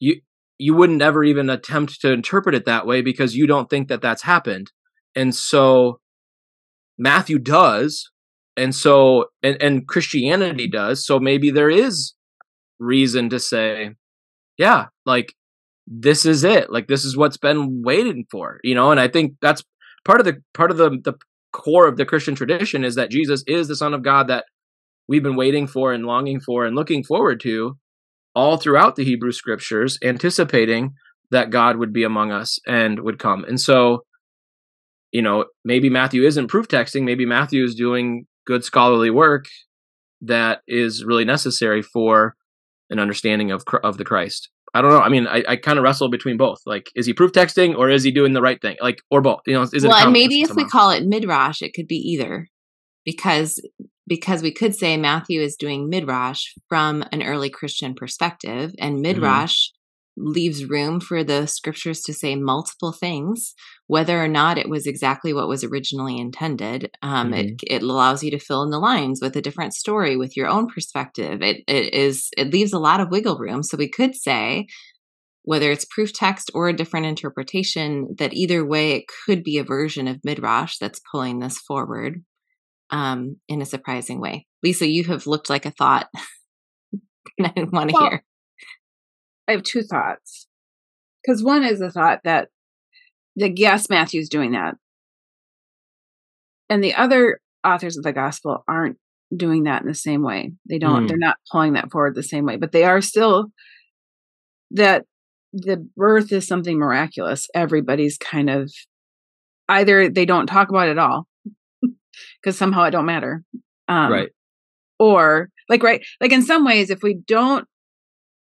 you 0.00 0.20
you 0.58 0.74
wouldn't 0.74 1.02
ever 1.02 1.22
even 1.22 1.50
attempt 1.50 2.00
to 2.00 2.12
interpret 2.12 2.54
it 2.54 2.64
that 2.64 2.86
way 2.86 3.02
because 3.02 3.36
you 3.36 3.46
don't 3.46 3.68
think 3.68 3.88
that 3.88 4.00
that's 4.00 4.22
happened. 4.22 4.70
And 5.14 5.34
so 5.34 6.00
Matthew 6.98 7.38
does, 7.38 8.10
and 8.56 8.74
so 8.74 9.26
and, 9.42 9.60
and 9.62 9.86
Christianity 9.86 10.68
does. 10.68 11.04
So 11.04 11.18
maybe 11.18 11.50
there 11.50 11.70
is 11.70 12.14
reason 12.78 13.28
to 13.30 13.38
say, 13.38 13.90
yeah, 14.58 14.86
like 15.04 15.34
this 15.86 16.24
is 16.26 16.44
it. 16.44 16.70
Like 16.70 16.88
this 16.88 17.04
is 17.04 17.16
what's 17.16 17.36
been 17.36 17.82
waiting 17.82 18.24
for, 18.30 18.60
you 18.64 18.74
know. 18.74 18.90
And 18.90 19.00
I 19.00 19.08
think 19.08 19.34
that's 19.42 19.62
part 20.04 20.20
of 20.20 20.26
the 20.26 20.42
part 20.54 20.70
of 20.70 20.78
the 20.78 20.90
the 21.04 21.14
core 21.52 21.86
of 21.86 21.96
the 21.96 22.04
Christian 22.04 22.34
tradition 22.34 22.84
is 22.84 22.94
that 22.96 23.10
Jesus 23.10 23.42
is 23.46 23.68
the 23.68 23.76
Son 23.76 23.94
of 23.94 24.02
God 24.02 24.28
that 24.28 24.44
we've 25.08 25.22
been 25.22 25.36
waiting 25.36 25.66
for 25.66 25.92
and 25.92 26.04
longing 26.04 26.40
for 26.40 26.66
and 26.66 26.76
looking 26.76 27.04
forward 27.04 27.40
to 27.40 27.76
all 28.36 28.58
throughout 28.58 28.94
the 28.94 29.04
Hebrew 29.04 29.32
scriptures, 29.32 29.98
anticipating 30.04 30.92
that 31.30 31.50
God 31.50 31.78
would 31.78 31.92
be 31.92 32.04
among 32.04 32.30
us 32.30 32.60
and 32.66 33.00
would 33.00 33.18
come. 33.18 33.44
And 33.44 33.60
so, 33.60 34.04
you 35.10 35.22
know, 35.22 35.46
maybe 35.64 35.88
Matthew 35.88 36.22
isn't 36.24 36.48
proof 36.48 36.68
texting, 36.68 37.02
maybe 37.02 37.26
Matthew 37.26 37.64
is 37.64 37.74
doing 37.74 38.26
good 38.46 38.62
scholarly 38.62 39.10
work 39.10 39.46
that 40.20 40.60
is 40.68 41.04
really 41.04 41.24
necessary 41.24 41.82
for 41.82 42.36
an 42.90 42.98
understanding 43.00 43.50
of 43.50 43.64
of 43.82 43.96
the 43.96 44.04
Christ. 44.04 44.50
I 44.74 44.82
don't 44.82 44.90
know. 44.90 45.00
I 45.00 45.08
mean, 45.08 45.26
I, 45.26 45.42
I 45.48 45.56
kind 45.56 45.78
of 45.78 45.84
wrestle 45.84 46.10
between 46.10 46.36
both. 46.36 46.58
Like, 46.66 46.90
is 46.94 47.06
he 47.06 47.14
proof 47.14 47.32
texting 47.32 47.74
or 47.76 47.88
is 47.88 48.04
he 48.04 48.10
doing 48.10 48.34
the 48.34 48.42
right 48.42 48.60
thing? 48.60 48.76
Like, 48.82 49.00
or 49.10 49.22
both? 49.22 49.40
You 49.46 49.54
know, 49.54 49.62
is 49.62 49.72
it? 49.72 49.88
Well, 49.88 49.96
and 49.96 50.12
maybe 50.12 50.42
if 50.42 50.48
somehow? 50.48 50.62
we 50.62 50.68
call 50.68 50.90
it 50.90 51.06
midrash, 51.06 51.62
it 51.62 51.72
could 51.72 51.88
be 51.88 51.96
either, 51.96 52.48
because 53.04 53.58
because 54.06 54.42
we 54.42 54.52
could 54.52 54.74
say 54.74 54.96
Matthew 54.96 55.40
is 55.40 55.56
doing 55.56 55.88
midrash 55.88 56.44
from 56.68 57.04
an 57.12 57.22
early 57.22 57.50
Christian 57.50 57.94
perspective, 57.94 58.72
and 58.78 58.94
mm-hmm. 58.94 59.02
midrash 59.02 59.54
mm-hmm. 59.54 60.32
leaves 60.32 60.64
room 60.64 61.00
for 61.00 61.24
the 61.24 61.46
scriptures 61.46 62.02
to 62.02 62.14
say 62.14 62.36
multiple 62.36 62.92
things, 62.92 63.54
whether 63.86 64.22
or 64.22 64.28
not 64.28 64.58
it 64.58 64.68
was 64.68 64.86
exactly 64.86 65.32
what 65.32 65.48
was 65.48 65.64
originally 65.64 66.18
intended. 66.18 66.90
Um, 67.02 67.32
mm-hmm. 67.32 67.34
It 67.34 67.60
it 67.66 67.82
allows 67.82 68.22
you 68.22 68.30
to 68.30 68.38
fill 68.38 68.62
in 68.62 68.70
the 68.70 68.78
lines 68.78 69.20
with 69.20 69.36
a 69.36 69.42
different 69.42 69.74
story, 69.74 70.16
with 70.16 70.36
your 70.36 70.48
own 70.48 70.68
perspective. 70.68 71.42
It 71.42 71.64
it 71.66 71.92
is 71.92 72.28
it 72.36 72.52
leaves 72.52 72.72
a 72.72 72.78
lot 72.78 73.00
of 73.00 73.10
wiggle 73.10 73.38
room. 73.38 73.62
So 73.62 73.76
we 73.76 73.88
could 73.88 74.14
say 74.14 74.66
whether 75.46 75.70
it's 75.70 75.84
proof 75.84 76.12
text 76.12 76.50
or 76.54 76.68
a 76.68 76.76
different 76.76 77.06
interpretation, 77.06 78.16
that 78.18 78.34
either 78.34 78.66
way 78.66 78.92
it 78.92 79.04
could 79.24 79.44
be 79.44 79.58
a 79.58 79.64
version 79.64 80.08
of 80.08 80.18
Midrash 80.24 80.76
that's 80.78 81.00
pulling 81.12 81.38
this 81.38 81.56
forward 81.58 82.24
um, 82.90 83.36
in 83.48 83.62
a 83.62 83.66
surprising 83.66 84.20
way. 84.20 84.46
Lisa, 84.62 84.86
you 84.86 85.04
have 85.04 85.26
looked 85.26 85.50
like 85.50 85.66
a 85.66 85.70
thought. 85.70 86.08
and 87.38 87.46
I 87.46 87.64
want 87.72 87.90
to 87.90 87.94
well, 87.94 88.10
hear. 88.10 88.24
I 89.48 89.52
have 89.52 89.62
two 89.62 89.82
thoughts. 89.82 90.46
Because 91.22 91.42
one 91.42 91.64
is 91.64 91.80
the 91.80 91.90
thought 91.90 92.20
that, 92.24 92.48
that 93.36 93.58
yes, 93.58 93.90
Matthew's 93.90 94.28
doing 94.28 94.52
that. 94.52 94.76
And 96.68 96.82
the 96.82 96.94
other 96.94 97.40
authors 97.64 97.96
of 97.96 98.04
the 98.04 98.12
gospel 98.12 98.64
aren't 98.68 98.96
doing 99.36 99.64
that 99.64 99.82
in 99.82 99.88
the 99.88 99.94
same 99.94 100.22
way. 100.22 100.52
They 100.68 100.78
don't, 100.78 101.04
mm. 101.04 101.08
they're 101.08 101.16
not 101.16 101.36
pulling 101.50 101.72
that 101.72 101.90
forward 101.90 102.14
the 102.14 102.22
same 102.22 102.44
way, 102.44 102.56
but 102.56 102.72
they 102.72 102.84
are 102.84 103.00
still 103.00 103.46
that 104.72 105.04
the 105.52 105.88
birth 105.96 106.32
is 106.32 106.46
something 106.46 106.78
miraculous. 106.78 107.48
Everybody's 107.54 108.18
kind 108.18 108.50
of 108.50 108.72
either 109.68 110.08
they 110.08 110.26
don't 110.26 110.46
talk 110.46 110.68
about 110.68 110.88
it 110.88 110.92
at 110.92 110.98
all 110.98 111.26
because 112.42 112.56
somehow 112.56 112.84
it 112.84 112.90
don't 112.90 113.06
matter. 113.06 113.42
Um, 113.88 114.12
right. 114.12 114.28
Or 114.98 115.50
like 115.68 115.82
right, 115.82 116.04
like 116.20 116.32
in 116.32 116.42
some 116.42 116.64
ways, 116.64 116.90
if 116.90 117.02
we 117.02 117.14
don't, 117.14 117.66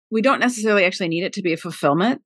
we 0.10 0.22
don't 0.22 0.40
necessarily 0.40 0.84
actually 0.86 1.08
need 1.08 1.24
it 1.24 1.34
to 1.34 1.42
be 1.42 1.54
a 1.54 1.58
fulfillment 1.58 2.22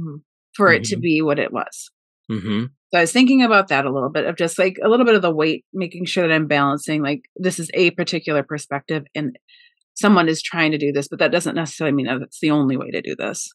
mm-hmm. 0.00 0.16
for 0.54 0.72
it 0.72 0.84
to 0.84 0.96
mm-hmm. 0.96 1.02
be 1.02 1.22
what 1.22 1.38
it 1.38 1.52
was. 1.52 1.90
Mm-hmm. 2.30 2.64
So 2.92 2.98
I 2.98 3.02
was 3.02 3.12
thinking 3.12 3.42
about 3.42 3.68
that 3.68 3.84
a 3.84 3.92
little 3.92 4.10
bit 4.10 4.26
of 4.26 4.36
just 4.36 4.58
like 4.58 4.78
a 4.82 4.88
little 4.88 5.04
bit 5.04 5.16
of 5.16 5.22
the 5.22 5.34
weight, 5.34 5.64
making 5.72 6.06
sure 6.06 6.26
that 6.26 6.34
I'm 6.34 6.46
balancing. 6.46 7.02
Like 7.02 7.22
this 7.36 7.58
is 7.58 7.70
a 7.74 7.90
particular 7.92 8.42
perspective, 8.42 9.04
and 9.14 9.36
someone 9.94 10.28
is 10.28 10.42
trying 10.42 10.72
to 10.72 10.78
do 10.78 10.92
this, 10.92 11.08
but 11.08 11.18
that 11.18 11.32
doesn't 11.32 11.56
necessarily 11.56 11.94
mean 11.94 12.06
that 12.06 12.22
it's 12.22 12.40
the 12.40 12.52
only 12.52 12.76
way 12.76 12.90
to 12.90 13.02
do 13.02 13.16
this. 13.16 13.52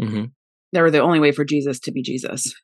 Mm-hmm. 0.00 0.26
They 0.72 0.80
were 0.80 0.90
the 0.90 1.00
only 1.00 1.18
way 1.18 1.32
for 1.32 1.44
Jesus 1.44 1.80
to 1.80 1.92
be 1.92 2.02
Jesus. 2.02 2.54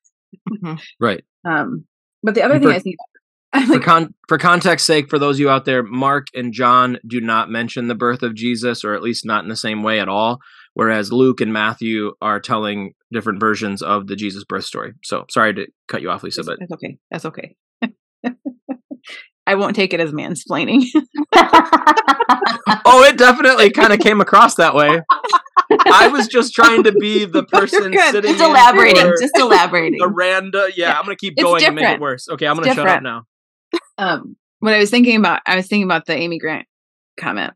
Mm-hmm. 0.50 0.74
right. 1.00 1.22
Um, 1.46 1.84
but 2.22 2.34
the 2.34 2.42
other 2.42 2.54
and 2.54 2.62
thing 2.62 2.72
for, 2.72 2.76
I 2.76 2.78
think 2.78 2.96
for, 3.66 3.80
con- 3.80 4.14
for 4.28 4.38
context 4.38 4.86
sake, 4.86 5.08
for 5.08 5.18
those 5.18 5.36
of 5.36 5.40
you 5.40 5.50
out 5.50 5.64
there, 5.64 5.82
Mark 5.82 6.26
and 6.34 6.52
John 6.52 6.98
do 7.06 7.20
not 7.20 7.50
mention 7.50 7.88
the 7.88 7.94
birth 7.94 8.22
of 8.22 8.34
Jesus, 8.34 8.84
or 8.84 8.94
at 8.94 9.02
least 9.02 9.24
not 9.24 9.44
in 9.44 9.48
the 9.48 9.56
same 9.56 9.82
way 9.82 10.00
at 10.00 10.08
all. 10.08 10.40
Whereas 10.74 11.12
Luke 11.12 11.40
and 11.40 11.52
Matthew 11.52 12.12
are 12.20 12.40
telling 12.40 12.94
different 13.12 13.38
versions 13.38 13.80
of 13.80 14.08
the 14.08 14.16
Jesus 14.16 14.44
birth 14.44 14.64
story. 14.64 14.94
So 15.04 15.24
sorry 15.30 15.54
to 15.54 15.66
cut 15.86 16.02
you 16.02 16.10
off, 16.10 16.24
Lisa, 16.24 16.42
but 16.42 16.58
that's 16.58 16.72
okay. 16.72 16.98
That's 17.10 17.24
okay. 17.26 17.54
I 19.46 19.54
won't 19.56 19.76
take 19.76 19.92
it 19.92 20.00
as 20.00 20.10
mansplaining. 20.10 20.86
oh, 21.36 23.04
it 23.04 23.18
definitely 23.18 23.70
kind 23.74 23.92
of 23.92 24.00
came 24.00 24.20
across 24.20 24.56
that 24.56 24.74
way. 24.74 25.00
I 25.86 26.08
was 26.08 26.26
just 26.26 26.54
trying 26.54 26.82
to 26.84 26.92
be 26.92 27.24
the 27.24 27.44
person 27.52 27.92
sitting. 27.92 28.32
Just 28.32 28.42
elaborating. 28.42 29.12
Just 29.20 29.38
elaborating. 29.38 30.00
The 30.00 30.08
random. 30.08 30.70
Yeah, 30.74 30.88
yeah, 30.88 30.98
I'm 30.98 31.04
gonna 31.04 31.16
keep 31.16 31.36
going 31.36 31.62
and 31.64 31.74
make 31.74 31.84
it 31.84 32.00
worse. 32.00 32.28
Okay, 32.28 32.46
I'm 32.46 32.56
gonna 32.56 32.74
shut 32.74 32.86
up 32.86 33.02
now 33.02 33.26
um, 33.98 34.36
when 34.60 34.74
I 34.74 34.78
was 34.78 34.90
thinking 34.90 35.16
about, 35.16 35.42
I 35.46 35.56
was 35.56 35.66
thinking 35.66 35.84
about 35.84 36.06
the 36.06 36.16
Amy 36.16 36.38
Grant 36.38 36.66
comment, 37.18 37.54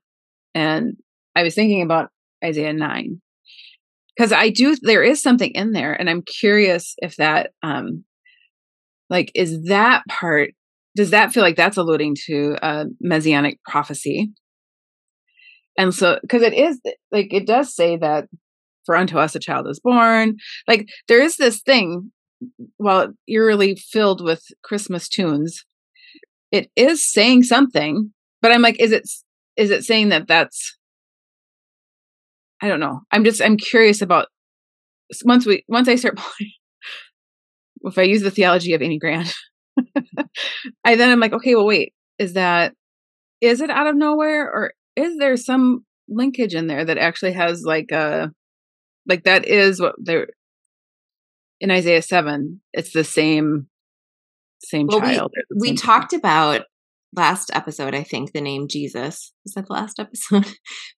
and 0.55 0.97
I 1.34 1.43
was 1.43 1.55
thinking 1.55 1.82
about 1.82 2.11
Isaiah 2.45 2.72
nine 2.72 3.20
because 4.16 4.32
I 4.32 4.51
do. 4.51 4.76
There 4.80 5.03
is 5.03 5.22
something 5.22 5.51
in 5.53 5.72
there, 5.72 5.93
and 5.93 6.09
I'm 6.11 6.22
curious 6.22 6.95
if 6.99 7.16
that, 7.16 7.51
um, 7.62 8.05
like, 9.11 9.32
is 9.34 9.64
that 9.64 10.03
part? 10.09 10.51
Does 10.97 11.11
that 11.11 11.32
feel 11.32 11.43
like 11.43 11.57
that's 11.57 11.76
alluding 11.76 12.16
to 12.26 12.57
a 12.62 12.86
messianic 13.01 13.62
prophecy? 13.64 14.32
And 15.78 15.95
so, 15.95 16.18
because 16.22 16.43
it 16.43 16.55
is 16.55 16.80
like 17.12 17.32
it 17.32 17.47
does 17.47 17.74
say 17.74 17.97
that 17.97 18.26
for 18.84 18.97
unto 18.97 19.18
us 19.18 19.34
a 19.34 19.39
child 19.39 19.68
is 19.68 19.80
born. 19.80 20.36
Like 20.66 20.89
there 21.09 21.22
is 21.22 21.36
this 21.36 21.61
thing, 21.61 22.11
while 22.78 23.12
eerily 23.28 23.76
filled 23.76 24.24
with 24.24 24.43
Christmas 24.64 25.09
tunes, 25.09 25.64
it 26.53 26.70
is 26.76 27.05
saying 27.05 27.44
something, 27.44 28.12
but 28.40 28.53
I'm 28.53 28.62
like, 28.62 28.80
is 28.80 28.92
it 28.92 29.09
is 29.57 29.70
it 29.70 29.84
saying 29.84 30.11
that 30.11 30.28
that's 30.28 30.76
I 32.61 32.68
don't 32.68 32.80
know. 32.80 33.01
I'm 33.12 33.24
just 33.24 33.42
I'm 33.42 33.57
curious 33.57 34.03
about 34.03 34.28
once 35.24 35.46
we 35.46 35.64
once 35.68 35.88
I 35.88 35.96
start 35.96 36.16
playing 36.18 36.53
if 37.82 37.99
I 37.99 38.03
use 38.03 38.22
the 38.22 38.30
theology 38.30 38.74
of 38.74 38.82
Amy 38.82 38.99
Grant, 38.99 39.32
I 40.84 40.96
then 40.96 41.11
I'm 41.11 41.20
like, 41.20 41.32
okay, 41.32 41.55
well 41.55 41.66
wait, 41.66 41.92
is 42.18 42.34
that 42.34 42.74
is 43.40 43.61
it 43.61 43.70
out 43.70 43.86
of 43.86 43.96
nowhere 43.96 44.51
or 44.51 44.72
is 44.96 45.16
there 45.18 45.36
some 45.36 45.84
linkage 46.09 46.55
in 46.55 46.66
there 46.66 46.84
that 46.84 46.99
actually 46.99 47.32
has 47.32 47.62
like 47.62 47.92
a 47.92 48.32
like 49.07 49.24
that 49.24 49.44
is 49.44 49.80
what 49.80 49.94
they're 49.99 50.28
in 51.61 51.70
Isaiah 51.70 52.03
7, 52.03 52.61
it's 52.72 52.92
the 52.92 53.05
same 53.05 53.68
same 54.62 54.86
well, 54.86 55.00
child. 55.00 55.32
We, 55.50 55.70
we 55.70 55.76
talked 55.76 56.12
about 56.12 56.62
last 57.14 57.50
episode, 57.54 57.94
I 57.94 58.02
think, 58.02 58.32
the 58.32 58.40
name 58.40 58.68
Jesus. 58.68 59.32
Was 59.44 59.54
that 59.54 59.66
the 59.66 59.72
last 59.72 59.98
episode? 60.00 60.46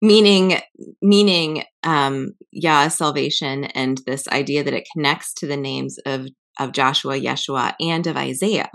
meaning 0.02 0.60
meaning 1.02 1.64
um 1.82 2.32
yeah, 2.52 2.88
salvation 2.88 3.64
and 3.64 4.00
this 4.06 4.26
idea 4.28 4.64
that 4.64 4.74
it 4.74 4.88
connects 4.92 5.32
to 5.34 5.46
the 5.46 5.56
names 5.56 5.98
of 6.06 6.28
of 6.58 6.72
Joshua, 6.72 7.14
Yeshua, 7.14 7.74
and 7.80 8.06
of 8.06 8.16
Isaiah. 8.16 8.70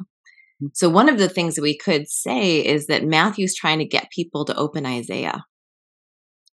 Mm. 0.61 0.69
So 0.73 0.89
one 0.89 1.09
of 1.09 1.17
the 1.17 1.29
things 1.29 1.55
that 1.55 1.61
we 1.61 1.77
could 1.77 2.07
say 2.07 2.65
is 2.65 2.87
that 2.87 3.05
Matthew's 3.05 3.55
trying 3.55 3.79
to 3.79 3.85
get 3.85 4.09
people 4.11 4.45
to 4.45 4.55
open 4.55 4.85
Isaiah 4.85 5.43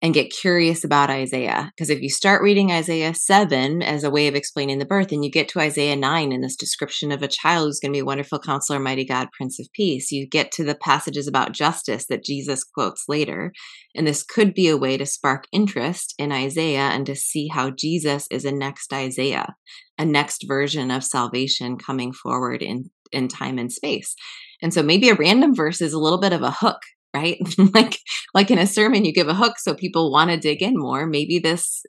and 0.06 0.14
get 0.14 0.30
curious 0.30 0.84
about 0.84 1.10
Isaiah. 1.10 1.72
Because 1.76 1.89
if 1.89 1.99
you 1.99 2.12
start 2.12 2.43
reading 2.43 2.72
Isaiah 2.72 3.16
7 3.16 3.82
as 3.82 4.03
a 4.03 4.12
way 4.12 4.28
of 4.28 4.36
explaining 4.36 4.78
the 4.78 4.86
birth, 4.86 5.12
and 5.12 5.26
you 5.26 5.32
get 5.32 5.49
to 5.49 5.60
Isaiah 5.60 5.95
9 5.95 6.32
in 6.32 6.41
this 6.41 6.56
description 6.56 7.12
of 7.12 7.24
a 7.24 7.28
child 7.28 7.66
who's 7.66 7.80
going 7.80 7.91
to 7.91 7.95
be 7.95 8.01
a 8.01 8.06
wonderful 8.06 8.38
counselor, 8.38 8.78
mighty 8.78 9.03
God, 9.03 9.30
Prince 9.36 9.60
of 9.60 9.66
Peace, 9.74 10.12
you 10.12 10.28
get 10.28 10.51
to 10.51 10.64
the 10.64 10.76
passages 10.76 11.28
about 11.28 11.53
justice 11.53 12.06
that 12.06 12.24
Jesus 12.24 12.64
quotes 12.64 13.06
later. 13.10 13.51
And 13.95 14.06
this 14.06 14.22
could 14.22 14.53
be 14.53 14.68
a 14.68 14.78
way 14.78 14.95
to 14.95 15.08
spark 15.08 15.45
interest 15.51 16.14
in 16.20 16.32
Isaiah 16.32 16.89
and 16.89 17.08
to 17.08 17.16
see 17.16 17.47
how 17.47 17.72
Jesus 17.72 18.28
is 18.30 18.45
a 18.45 18.51
next 18.51 18.93
Isaiah, 18.93 19.56
a 19.97 20.06
next 20.06 20.45
version 20.47 20.91
of 20.91 21.03
salvation 21.03 21.80
coming 21.80 22.14
forward 22.14 22.62
in, 22.62 22.91
in 23.12 23.28
time 23.28 23.58
and 23.58 23.74
space. 23.74 24.14
And 24.62 24.72
so 24.72 24.84
maybe 24.84 25.10
a 25.10 25.16
random 25.16 25.56
verse 25.56 25.82
is 25.82 25.93
a 25.93 25.99
little 25.99 26.20
bit 26.20 26.32
of 26.32 26.43
a 26.43 26.51
hook 26.51 26.84
right? 27.16 27.38
like 27.74 27.97
like 28.34 28.51
in 28.51 28.59
a 28.59 28.68
sermon 28.68 29.05
you 29.05 29.13
give 29.13 29.30
a 29.30 29.34
hook 29.34 29.57
so 29.57 29.74
people 29.74 30.11
want 30.11 30.30
to 30.30 30.38
dig 30.38 30.61
in 30.61 30.74
more. 30.76 31.07
Maybe 31.07 31.39
this 31.39 31.84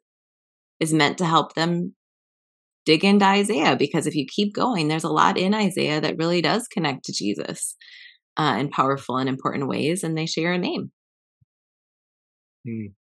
is 0.81 0.93
meant 0.93 1.18
to 1.18 1.24
help 1.24 1.55
them 1.55 1.95
dig 2.85 3.05
into 3.05 3.24
Isaiah 3.24 3.77
because 3.77 4.07
if 4.07 4.14
you 4.14 4.27
keep 4.27 4.55
going, 4.55 4.89
there's 4.89 5.05
a 5.05 5.11
lot 5.11 5.37
in 5.37 5.53
Isaiah 5.53 6.01
that 6.01 6.16
really 6.18 6.41
does 6.41 6.68
connect 6.68 7.05
to 7.07 7.12
Jesus 7.12 7.77
uh, 8.37 8.57
in 8.59 8.70
powerful 8.70 9.16
and 9.16 9.29
important 9.29 9.68
ways, 9.68 10.05
and 10.05 10.16
they 10.16 10.27
share 10.27 10.53
a 10.53 10.59
name. 10.59 10.93
Hmm. 12.66 12.93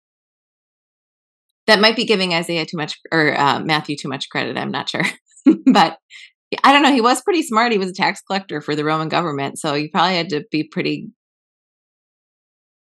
That 1.67 1.79
might 1.79 1.95
be 1.95 2.05
giving 2.05 2.33
Isaiah 2.33 2.65
too 2.65 2.77
much 2.77 2.99
or 3.11 3.37
uh, 3.37 3.59
Matthew 3.59 3.95
too 3.97 4.09
much 4.09 4.29
credit. 4.29 4.57
I'm 4.57 4.71
not 4.71 4.89
sure, 4.89 5.03
but 5.65 5.97
I 6.63 6.71
don't 6.71 6.83
know. 6.83 6.93
He 6.93 7.01
was 7.01 7.21
pretty 7.21 7.41
smart. 7.41 7.71
He 7.71 7.77
was 7.77 7.89
a 7.89 7.93
tax 7.93 8.21
collector 8.21 8.61
for 8.61 8.75
the 8.75 8.85
Roman 8.85 9.09
government, 9.09 9.59
so 9.59 9.73
he 9.73 9.87
probably 9.89 10.15
had 10.15 10.29
to 10.29 10.45
be 10.51 10.63
pretty 10.63 11.09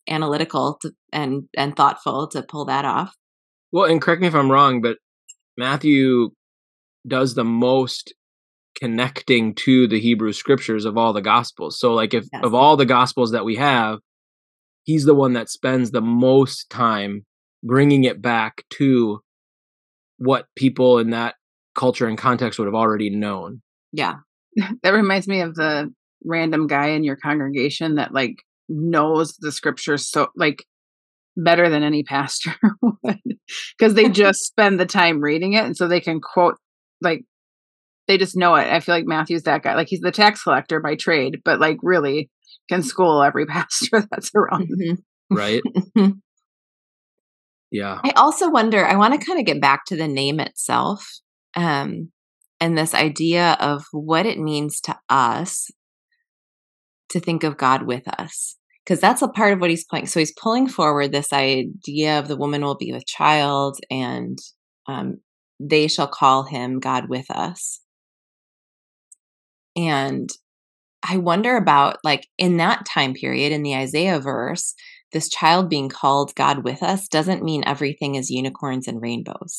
analytical 0.09 0.79
to, 0.83 0.93
and 1.13 1.45
and 1.57 1.77
thoughtful 1.77 2.29
to 2.29 2.43
pull 2.43 2.65
that 2.67 2.85
off. 2.85 3.15
Well, 3.73 3.85
and 3.91 4.01
correct 4.01 4.21
me 4.21 4.29
if 4.29 4.35
I'm 4.35 4.51
wrong, 4.51 4.81
but 4.81 4.99
Matthew 5.57 6.31
does 7.07 7.35
the 7.35 7.45
most 7.45 8.15
connecting 8.79 9.55
to 9.55 9.89
the 9.89 10.01
Hebrew 10.01 10.33
scriptures 10.33 10.85
of 10.85 10.97
all 10.97 11.13
the 11.13 11.21
gospels. 11.21 11.79
So 11.79 11.95
like 11.95 12.15
if 12.15 12.25
yes. 12.33 12.43
of 12.45 12.55
all 12.55 12.77
the 12.77 12.87
gospels 12.87 13.33
that 13.33 13.45
we 13.45 13.57
have, 13.57 13.99
he's 14.85 15.05
the 15.05 15.15
one 15.15 15.33
that 15.33 15.51
spends 15.51 15.91
the 15.91 16.01
most 16.01 16.71
time 16.71 17.25
bringing 17.63 18.05
it 18.05 18.23
back 18.23 18.65
to 18.71 19.21
what 20.19 20.47
people 20.57 20.99
in 20.99 21.11
that 21.11 21.35
culture 21.75 22.07
and 22.07 22.19
context 22.19 22.59
would 22.59 22.67
have 22.67 22.75
already 22.75 23.11
known. 23.11 23.63
Yeah. 23.93 24.15
That 24.83 24.91
reminds 24.91 25.29
me 25.29 25.41
of 25.41 25.55
the 25.55 25.93
random 26.25 26.67
guy 26.67 26.89
in 26.89 27.05
your 27.05 27.15
congregation 27.15 27.95
that 27.95 28.13
like 28.13 28.37
knows 28.69 29.37
the 29.37 29.53
scriptures 29.53 30.09
so 30.09 30.29
like 30.37 30.65
better 31.37 31.69
than 31.69 31.83
any 31.83 32.03
pastor 32.03 32.55
would 32.83 33.21
because 33.79 33.95
they 33.95 34.09
just 34.11 34.45
spend 34.45 34.79
the 34.79 34.87
time 34.87 35.21
reading 35.21 35.55
it 35.55 35.65
and 35.65 35.77
so 35.77 35.87
they 35.87 36.01
can 36.01 36.21
quote 36.21 36.57
like 37.01 37.23
they 38.09 38.17
just 38.17 38.37
know 38.37 38.55
it. 38.55 38.67
I 38.67 38.81
feel 38.81 38.95
like 38.95 39.07
matthew's 39.07 39.45
that 39.45 39.63
guy 39.63 39.75
like 39.75 39.89
he's 39.89 40.01
the 40.01 40.11
tax 40.11 40.43
collector 40.43 40.81
by 40.81 40.97
trade 40.97 41.41
but 41.45 41.61
like 41.61 41.79
really 41.83 42.31
can 42.69 42.83
school 42.83 43.23
every 43.23 43.47
pastor 43.47 44.07
that's 44.11 44.31
around. 44.35 44.69
Mm-hmm. 44.69 45.37
right? 45.37 45.63
Yeah. 47.71 48.01
I 48.03 48.13
also 48.17 48.51
wonder 48.51 48.85
i 48.85 48.97
want 48.97 49.19
to 49.19 49.25
kind 49.25 49.39
of 49.39 49.47
get 49.47 49.61
back 49.61 49.85
to 49.87 49.97
the 49.97 50.09
name 50.09 50.41
itself 50.41 51.21
um 51.55 52.11
and 52.61 52.77
this 52.77 52.95
idea 52.95 53.57
of 53.61 53.85
what 53.93 54.27
it 54.27 54.39
means 54.39 54.81
to 54.81 54.99
us 55.09 55.71
to 57.11 57.21
think 57.21 57.45
of 57.45 57.57
God 57.57 57.83
with 57.83 58.07
us 58.21 58.58
because 58.89 59.01
that's 59.01 59.21
a 59.21 59.29
part 59.29 59.53
of 59.53 59.61
what 59.61 59.69
he's 59.69 59.85
playing. 59.85 60.07
So 60.07 60.19
he's 60.19 60.33
pulling 60.33 60.67
forward 60.67 61.13
this 61.13 61.31
idea 61.31 62.19
of 62.19 62.27
the 62.27 62.39
woman 62.39 62.63
will 62.63 62.77
be 62.77 62.91
with 62.91 63.07
child 63.07 63.79
and 63.91 64.39
um, 64.87 65.19
they 65.61 65.89
shall 65.89 66.07
call 66.07 66.45
him 66.45 66.81
God 66.81 67.11
with 67.11 67.31
us. 67.31 67.81
And 69.77 70.31
I 71.07 71.19
wonder 71.19 71.59
about 71.59 71.99
like 72.03 72.29
in 72.39 72.57
that 72.57 72.87
time 72.87 73.13
period 73.13 73.53
in 73.53 73.63
the 73.63 73.75
Isaiah 73.75 74.21
verse, 74.21 74.75
this 75.13 75.29
child 75.29 75.69
being 75.69 75.91
called 75.91 76.35
God 76.35 76.65
with 76.65 76.83
us 76.83 77.09
doesn't 77.09 77.45
mean 77.45 77.65
everything 77.67 78.15
is 78.15 78.31
unicorns 78.31 78.89
and 78.89 79.03
rainbows 79.03 79.59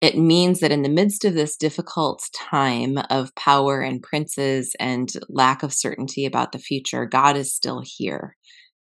it 0.00 0.16
means 0.16 0.60
that 0.60 0.72
in 0.72 0.82
the 0.82 0.88
midst 0.88 1.24
of 1.24 1.34
this 1.34 1.56
difficult 1.56 2.22
time 2.34 2.98
of 3.10 3.34
power 3.34 3.80
and 3.80 4.02
princes 4.02 4.74
and 4.80 5.12
lack 5.28 5.62
of 5.62 5.74
certainty 5.74 6.24
about 6.24 6.52
the 6.52 6.58
future, 6.58 7.04
God 7.04 7.36
is 7.36 7.54
still 7.54 7.82
here. 7.84 8.36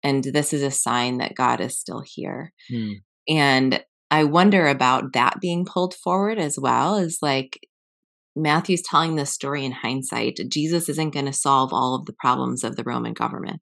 And 0.04 0.24
this 0.24 0.54
is 0.54 0.62
a 0.62 0.72
sign 0.72 1.18
that 1.18 1.36
God 1.36 1.62
is 1.62 1.78
still 1.78 2.04
here. 2.06 2.54
Mm. 2.72 3.02
And 3.28 3.84
I 4.12 4.24
wonder 4.24 4.68
about 4.68 5.14
that 5.14 5.40
being 5.42 5.66
pulled 5.66 5.94
forward 5.94 6.38
as 6.38 6.58
well 6.60 6.96
as 6.96 7.20
like 7.22 7.60
Matthew's 8.36 8.82
telling 8.82 9.16
this 9.16 9.34
story 9.34 9.66
in 9.66 9.72
hindsight. 9.72 10.40
Jesus 10.50 10.90
isn't 10.90 11.14
going 11.14 11.26
to 11.26 11.34
solve 11.34 11.74
all 11.74 11.96
of 11.96 12.06
the 12.06 12.16
problems 12.20 12.64
of 12.64 12.76
the 12.76 12.84
Roman 12.84 13.14
government. 13.14 13.62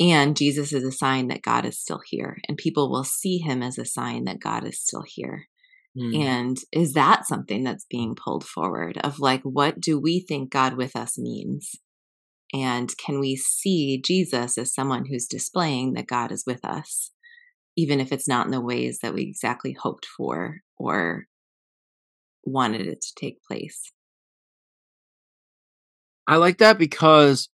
And 0.00 0.34
Jesus 0.34 0.72
is 0.72 0.82
a 0.82 0.92
sign 0.92 1.28
that 1.28 1.42
God 1.42 1.66
is 1.66 1.78
still 1.78 2.00
here, 2.08 2.38
and 2.48 2.56
people 2.56 2.90
will 2.90 3.04
see 3.04 3.36
him 3.36 3.62
as 3.62 3.76
a 3.76 3.84
sign 3.84 4.24
that 4.24 4.40
God 4.40 4.64
is 4.64 4.80
still 4.80 5.04
here. 5.06 5.46
Mm. 5.96 6.24
And 6.24 6.56
is 6.72 6.92
that 6.92 7.26
something 7.26 7.64
that's 7.64 7.86
being 7.90 8.14
pulled 8.14 8.44
forward 8.44 8.98
of 8.98 9.18
like, 9.18 9.42
what 9.42 9.80
do 9.80 9.98
we 9.98 10.20
think 10.20 10.50
God 10.50 10.74
with 10.74 10.94
us 10.94 11.18
means? 11.18 11.74
And 12.52 12.96
can 12.96 13.20
we 13.20 13.36
see 13.36 14.00
Jesus 14.04 14.58
as 14.58 14.74
someone 14.74 15.06
who's 15.06 15.26
displaying 15.26 15.92
that 15.94 16.06
God 16.06 16.32
is 16.32 16.44
with 16.46 16.64
us, 16.64 17.12
even 17.76 18.00
if 18.00 18.12
it's 18.12 18.28
not 18.28 18.46
in 18.46 18.52
the 18.52 18.60
ways 18.60 18.98
that 19.02 19.14
we 19.14 19.22
exactly 19.22 19.72
hoped 19.72 20.06
for 20.06 20.58
or 20.76 21.26
wanted 22.44 22.86
it 22.86 23.00
to 23.00 23.14
take 23.16 23.42
place? 23.42 23.92
I 26.26 26.36
like 26.36 26.58
that 26.58 26.78
because 26.78 27.48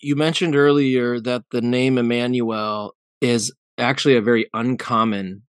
you 0.00 0.16
mentioned 0.16 0.56
earlier 0.56 1.20
that 1.20 1.44
the 1.50 1.60
name 1.60 1.98
Emmanuel 1.98 2.94
is 3.20 3.52
actually 3.78 4.16
a 4.16 4.22
very 4.22 4.48
uncommon 4.54 5.42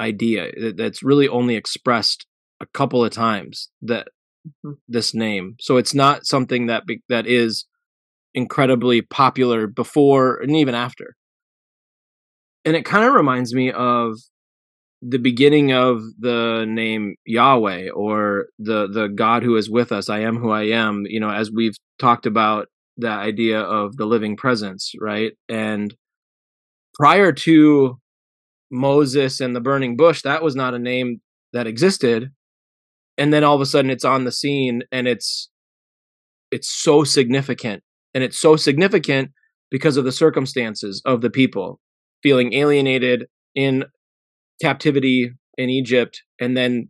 idea 0.00 0.72
that's 0.74 1.02
really 1.02 1.28
only 1.28 1.56
expressed 1.56 2.26
a 2.60 2.66
couple 2.66 3.04
of 3.04 3.10
times 3.10 3.70
that 3.82 4.08
mm-hmm. 4.46 4.72
this 4.88 5.14
name. 5.14 5.56
So 5.60 5.76
it's 5.76 5.94
not 5.94 6.26
something 6.26 6.66
that 6.66 6.86
be, 6.86 7.02
that 7.08 7.26
is 7.26 7.66
incredibly 8.34 9.02
popular 9.02 9.66
before 9.66 10.36
and 10.40 10.54
even 10.56 10.74
after. 10.74 11.16
And 12.64 12.76
it 12.76 12.84
kind 12.84 13.04
of 13.04 13.14
reminds 13.14 13.54
me 13.54 13.70
of 13.72 14.14
the 15.02 15.18
beginning 15.18 15.72
of 15.72 16.02
the 16.18 16.64
name 16.66 17.16
Yahweh 17.24 17.90
or 17.90 18.46
the 18.58 18.88
the 18.88 19.08
God 19.08 19.42
who 19.42 19.56
is 19.56 19.70
with 19.70 19.92
us 19.92 20.08
I 20.08 20.20
am 20.20 20.38
who 20.38 20.50
I 20.50 20.64
am 20.64 21.04
you 21.06 21.20
know 21.20 21.30
as 21.30 21.50
we've 21.50 21.76
talked 21.98 22.24
about 22.24 22.68
the 22.96 23.10
idea 23.10 23.60
of 23.60 23.96
the 23.96 24.06
living 24.06 24.36
presence 24.36 24.92
right? 24.98 25.32
And 25.48 25.94
prior 26.94 27.30
to 27.32 27.98
Moses 28.70 29.40
and 29.40 29.54
the 29.54 29.60
burning 29.60 29.96
bush, 29.96 30.22
that 30.22 30.42
was 30.42 30.56
not 30.56 30.74
a 30.74 30.78
name 30.78 31.20
that 31.52 31.66
existed. 31.66 32.30
And 33.18 33.32
then 33.32 33.44
all 33.44 33.54
of 33.54 33.60
a 33.60 33.66
sudden 33.66 33.90
it's 33.90 34.04
on 34.04 34.24
the 34.24 34.32
scene 34.32 34.82
and 34.92 35.08
it's 35.08 35.50
it's 36.50 36.68
so 36.68 37.04
significant. 37.04 37.82
And 38.14 38.22
it's 38.22 38.38
so 38.38 38.56
significant 38.56 39.32
because 39.70 39.96
of 39.96 40.04
the 40.04 40.12
circumstances 40.12 41.02
of 41.04 41.20
the 41.20 41.30
people 41.30 41.80
feeling 42.22 42.54
alienated 42.54 43.26
in 43.54 43.84
captivity 44.60 45.32
in 45.58 45.70
Egypt 45.70 46.22
and 46.40 46.56
then 46.56 46.88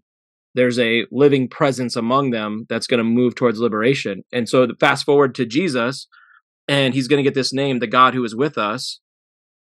there's 0.55 0.79
a 0.79 1.05
living 1.13 1.49
presence 1.49 1.97
among 1.97 2.31
them 2.31 2.65
that's 2.71 2.87
going 2.87 2.99
to 2.99 3.05
move 3.05 3.35
towards 3.35 3.61
liberation. 3.61 4.23
And 4.33 4.49
so 4.49 4.67
fast 4.81 5.05
forward 5.05 5.35
to 5.35 5.45
Jesus 5.45 6.09
and 6.67 6.95
he's 6.95 7.09
going 7.09 7.23
to 7.23 7.29
get 7.29 7.35
this 7.35 7.53
name 7.53 7.79
the 7.79 7.87
God 7.87 8.15
who 8.15 8.25
is 8.25 8.35
with 8.35 8.57
us 8.57 9.01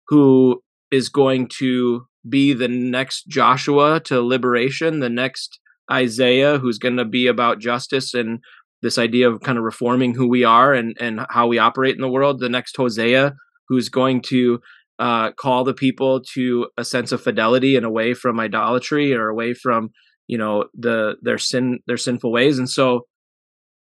who 0.09 0.63
is 0.91 1.09
going 1.09 1.49
to 1.59 2.07
be 2.29 2.53
the 2.53 2.69
next 2.69 3.27
Joshua 3.29 4.01
to 4.01 4.21
liberation, 4.21 5.01
the 5.01 5.09
next 5.09 5.61
Isaiah 5.91 6.59
who's 6.59 6.79
going 6.79 6.97
to 6.97 7.05
be 7.05 7.27
about 7.27 7.61
justice 7.61 8.15
and 8.15 8.41
this 8.83 8.99
idea 8.99 9.29
of 9.29 9.41
kind 9.41 9.59
of 9.59 9.65
reforming 9.65 10.15
who 10.15 10.29
we 10.29 10.45
are 10.45 10.73
and 10.73 10.97
and 11.01 11.27
how 11.31 11.47
we 11.47 11.59
operate 11.59 11.95
in 11.95 12.01
the 12.01 12.09
world, 12.09 12.41
the 12.41 12.49
next 12.49 12.77
Hosea 12.77 13.35
who's 13.69 13.89
going 13.89 14.23
to 14.23 14.61
uh, 14.99 15.33
call 15.33 15.65
the 15.65 15.75
people 15.75 16.21
to 16.35 16.69
a 16.77 16.85
sense 16.85 17.13
of 17.13 17.23
fidelity 17.23 17.77
and 17.77 17.87
away 17.87 18.15
from 18.15 18.41
idolatry 18.41 19.15
or 19.15 19.29
away 19.29 19.55
from 19.55 19.91
you 20.27 20.39
know 20.39 20.67
the 20.75 21.17
their 21.23 21.39
sin 21.39 21.81
their 21.87 21.97
sinful 21.97 22.33
ways. 22.33 22.59
And 22.59 22.69
so 22.69 23.07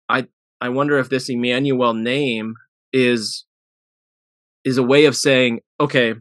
i 0.08 0.26
i 0.60 0.68
wonder 0.68 0.98
if 0.98 1.08
this 1.08 1.28
emmanuel 1.28 1.94
name 1.94 2.54
is 2.92 3.44
is 4.64 4.78
a 4.78 4.82
way 4.82 5.04
of 5.04 5.16
saying 5.16 5.60
okay 5.80 6.14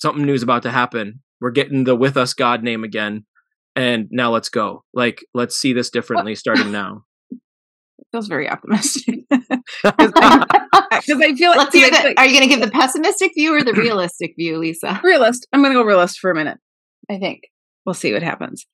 something 0.00 0.24
new 0.24 0.34
is 0.34 0.42
about 0.42 0.62
to 0.64 0.70
happen. 0.70 1.22
We're 1.40 1.50
getting 1.50 1.84
the 1.84 1.96
with 1.96 2.16
us 2.16 2.34
God 2.34 2.62
name 2.62 2.84
again. 2.84 3.24
And 3.76 4.08
now 4.10 4.32
let's 4.32 4.48
go. 4.48 4.84
Like, 4.92 5.24
let's 5.32 5.56
see 5.56 5.72
this 5.72 5.90
differently 5.90 6.34
starting 6.34 6.72
now. 6.72 7.04
feels 8.12 8.26
very 8.26 8.48
optimistic 8.48 9.20
because 9.30 9.62
I, 9.84 10.46
I, 10.90 11.00
feel 11.00 11.18
Let's 11.18 11.74
like, 11.74 11.92
the, 11.92 12.14
are 12.16 12.26
you 12.26 12.36
going 12.36 12.48
to 12.48 12.54
give 12.54 12.60
the 12.60 12.70
pessimistic 12.70 13.32
view 13.34 13.54
or 13.54 13.62
the 13.62 13.72
realistic 13.72 14.34
view, 14.36 14.58
Lisa? 14.58 15.00
Realist. 15.04 15.46
I'm 15.52 15.60
going 15.60 15.72
to 15.72 15.78
go 15.78 15.84
realist 15.84 16.18
for 16.18 16.30
a 16.30 16.34
minute. 16.34 16.58
I 17.08 17.18
think 17.18 17.42
we'll 17.86 17.94
see 17.94 18.12
what 18.12 18.22
happens. 18.22 18.66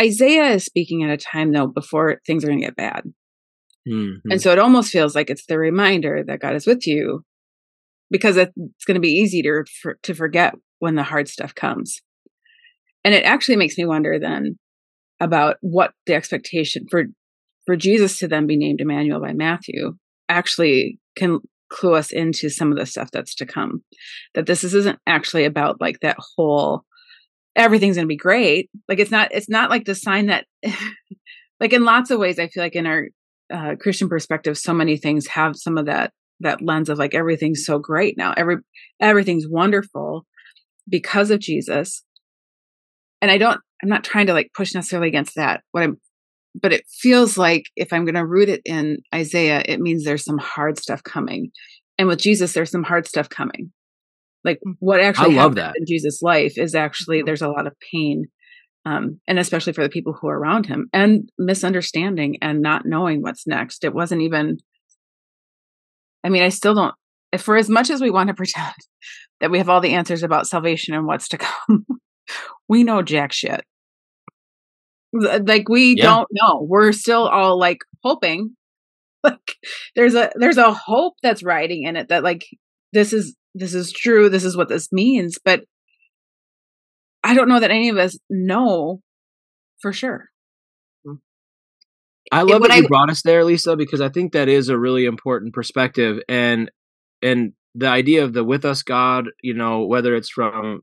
Isaiah 0.00 0.50
is 0.54 0.64
speaking 0.64 1.04
at 1.04 1.10
a 1.10 1.16
time 1.16 1.52
though 1.52 1.66
before 1.66 2.20
things 2.26 2.44
are 2.44 2.48
going 2.48 2.60
to 2.60 2.66
get 2.66 2.76
bad, 2.76 3.04
mm-hmm. 3.88 4.30
and 4.30 4.40
so 4.42 4.50
it 4.50 4.58
almost 4.58 4.90
feels 4.90 5.14
like 5.14 5.30
it's 5.30 5.46
the 5.46 5.58
reminder 5.58 6.24
that 6.26 6.40
God 6.40 6.56
is 6.56 6.66
with 6.66 6.86
you, 6.86 7.24
because 8.12 8.36
it's 8.36 8.84
going 8.86 8.94
to 8.94 9.00
be 9.00 9.08
easy 9.08 9.42
to 9.42 9.64
for, 9.80 9.98
to 10.02 10.14
forget 10.14 10.54
when 10.78 10.94
the 10.94 11.02
hard 11.02 11.28
stuff 11.28 11.54
comes, 11.54 12.00
and 13.02 13.14
it 13.14 13.24
actually 13.24 13.56
makes 13.56 13.76
me 13.76 13.84
wonder 13.84 14.18
then 14.18 14.58
about 15.18 15.56
what 15.60 15.92
the 16.06 16.14
expectation 16.14 16.86
for 16.90 17.04
for 17.66 17.76
Jesus 17.76 18.18
to 18.18 18.28
then 18.28 18.46
be 18.46 18.56
named 18.56 18.80
Emmanuel 18.80 19.20
by 19.20 19.32
Matthew 19.32 19.94
actually 20.28 20.98
can 21.16 21.40
clue 21.70 21.94
us 21.94 22.12
into 22.12 22.50
some 22.50 22.70
of 22.70 22.78
the 22.78 22.86
stuff 22.86 23.10
that's 23.12 23.34
to 23.36 23.46
come. 23.46 23.82
That 24.34 24.46
this 24.46 24.62
isn't 24.62 24.98
actually 25.06 25.44
about 25.44 25.80
like 25.80 26.00
that 26.00 26.16
whole 26.36 26.84
everything's 27.56 27.96
going 27.96 28.06
to 28.06 28.12
be 28.12 28.16
great. 28.16 28.70
Like 28.88 28.98
it's 28.98 29.10
not 29.10 29.32
it's 29.32 29.48
not 29.48 29.70
like 29.70 29.84
the 29.84 29.94
sign 29.94 30.26
that 30.26 30.46
like 31.60 31.72
in 31.72 31.84
lots 31.84 32.10
of 32.10 32.18
ways 32.18 32.38
I 32.38 32.48
feel 32.48 32.62
like 32.62 32.76
in 32.76 32.86
our 32.86 33.06
uh, 33.52 33.74
Christian 33.80 34.08
perspective 34.08 34.56
so 34.58 34.72
many 34.72 34.96
things 34.96 35.26
have 35.28 35.56
some 35.56 35.76
of 35.78 35.86
that 35.86 36.12
that 36.42 36.62
lens 36.62 36.88
of 36.88 36.98
like 36.98 37.14
everything's 37.14 37.64
so 37.64 37.78
great 37.78 38.16
now. 38.16 38.34
Every 38.36 38.56
everything's 39.00 39.48
wonderful 39.48 40.26
because 40.88 41.30
of 41.30 41.40
Jesus. 41.40 42.04
And 43.20 43.30
I 43.30 43.38
don't 43.38 43.60
I'm 43.82 43.88
not 43.88 44.04
trying 44.04 44.26
to 44.26 44.32
like 44.32 44.50
push 44.54 44.74
necessarily 44.74 45.08
against 45.08 45.34
that. 45.36 45.62
What 45.72 45.82
I'm 45.82 45.98
but 46.60 46.72
it 46.72 46.84
feels 46.86 47.38
like 47.38 47.64
if 47.76 47.92
I'm 47.92 48.04
going 48.04 48.14
to 48.14 48.26
root 48.26 48.48
it 48.48 48.60
in 48.64 48.98
Isaiah, 49.14 49.62
it 49.64 49.80
means 49.80 50.04
there's 50.04 50.24
some 50.24 50.38
hard 50.38 50.78
stuff 50.78 51.02
coming. 51.02 51.50
And 51.98 52.08
with 52.08 52.18
Jesus, 52.18 52.52
there's 52.52 52.70
some 52.70 52.82
hard 52.82 53.06
stuff 53.06 53.28
coming. 53.28 53.72
Like 54.44 54.58
mm. 54.66 54.74
what 54.80 55.00
actually 55.00 55.34
happened 55.34 55.58
that. 55.58 55.74
in 55.76 55.86
Jesus' 55.86 56.22
life 56.22 56.58
is 56.58 56.74
actually 56.74 57.18
mm-hmm. 57.18 57.26
there's 57.26 57.42
a 57.42 57.48
lot 57.48 57.66
of 57.66 57.74
pain, 57.92 58.26
um, 58.84 59.20
and 59.26 59.38
especially 59.38 59.72
for 59.72 59.82
the 59.82 59.88
people 59.88 60.12
who 60.12 60.28
are 60.28 60.38
around 60.38 60.66
him, 60.66 60.88
and 60.92 61.30
misunderstanding 61.38 62.38
and 62.42 62.60
not 62.60 62.84
knowing 62.84 63.22
what's 63.22 63.46
next. 63.46 63.84
It 63.84 63.94
wasn't 63.94 64.22
even. 64.22 64.58
I 66.24 66.28
mean, 66.28 66.42
I 66.42 66.48
still 66.48 66.74
don't. 66.74 66.94
For 67.38 67.56
as 67.56 67.68
much 67.68 67.90
as 67.90 68.00
we 68.00 68.10
want 68.10 68.28
to 68.28 68.34
pretend 68.34 68.74
that 69.40 69.50
we 69.50 69.58
have 69.58 69.68
all 69.68 69.80
the 69.80 69.94
answers 69.94 70.22
about 70.22 70.46
salvation 70.46 70.94
and 70.94 71.06
what's 71.06 71.28
to 71.28 71.38
come, 71.38 71.86
we 72.68 72.84
know 72.84 73.02
jack 73.02 73.32
shit. 73.32 73.64
Uh, 75.14 75.40
like 75.46 75.68
we 75.68 75.94
yeah. 75.96 76.04
don't 76.04 76.28
know. 76.32 76.66
We're 76.68 76.92
still 76.92 77.28
all 77.28 77.58
like 77.58 77.78
hoping. 78.02 78.56
Like 79.24 79.54
there's 79.94 80.16
a 80.16 80.32
there's 80.34 80.56
a 80.56 80.72
hope 80.72 81.14
that's 81.22 81.44
riding 81.44 81.84
in 81.84 81.94
it 81.94 82.08
that 82.08 82.24
like 82.24 82.44
this 82.92 83.12
is 83.12 83.36
this 83.54 83.72
is 83.72 83.92
true, 83.92 84.28
this 84.28 84.42
is 84.42 84.56
what 84.56 84.68
this 84.68 84.90
means, 84.90 85.38
but 85.44 85.62
I 87.22 87.34
don't 87.34 87.48
know 87.48 87.60
that 87.60 87.70
any 87.70 87.88
of 87.88 87.98
us 87.98 88.18
know 88.28 89.00
for 89.80 89.92
sure. 89.92 90.31
I 92.32 92.42
love 92.42 92.62
that 92.62 92.76
you 92.76 92.88
brought 92.88 93.10
us 93.10 93.22
there, 93.22 93.44
Lisa, 93.44 93.76
because 93.76 94.00
I 94.00 94.08
think 94.08 94.32
that 94.32 94.48
is 94.48 94.68
a 94.68 94.78
really 94.78 95.04
important 95.04 95.54
perspective 95.54 96.20
and 96.28 96.70
and 97.20 97.52
the 97.74 97.88
idea 97.88 98.24
of 98.24 98.32
the 98.32 98.44
with 98.44 98.64
us 98.64 98.82
God, 98.82 99.28
you 99.42 99.54
know, 99.54 99.84
whether 99.84 100.14
it's 100.14 100.28
from 100.28 100.80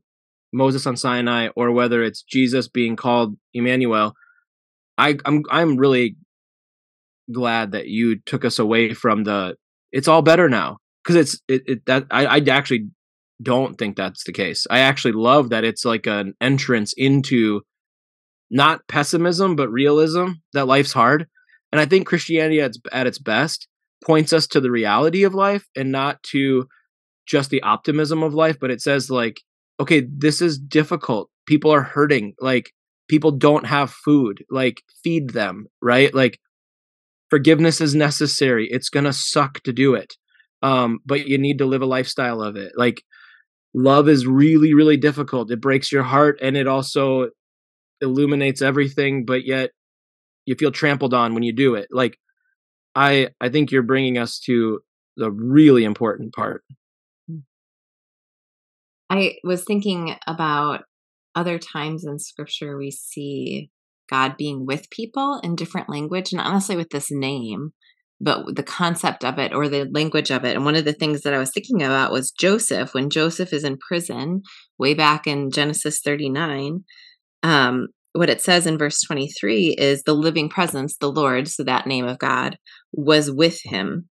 Moses 0.52 0.86
on 0.86 0.96
Sinai 0.96 1.48
or 1.54 1.70
whether 1.70 2.02
it's 2.02 2.22
Jesus 2.22 2.68
being 2.68 2.96
called 2.96 3.36
Emmanuel, 3.54 4.14
I, 4.98 5.18
I'm 5.24 5.42
I'm 5.50 5.76
really 5.76 6.16
glad 7.32 7.72
that 7.72 7.86
you 7.86 8.18
took 8.26 8.44
us 8.44 8.58
away 8.58 8.92
from 8.92 9.24
the 9.24 9.56
it's 9.92 10.08
all 10.08 10.22
better 10.22 10.48
now 10.48 10.78
because 11.02 11.16
it's 11.16 11.40
it, 11.48 11.62
it 11.66 11.86
that 11.86 12.06
I, 12.10 12.26
I 12.26 12.38
actually 12.50 12.88
don't 13.42 13.78
think 13.78 13.96
that's 13.96 14.24
the 14.24 14.32
case. 14.32 14.66
I 14.70 14.80
actually 14.80 15.12
love 15.12 15.50
that 15.50 15.64
it's 15.64 15.84
like 15.84 16.06
an 16.06 16.34
entrance 16.40 16.92
into 16.96 17.62
not 18.50 18.86
pessimism 18.88 19.56
but 19.56 19.70
realism 19.70 20.32
that 20.52 20.66
life's 20.66 20.92
hard. 20.92 21.26
And 21.72 21.80
I 21.80 21.86
think 21.86 22.06
Christianity 22.06 22.60
at 22.60 22.70
its, 22.70 22.78
at 22.92 23.06
its 23.06 23.18
best 23.18 23.68
points 24.04 24.32
us 24.32 24.46
to 24.48 24.60
the 24.60 24.70
reality 24.70 25.24
of 25.24 25.34
life 25.34 25.66
and 25.76 25.92
not 25.92 26.22
to 26.24 26.66
just 27.26 27.50
the 27.50 27.62
optimism 27.62 28.22
of 28.22 28.34
life, 28.34 28.58
but 28.60 28.70
it 28.70 28.80
says 28.80 29.10
like, 29.10 29.40
okay, 29.78 30.06
this 30.10 30.40
is 30.42 30.58
difficult. 30.58 31.30
People 31.46 31.70
are 31.70 31.82
hurting. 31.82 32.34
Like 32.40 32.72
people 33.08 33.30
don't 33.30 33.66
have 33.66 33.90
food. 33.90 34.44
Like 34.50 34.82
feed 35.04 35.30
them, 35.30 35.66
right? 35.80 36.12
Like 36.14 36.38
forgiveness 37.28 37.80
is 37.80 37.94
necessary. 37.94 38.68
It's 38.70 38.88
going 38.88 39.04
to 39.04 39.12
suck 39.12 39.60
to 39.60 39.72
do 39.72 39.94
it 39.94 40.14
um, 40.62 40.98
but 41.04 41.26
you 41.26 41.38
need 41.38 41.58
to 41.58 41.66
live 41.66 41.82
a 41.82 41.86
lifestyle 41.86 42.42
of 42.42 42.56
it. 42.56 42.72
Like 42.76 43.02
love 43.74 44.08
is 44.08 44.26
really, 44.26 44.74
really 44.74 44.96
difficult. 44.96 45.50
It 45.50 45.60
breaks 45.60 45.90
your 45.90 46.02
heart 46.02 46.38
and 46.42 46.56
it 46.56 46.66
also 46.66 47.28
illuminates 48.00 48.62
everything, 48.62 49.24
but 49.24 49.44
yet 49.44 49.70
you 50.50 50.56
feel 50.58 50.72
trampled 50.72 51.14
on 51.14 51.32
when 51.32 51.44
you 51.44 51.52
do 51.52 51.76
it. 51.76 51.86
Like 51.92 52.18
I, 52.96 53.28
I 53.40 53.48
think 53.48 53.70
you're 53.70 53.82
bringing 53.82 54.18
us 54.18 54.40
to 54.40 54.80
the 55.16 55.30
really 55.30 55.84
important 55.84 56.34
part. 56.34 56.64
I 59.08 59.36
was 59.44 59.64
thinking 59.64 60.16
about 60.26 60.82
other 61.36 61.58
times 61.58 62.04
in 62.04 62.18
scripture 62.18 62.76
we 62.76 62.90
see 62.90 63.70
God 64.08 64.36
being 64.36 64.66
with 64.66 64.90
people 64.90 65.40
in 65.44 65.54
different 65.54 65.88
language, 65.88 66.32
and 66.32 66.40
honestly 66.40 66.76
with 66.76 66.90
this 66.90 67.10
name 67.10 67.72
but 68.20 68.54
the 68.54 68.62
concept 68.62 69.24
of 69.24 69.38
it 69.38 69.54
or 69.54 69.66
the 69.66 69.88
language 69.94 70.30
of 70.30 70.44
it. 70.44 70.54
And 70.54 70.64
one 70.64 70.76
of 70.76 70.84
the 70.84 70.92
things 70.92 71.22
that 71.22 71.32
I 71.32 71.38
was 71.38 71.50
thinking 71.50 71.82
about 71.82 72.12
was 72.12 72.30
Joseph. 72.30 72.92
When 72.92 73.08
Joseph 73.08 73.52
is 73.52 73.64
in 73.64 73.78
prison, 73.78 74.42
way 74.78 74.92
back 74.92 75.26
in 75.26 75.50
Genesis 75.50 76.00
39, 76.04 76.84
um, 77.42 77.88
what 78.12 78.30
it 78.30 78.40
says 78.40 78.66
in 78.66 78.78
verse 78.78 79.00
23 79.02 79.76
is 79.78 80.02
the 80.02 80.14
living 80.14 80.48
presence, 80.48 80.96
the 80.96 81.10
Lord, 81.10 81.48
so 81.48 81.64
that 81.64 81.86
name 81.86 82.06
of 82.06 82.18
God, 82.18 82.58
was 82.92 83.30
with 83.30 83.60
him 83.64 84.08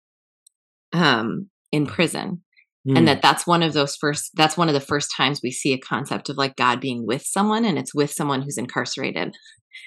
um, 0.93 1.49
in 1.71 1.87
prison. 1.87 2.43
Mm. 2.87 2.97
And 2.97 3.07
that 3.07 3.21
that's 3.21 3.47
one 3.47 3.63
of 3.63 3.73
those 3.73 3.95
first, 3.95 4.31
that's 4.35 4.55
one 4.55 4.67
of 4.67 4.73
the 4.73 4.79
first 4.79 5.11
times 5.15 5.41
we 5.43 5.51
see 5.51 5.73
a 5.73 5.79
concept 5.79 6.29
of 6.29 6.37
like 6.37 6.55
God 6.55 6.79
being 6.79 7.05
with 7.05 7.23
someone 7.23 7.65
and 7.65 7.77
it's 7.77 7.95
with 7.95 8.11
someone 8.11 8.43
who's 8.43 8.57
incarcerated 8.57 9.35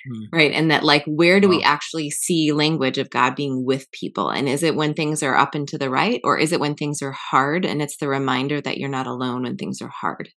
mm. 0.08 0.26
right 0.32 0.52
and 0.52 0.70
that 0.70 0.84
like 0.84 1.04
where 1.06 1.40
do 1.40 1.48
wow. 1.48 1.56
we 1.56 1.62
actually 1.62 2.11
see 2.11 2.52
language 2.52 2.98
of 2.98 3.11
god 3.11 3.34
being 3.34 3.64
with 3.64 3.90
people 3.92 4.30
and 4.30 4.48
is 4.48 4.62
it 4.62 4.74
when 4.74 4.94
things 4.94 5.22
are 5.22 5.36
up 5.36 5.54
and 5.54 5.68
to 5.68 5.78
the 5.78 5.90
right 5.90 6.20
or 6.24 6.38
is 6.38 6.52
it 6.52 6.61
when 6.61 6.74
things 6.74 7.02
are 7.02 7.14
hard 7.30 7.64
and 7.64 7.82
it's 7.82 7.96
the 7.98 8.08
reminder 8.08 8.61
that 8.61 8.78
you're 8.78 8.88
not 8.88 9.06
alone 9.06 9.42
when 9.42 9.56
things 9.56 9.80
are 9.80 9.92
hard 10.00 10.28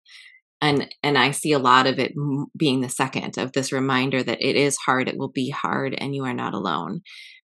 and 0.64 0.88
and 1.02 1.18
i 1.18 1.30
see 1.30 1.52
a 1.52 1.58
lot 1.58 1.86
of 1.86 1.98
it 1.98 2.12
being 2.56 2.80
the 2.80 2.88
second 2.88 3.38
of 3.38 3.52
this 3.52 3.72
reminder 3.72 4.22
that 4.22 4.40
it 4.40 4.56
is 4.56 4.76
hard 4.76 5.08
it 5.08 5.18
will 5.18 5.30
be 5.30 5.50
hard 5.50 5.94
and 5.96 6.14
you 6.14 6.24
are 6.24 6.34
not 6.34 6.54
alone 6.54 7.00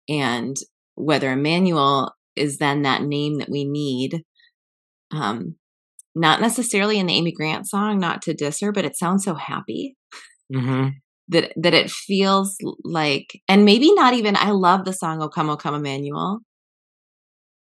and 0.10 0.56
whether 0.96 1.32
emmanuel 1.32 2.14
is 2.36 2.58
then 2.58 2.84
that 2.84 3.02
name 3.02 3.40
that 3.40 3.50
we 3.50 3.66
need 3.66 4.24
um 5.12 5.56
not 6.16 6.42
necessarily 6.42 7.00
in 7.00 7.06
the 7.06 7.14
amy 7.14 7.32
grant 7.32 7.68
song 7.68 8.00
not 8.00 8.22
to 8.22 8.34
diss 8.34 8.60
her 8.62 8.72
but 8.72 8.86
it 8.86 8.98
sounds 8.98 9.24
so 9.24 9.36
happy 9.36 9.96
mm-hmm 10.54 10.90
that 11.30 11.52
that 11.56 11.74
it 11.74 11.90
feels 11.92 12.58
like 12.84 13.42
and 13.48 13.66
maybe 13.66 13.94
not 13.94 14.14
even 14.14 14.36
I 14.36 14.52
love 14.52 14.86
the 14.86 14.94
song 14.94 15.22
O 15.22 15.30
Come 15.30 15.50
O 15.50 15.58
Come 15.58 15.76
Emmanuel. 15.76 16.40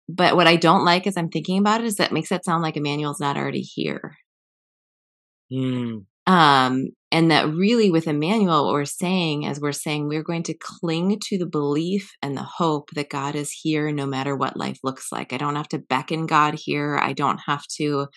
But 0.08 0.36
what 0.36 0.48
I 0.48 0.58
don't 0.58 0.84
like 0.84 1.08
as 1.08 1.16
I'm 1.16 1.30
thinking 1.30 1.58
about 1.60 1.82
it 1.82 1.88
is 1.88 1.96
that 1.96 2.12
it 2.12 2.14
makes 2.14 2.32
it 2.32 2.44
sound 2.44 2.64
like 2.64 2.76
Emmanuel's 2.76 3.20
not 3.20 3.38
already 3.38 3.62
here. 3.62 4.16
Mm. 5.52 6.06
Um, 6.28 6.90
and 7.12 7.32
that 7.32 7.50
really 7.50 7.92
with 7.92 8.08
Emmanuel, 8.08 8.66
what 8.66 8.74
we're 8.74 8.86
saying 8.86 9.46
as 9.46 9.60
we're 9.60 9.72
saying 9.72 10.08
we're 10.08 10.24
going 10.24 10.44
to 10.44 10.54
cling 10.54 11.20
to 11.28 11.38
the 11.38 11.48
belief 11.48 12.12
and 12.22 12.38
the 12.38 12.44
hope 12.44 12.92
that 12.92 13.10
God 13.10 13.36
is 13.36 13.52
here 13.52 13.92
no 13.92 14.06
matter 14.06 14.36
what 14.36 14.56
life 14.56 14.80
looks 14.84 15.12
like. 15.12 15.34
I 15.34 15.38
don't 15.38 15.56
have 15.56 15.68
to 15.70 15.80
beckon 15.80 16.28
God 16.28 16.54
here. 16.54 16.98
I 16.98 17.14
don't 17.14 17.40
have 17.48 17.66
to 17.78 18.08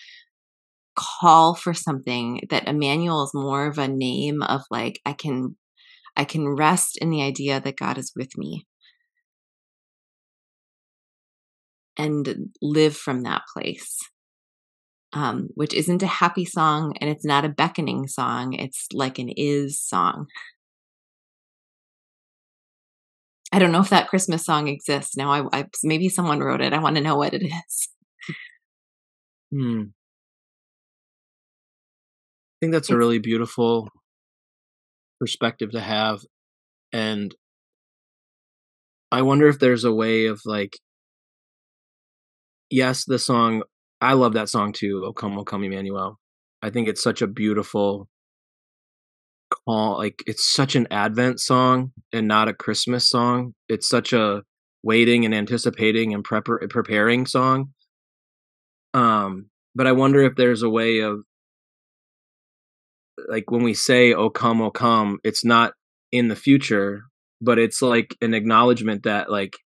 call 0.95 1.55
for 1.55 1.73
something 1.73 2.41
that 2.49 2.67
Emmanuel 2.67 3.23
is 3.23 3.33
more 3.33 3.67
of 3.67 3.77
a 3.77 3.87
name 3.87 4.41
of 4.41 4.61
like 4.71 5.01
I 5.05 5.13
can 5.13 5.57
I 6.15 6.23
can 6.23 6.47
rest 6.47 6.97
in 7.01 7.09
the 7.09 7.21
idea 7.21 7.59
that 7.59 7.77
God 7.77 7.97
is 7.97 8.13
with 8.15 8.37
me 8.37 8.65
and 11.97 12.49
live 12.61 12.95
from 12.95 13.23
that 13.23 13.41
place. 13.53 13.99
Um, 15.15 15.47
which 15.55 15.73
isn't 15.73 16.03
a 16.03 16.07
happy 16.07 16.43
song 16.43 16.93
and 16.99 17.09
it's 17.09 17.23
not 17.23 17.45
a 17.45 17.49
beckoning 17.49 18.05
song. 18.05 18.53
It's 18.53 18.87
like 18.93 19.17
an 19.17 19.29
is 19.29 19.79
song. 19.79 20.27
I 23.53 23.59
don't 23.59 23.71
know 23.71 23.79
if 23.79 23.89
that 23.91 24.09
Christmas 24.09 24.45
song 24.45 24.67
exists 24.67 25.15
now. 25.15 25.31
I, 25.31 25.59
I 25.59 25.65
maybe 25.83 26.09
someone 26.09 26.41
wrote 26.41 26.59
it. 26.59 26.73
I 26.73 26.79
want 26.79 26.97
to 26.97 27.01
know 27.01 27.15
what 27.15 27.33
it 27.33 27.43
is. 27.43 27.89
Hmm 29.51 29.83
I 32.55 32.57
think 32.61 32.73
that's 32.73 32.89
a 32.89 32.97
really 32.97 33.19
beautiful 33.19 33.89
perspective 35.19 35.71
to 35.71 35.81
have 35.81 36.21
and 36.93 37.35
I 39.11 39.21
wonder 39.21 39.47
if 39.47 39.59
there's 39.59 39.83
a 39.83 39.93
way 39.93 40.25
of 40.25 40.41
like, 40.45 40.77
yes, 42.69 43.05
the 43.05 43.19
song, 43.19 43.63
I 44.01 44.13
love 44.13 44.33
that 44.33 44.49
song 44.49 44.73
too, 44.73 45.03
O 45.05 45.13
Come, 45.13 45.37
O 45.37 45.43
Come 45.43 45.63
Emmanuel. 45.63 46.19
I 46.61 46.69
think 46.69 46.87
it's 46.87 47.03
such 47.03 47.21
a 47.21 47.27
beautiful 47.27 48.07
call. 49.65 49.97
Like, 49.97 50.23
it's 50.27 50.51
such 50.51 50.75
an 50.75 50.87
Advent 50.91 51.39
song 51.39 51.91
and 52.11 52.27
not 52.27 52.47
a 52.47 52.53
Christmas 52.53 53.09
song. 53.09 53.53
It's 53.69 53.87
such 53.87 54.13
a 54.13 54.43
waiting 54.83 55.25
and 55.25 55.33
anticipating 55.33 56.13
and 56.13 56.23
prepar- 56.23 56.69
preparing 56.69 57.25
song. 57.25 57.71
Um, 58.93 59.49
but 59.75 59.87
I 59.87 59.91
wonder 59.91 60.23
if 60.23 60.35
there's 60.35 60.63
a 60.63 60.69
way 60.69 60.99
of 60.99 61.19
like 63.27 63.49
when 63.51 63.63
we 63.63 63.73
say 63.73 64.13
"Oh 64.13 64.29
come, 64.29 64.61
oh 64.61 64.71
come," 64.71 65.19
it's 65.23 65.43
not 65.43 65.73
in 66.11 66.27
the 66.27 66.35
future, 66.35 67.03
but 67.41 67.59
it's 67.59 67.81
like 67.81 68.15
an 68.21 68.33
acknowledgement 68.33 69.03
that 69.03 69.29
like 69.29 69.57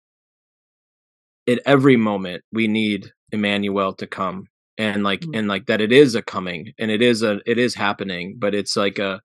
at 1.49 1.61
every 1.67 1.97
moment 1.97 2.43
we 2.53 2.69
need 2.69 3.13
Emmanuel 3.33 3.95
to 3.95 4.07
come 4.07 4.47
and 4.79 5.03
like 5.03 5.21
mm-hmm. 5.21 5.35
and 5.35 5.49
like 5.49 5.67
that 5.67 5.81
it 5.81 5.93
is 5.93 6.15
a 6.15 6.23
coming 6.23 6.73
and 6.79 6.91
it 6.91 7.03
is 7.03 7.23
a 7.23 7.41
it 7.47 7.59
is 7.59 7.75
happening, 7.75 8.37
but 8.39 8.55
it's 8.55 8.77
like 8.77 8.99
a 8.99 9.21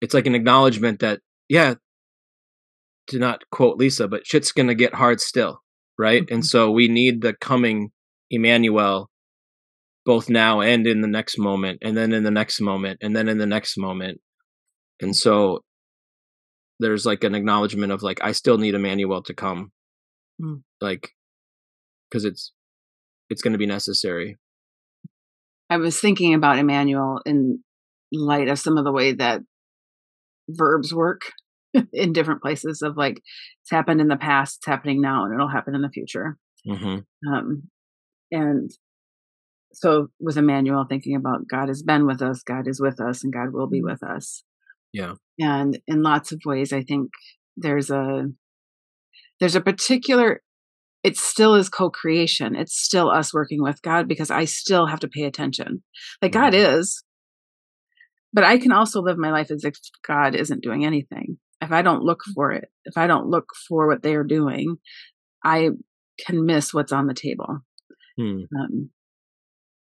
it's 0.00 0.14
like 0.14 0.26
an 0.26 0.34
acknowledgement 0.34 1.00
that 1.00 1.20
yeah 1.48 1.74
to 3.08 3.18
not 3.18 3.42
quote 3.50 3.78
Lisa, 3.78 4.08
but 4.08 4.26
shit's 4.26 4.52
gonna 4.52 4.74
get 4.74 4.94
hard 4.94 5.20
still, 5.20 5.60
right? 5.98 6.22
Mm-hmm. 6.24 6.34
And 6.34 6.46
so 6.46 6.70
we 6.70 6.88
need 6.88 7.22
the 7.22 7.34
coming 7.34 7.90
Emmanuel 8.30 9.08
both 10.04 10.28
now 10.28 10.60
and 10.60 10.86
in 10.86 11.00
the 11.00 11.08
next 11.08 11.38
moment, 11.38 11.78
and 11.82 11.96
then 11.96 12.12
in 12.12 12.24
the 12.24 12.30
next 12.30 12.60
moment, 12.60 12.98
and 13.00 13.14
then 13.14 13.28
in 13.28 13.38
the 13.38 13.46
next 13.46 13.78
moment. 13.78 14.20
And 15.00 15.14
so 15.14 15.60
there's 16.80 17.06
like 17.06 17.22
an 17.22 17.36
acknowledgement 17.36 17.92
of 17.92 18.02
like 18.02 18.18
I 18.22 18.32
still 18.32 18.58
need 18.58 18.74
Emmanuel 18.74 19.22
to 19.22 19.34
come, 19.34 19.70
mm. 20.40 20.62
like 20.80 21.10
because 22.10 22.24
it's 22.24 22.52
it's 23.32 23.42
going 23.42 23.52
to 23.52 23.58
be 23.58 23.66
necessary. 23.66 24.38
I 25.68 25.78
was 25.78 25.98
thinking 25.98 26.34
about 26.34 26.58
Emmanuel 26.58 27.20
in 27.24 27.62
light 28.12 28.48
of 28.48 28.58
some 28.58 28.76
of 28.76 28.84
the 28.84 28.92
way 28.92 29.12
that 29.12 29.40
verbs 30.48 30.94
work 30.94 31.22
in 31.92 32.12
different 32.12 32.42
places 32.42 32.82
of 32.82 32.96
like 32.96 33.16
it's 33.62 33.70
happened 33.70 34.00
in 34.00 34.08
the 34.08 34.16
past, 34.16 34.58
it's 34.58 34.66
happening 34.66 35.00
now, 35.00 35.24
and 35.24 35.34
it'll 35.34 35.48
happen 35.48 35.74
in 35.74 35.82
the 35.82 35.88
future. 35.88 36.36
Mm-hmm. 36.66 37.32
Um, 37.32 37.62
and 38.30 38.70
so 39.72 40.08
with 40.20 40.36
Emmanuel, 40.36 40.84
thinking 40.88 41.16
about 41.16 41.48
God 41.50 41.68
has 41.68 41.82
been 41.82 42.06
with 42.06 42.22
us, 42.22 42.42
God 42.42 42.68
is 42.68 42.80
with 42.80 43.00
us, 43.00 43.24
and 43.24 43.32
God 43.32 43.52
will 43.52 43.68
be 43.68 43.78
mm-hmm. 43.78 43.90
with 43.90 44.02
us. 44.02 44.44
Yeah. 44.92 45.14
And 45.38 45.78
in 45.86 46.02
lots 46.02 46.32
of 46.32 46.40
ways, 46.44 46.72
I 46.72 46.82
think 46.82 47.10
there's 47.56 47.90
a 47.90 48.26
there's 49.40 49.56
a 49.56 49.60
particular 49.60 50.42
it 51.02 51.16
still 51.16 51.54
is 51.54 51.68
co-creation. 51.68 52.54
It's 52.54 52.80
still 52.80 53.10
us 53.10 53.34
working 53.34 53.62
with 53.62 53.82
God 53.82 54.06
because 54.08 54.30
I 54.30 54.44
still 54.44 54.86
have 54.86 55.00
to 55.00 55.08
pay 55.08 55.24
attention. 55.24 55.82
Like 56.20 56.32
God 56.32 56.52
mm-hmm. 56.52 56.78
is, 56.78 57.02
but 58.32 58.44
I 58.44 58.58
can 58.58 58.72
also 58.72 59.02
live 59.02 59.18
my 59.18 59.30
life 59.30 59.50
as 59.50 59.64
if 59.64 59.74
God 60.06 60.34
isn't 60.34 60.62
doing 60.62 60.84
anything. 60.84 61.38
If 61.60 61.70
I 61.70 61.82
don't 61.82 62.02
look 62.02 62.20
for 62.34 62.52
it, 62.52 62.68
if 62.84 62.96
I 62.96 63.06
don't 63.06 63.28
look 63.28 63.46
for 63.68 63.86
what 63.86 64.02
they 64.02 64.14
are 64.14 64.24
doing, 64.24 64.76
I 65.44 65.70
can 66.24 66.46
miss 66.46 66.72
what's 66.72 66.92
on 66.92 67.06
the 67.06 67.14
table. 67.14 67.58
Hmm. 68.16 68.42
Um, 68.56 68.90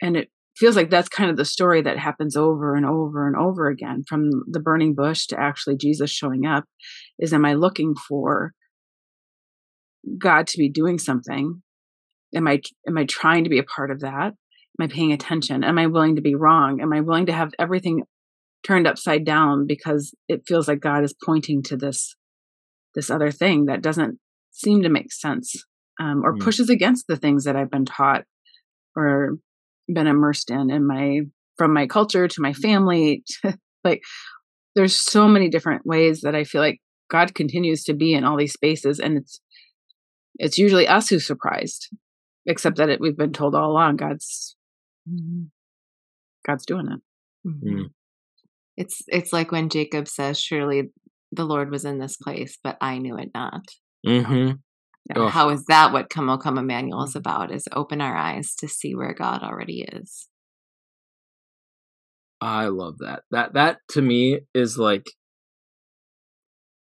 and 0.03 0.17
it 0.17 0.31
feels 0.57 0.77
like 0.77 0.91
that's 0.91 1.09
kind 1.09 1.31
of 1.31 1.37
the 1.37 1.45
story 1.45 1.83
that 1.83 1.99
happens 1.99 2.37
over 2.37 2.75
and 2.75 2.85
over 2.85 3.27
and 3.27 3.37
over 3.37 3.69
again 3.69 4.05
from 4.09 4.31
the 4.51 4.61
burning 4.61 4.95
bush 4.95 5.27
to 5.27 5.41
actually 5.41 5.77
Jesus 5.77 6.11
showing 6.11 6.45
up 6.45 6.65
is 7.19 7.33
am 7.33 7.45
I 7.45 7.55
looking 7.55 7.95
for 7.95 8.53
God 10.19 10.47
to 10.49 10.59
be 10.59 10.69
doing 10.69 10.99
something? 10.99 11.63
Am 12.35 12.47
I 12.47 12.61
am 12.87 12.99
I 12.99 13.05
trying 13.05 13.45
to 13.45 13.51
be 13.51 13.59
a 13.59 13.65
part 13.65 13.91
of 13.91 14.01
that? 14.01 14.33
Am 14.79 14.85
I 14.85 14.87
paying 14.87 15.13
attention? 15.13 15.65
Am 15.65 15.79
I 15.79 15.87
willing 15.87 16.17
to 16.17 16.23
be 16.23 16.35
wrong? 16.35 16.81
Am 16.81 16.93
I 16.93 17.01
willing 17.01 17.27
to 17.27 17.33
have 17.33 17.53
everything 17.59 18.05
turned 18.63 18.87
upside 18.87 19.25
down 19.25 19.67
because 19.67 20.15
it 20.29 20.43
feels 20.47 20.69
like 20.69 20.81
God 20.81 21.03
is 21.03 21.15
pointing 21.25 21.63
to 21.65 21.77
this 21.77 22.15
this 22.95 23.11
other 23.11 23.31
thing 23.31 23.67
that 23.67 23.83
doesn't 23.83 24.19
seem 24.51 24.83
to 24.83 24.89
make 24.89 25.13
sense 25.13 25.55
um, 26.01 26.23
or 26.25 26.35
mm. 26.35 26.41
pushes 26.41 26.69
against 26.69 27.07
the 27.07 27.17
things 27.17 27.45
that 27.45 27.57
I've 27.57 27.71
been 27.71 27.85
taught 27.85 28.25
or 28.97 29.37
been 29.89 30.07
immersed 30.07 30.51
in 30.51 30.71
in 30.71 30.87
my 30.87 31.21
from 31.57 31.75
my 31.75 31.87
culture 31.87 32.29
to 32.29 32.41
my 32.41 32.53
family 32.53 33.23
to, 33.27 33.57
like 33.85 34.03
there's 34.75 34.97
so 34.97 35.27
many 35.27 35.49
different 35.49 35.85
ways 35.85 36.21
that 36.21 36.35
i 36.35 36.45
feel 36.45 36.61
like 36.61 36.79
god 37.11 37.35
continues 37.35 37.83
to 37.85 37.95
be 37.95 38.15
in 38.15 38.25
all 38.25 38.37
these 38.37 38.53
spaces 38.53 38.99
and 38.99 39.19
it's 39.19 39.41
it's 40.39 40.59
usually 40.59 40.87
us 40.87 41.09
who's 41.09 41.27
surprised 41.27 41.89
except 42.47 42.77
that 42.77 42.89
it, 42.89 43.01
we've 43.01 43.17
been 43.17 43.33
told 43.33 43.55
all 43.55 43.71
along 43.71 43.97
god's 43.97 44.57
mm-hmm. 45.09 45.45
god's 46.47 46.67
doing 46.67 46.89
it 46.89 47.49
mm-hmm. 47.49 47.81
mm. 47.81 47.91
it's 48.77 49.03
it's 49.09 49.33
like 49.33 49.53
when 49.53 49.69
jacob 49.69 50.09
says 50.09 50.39
surely 50.39 50.91
the 51.33 51.45
lord 51.45 51.71
was 51.71 51.85
in 51.85 51.99
this 51.99 52.17
place 52.17 52.59
but 52.63 52.77
i 52.81 52.99
knew 52.99 53.17
it 53.17 53.31
not 53.35 53.65
mm-hmm. 54.07 54.53
Oh. 55.17 55.29
How 55.29 55.49
is 55.51 55.65
that 55.65 55.93
what 55.93 56.11
Come 56.11 56.29
O 56.29 56.39
Come 56.39 56.59
Emmanuel 56.59 57.03
is 57.05 57.17
about? 57.17 57.53
Is 57.53 57.67
open 57.73 58.01
our 58.01 58.17
eyes 58.17 58.55
to 58.57 58.69
see 58.69 58.95
where 58.95 59.13
God 59.13 59.43
already 59.43 59.83
is. 59.93 60.29
I 62.41 62.67
love 62.67 62.99
that. 62.99 63.23
That 63.31 63.55
that 63.55 63.79
to 63.91 64.03
me 64.03 64.41
is 64.55 64.79
like 64.79 65.07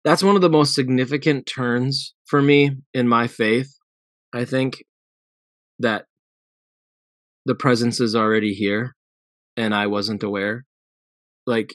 that's 0.07 0.23
one 0.23 0.37
of 0.37 0.41
the 0.41 0.49
most 0.49 0.73
significant 0.73 1.47
turns 1.47 2.15
for 2.27 2.41
me 2.41 2.71
in 2.95 3.09
my 3.09 3.27
faith. 3.27 3.77
I 4.33 4.45
think 4.45 4.85
that 5.81 6.05
the 7.45 7.57
presence 7.57 8.01
is 8.01 8.15
already 8.15 8.55
here 8.55 8.95
and 9.57 9.75
I 9.75 9.89
wasn't 9.89 10.23
aware. 10.23 10.65
Like 11.45 11.75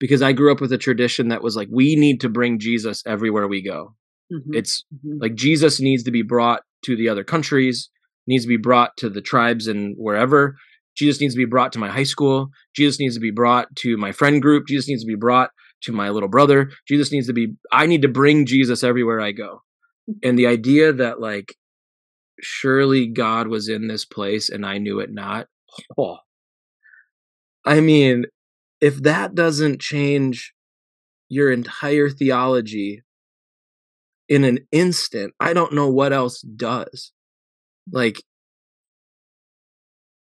because 0.00 0.22
I 0.22 0.32
grew 0.32 0.50
up 0.50 0.60
with 0.60 0.72
a 0.72 0.78
tradition 0.78 1.28
that 1.28 1.44
was 1.44 1.54
like 1.54 1.68
we 1.70 1.94
need 1.94 2.20
to 2.22 2.28
bring 2.28 2.58
Jesus 2.58 3.00
everywhere 3.06 3.46
we 3.46 3.62
go. 3.62 3.94
Mm-hmm. 4.32 4.54
It's 4.54 4.82
mm-hmm. 4.92 5.18
like 5.20 5.36
Jesus 5.36 5.80
needs 5.80 6.02
to 6.02 6.10
be 6.10 6.22
brought 6.22 6.62
to 6.86 6.96
the 6.96 7.08
other 7.08 7.22
countries, 7.22 7.90
needs 8.26 8.42
to 8.42 8.48
be 8.48 8.56
brought 8.56 8.96
to 8.96 9.08
the 9.08 9.22
tribes 9.22 9.68
and 9.68 9.94
wherever. 9.96 10.56
Jesus 10.96 11.20
needs 11.20 11.34
to 11.34 11.38
be 11.38 11.44
brought 11.44 11.72
to 11.74 11.78
my 11.78 11.90
high 11.90 12.02
school. 12.02 12.48
Jesus 12.74 12.98
needs 12.98 13.14
to 13.14 13.20
be 13.20 13.30
brought 13.30 13.68
to 13.76 13.96
my 13.96 14.10
friend 14.10 14.42
group. 14.42 14.66
Jesus 14.66 14.88
needs 14.88 15.04
to 15.04 15.06
be 15.06 15.14
brought 15.14 15.50
to 15.82 15.92
my 15.92 16.10
little 16.10 16.28
brother. 16.28 16.70
Jesus 16.86 17.12
needs 17.12 17.26
to 17.26 17.32
be, 17.32 17.54
I 17.70 17.86
need 17.86 18.02
to 18.02 18.08
bring 18.08 18.46
Jesus 18.46 18.82
everywhere 18.82 19.20
I 19.20 19.32
go. 19.32 19.62
And 20.22 20.38
the 20.38 20.46
idea 20.46 20.92
that, 20.92 21.20
like, 21.20 21.56
surely 22.40 23.06
God 23.06 23.48
was 23.48 23.68
in 23.68 23.88
this 23.88 24.04
place 24.04 24.48
and 24.48 24.66
I 24.66 24.78
knew 24.78 25.00
it 25.00 25.12
not. 25.12 25.46
Oh. 25.96 26.18
I 27.64 27.80
mean, 27.80 28.24
if 28.80 29.02
that 29.02 29.34
doesn't 29.34 29.80
change 29.80 30.52
your 31.28 31.52
entire 31.52 32.10
theology 32.10 33.02
in 34.28 34.44
an 34.44 34.60
instant, 34.72 35.34
I 35.38 35.52
don't 35.52 35.72
know 35.72 35.88
what 35.88 36.12
else 36.12 36.40
does. 36.40 37.12
Like, 37.90 38.22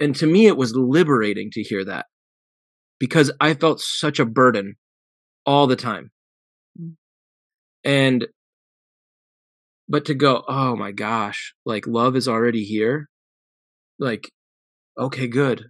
and 0.00 0.14
to 0.16 0.26
me, 0.26 0.46
it 0.46 0.56
was 0.56 0.74
liberating 0.74 1.50
to 1.52 1.62
hear 1.62 1.84
that 1.84 2.06
because 2.98 3.32
I 3.40 3.54
felt 3.54 3.80
such 3.80 4.18
a 4.18 4.26
burden 4.26 4.76
all 5.46 5.66
the 5.66 5.76
time. 5.76 6.10
Mm. 6.80 6.94
And, 7.84 8.26
but 9.88 10.06
to 10.06 10.14
go, 10.14 10.44
oh 10.48 10.76
my 10.76 10.92
gosh, 10.92 11.54
like 11.64 11.86
love 11.86 12.16
is 12.16 12.28
already 12.28 12.64
here. 12.64 13.08
Like, 13.98 14.30
okay, 14.98 15.26
good. 15.26 15.66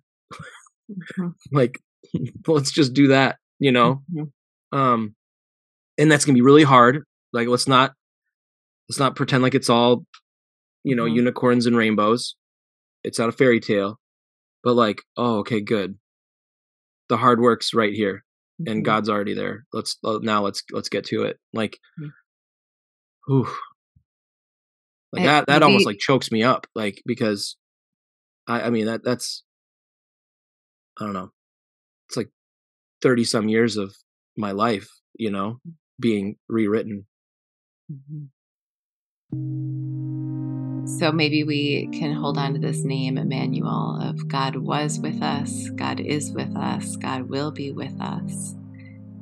Mm-hmm. 0.91 1.29
like, 1.53 1.79
let's 2.47 2.71
just 2.71 2.95
do 2.95 3.09
that, 3.09 3.37
you 3.59 3.73
know? 3.73 4.03
Mm-hmm. 4.13 4.79
Um, 4.79 5.15
and 5.99 6.11
that's 6.11 6.25
gonna 6.25 6.35
be 6.35 6.43
really 6.43 6.65
hard. 6.65 7.05
Like, 7.33 7.49
let's 7.49 7.69
not 7.69 7.93
Let's 8.89 8.99
not 8.99 9.17
pretend 9.17 9.43
like 9.43 9.55
it's 9.55 9.71
all, 9.71 10.05
you 10.83 10.95
know, 10.95 11.05
mm-hmm. 11.05 11.17
unicorns 11.17 11.67
and 11.67 11.77
rainbows. 11.77 12.37
It's 13.03 13.19
not 13.19 13.29
a 13.29 13.33
fairy 13.33 13.61
tale. 13.61 13.99
But 14.63 14.75
like, 14.75 15.03
oh, 15.17 15.39
okay, 15.39 15.61
good. 15.61 15.99
The 17.09 17.17
hard 17.17 17.41
work's 17.41 17.75
right 17.75 17.93
here, 17.93 18.25
mm-hmm. 18.61 18.71
and 18.71 18.85
God's 18.85 19.09
already 19.09 19.35
there. 19.35 19.65
Let's 19.73 19.99
uh, 20.05 20.19
now 20.23 20.43
let's 20.43 20.63
let's 20.73 20.89
get 20.89 21.05
to 21.07 21.25
it. 21.25 21.39
Like, 21.53 21.79
mm-hmm. 22.01 22.09
whew. 23.27 23.49
Like 25.13 25.25
that 25.25 25.47
that 25.47 25.63
almost 25.63 25.87
like 25.87 25.99
chokes 25.99 26.33
me 26.33 26.43
up. 26.43 26.67
Like 26.75 27.01
because, 27.07 27.57
I 28.49 28.63
I 28.63 28.71
mean 28.71 28.87
that 28.87 29.05
that's, 29.05 29.45
I 30.99 31.05
don't 31.05 31.15
know. 31.15 31.31
It's 32.09 32.17
like 32.17 32.31
thirty 33.01 33.23
some 33.23 33.49
years 33.49 33.77
of 33.77 33.95
my 34.37 34.51
life, 34.51 34.89
you 35.15 35.31
know, 35.31 35.61
mm. 35.67 35.75
being 36.01 36.37
rewritten. 36.49 37.07
Mm-hmm. 37.93 38.25
So 39.33 41.11
maybe 41.13 41.45
we 41.45 41.89
can 41.93 42.13
hold 42.13 42.37
on 42.37 42.53
to 42.55 42.61
this 42.61 42.85
name, 42.85 43.19
Emmanuel, 43.19 43.99
of 44.03 44.29
God 44.29 44.57
was 44.57 44.99
with 44.99 45.23
us, 45.23 45.71
God 45.71 45.99
is 45.99 46.31
with 46.33 46.55
us, 46.57 46.97
God 46.97 47.23
will 47.23 47.51
be 47.51 47.73
with 47.73 47.99
us, 48.01 48.55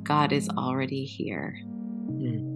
God 0.03 0.33
is 0.33 0.49
already 0.49 1.05
here. 1.05 1.57
Mm. 2.11 2.53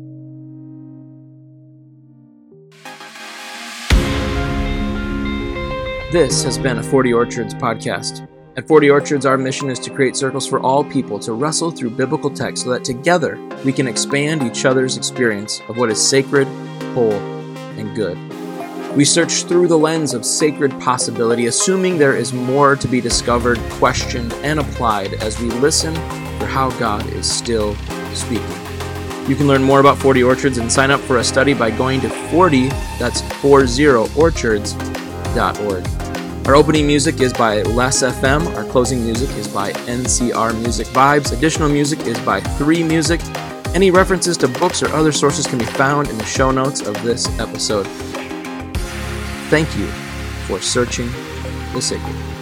This 6.12 6.43
has 6.43 6.58
been 6.58 6.78
a 6.78 6.84
40 6.84 7.14
Orchards 7.14 7.54
podcast. 7.54 8.28
At 8.56 8.68
40 8.68 8.89
Orchards, 8.89 9.26
our 9.26 9.38
mission 9.38 9.70
is 9.70 9.80
to 9.80 9.89
create 9.89 10.16
circles 10.16 10.48
for 10.48 10.60
all 10.60 10.84
people 10.84 11.20
to 11.20 11.34
wrestle 11.34 11.70
through 11.70 11.91
biblical 11.91 12.30
text 12.30 12.64
so 12.64 12.70
that 12.72 12.84
together 12.84 13.38
we 13.64 13.74
can 13.74 13.88
expand 13.88 14.41
each 14.41 14.66
other's 14.66 14.98
experience 14.98 15.62
of 15.70 15.78
what 15.78 15.89
is 15.89 16.02
sacred, 16.02 16.48
whole, 16.93 17.36
and 17.78 17.95
good. 17.95 18.17
We 18.95 19.05
search 19.05 19.43
through 19.43 19.67
the 19.67 19.78
lens 19.78 20.13
of 20.13 20.25
sacred 20.25 20.71
possibility, 20.80 21.45
assuming 21.45 21.97
there 21.97 22.15
is 22.15 22.34
more 22.34 22.75
to 22.75 22.88
be 22.88 22.99
discovered, 22.99 23.59
questioned, 23.71 24.34
and 24.43 24.59
applied 24.59 25.13
as 25.15 25.39
we 25.39 25.49
listen 25.51 25.93
for 26.39 26.45
how 26.45 26.71
God 26.80 27.05
is 27.13 27.30
still 27.30 27.75
speaking. 28.13 28.45
You 29.28 29.36
can 29.36 29.47
learn 29.47 29.61
more 29.61 29.82
about 29.82 29.97
40 29.97 30.23
Orchards 30.23 30.57
and 30.57 30.71
sign 30.71 30.89
up 30.89 31.01
for 31.01 31.17
a 31.17 31.23
study 31.23 31.53
by 31.53 31.69
going 31.69 32.01
to 32.01 32.09
40, 32.09 32.69
that's 32.97 33.21
40orchards.org. 33.21 36.07
Our 36.47 36.55
opening 36.55 36.88
music 36.88 37.19
is 37.19 37.34
by 37.34 37.61
Les 37.63 38.01
FM. 38.01 38.55
Our 38.55 38.63
closing 38.71 39.03
music 39.03 39.30
is 39.32 39.49
by 39.49 39.73
NCR 39.73 40.57
Music 40.61 40.88
Vibes. 40.88 41.38
Additional 41.38 41.67
music 41.67 41.99
is 42.07 42.17
by 42.21 42.39
3 42.39 42.84
Music. 42.84 43.19
Any 43.76 43.91
references 43.91 44.38
to 44.38 44.47
books 44.47 44.82
or 44.82 44.88
other 44.89 45.11
sources 45.11 45.45
can 45.45 45.59
be 45.59 45.65
found 45.65 46.09
in 46.09 46.18
the 46.18 46.26
show 46.26 46.51
notes 46.51 46.82
of 46.82 47.01
this 47.03 47.28
episode. 47.39 47.86
Thank 49.49 49.78
you 49.78 49.88
for 50.47 50.59
searching 50.59 51.11
the 51.74 51.82
sacred. 51.82 52.36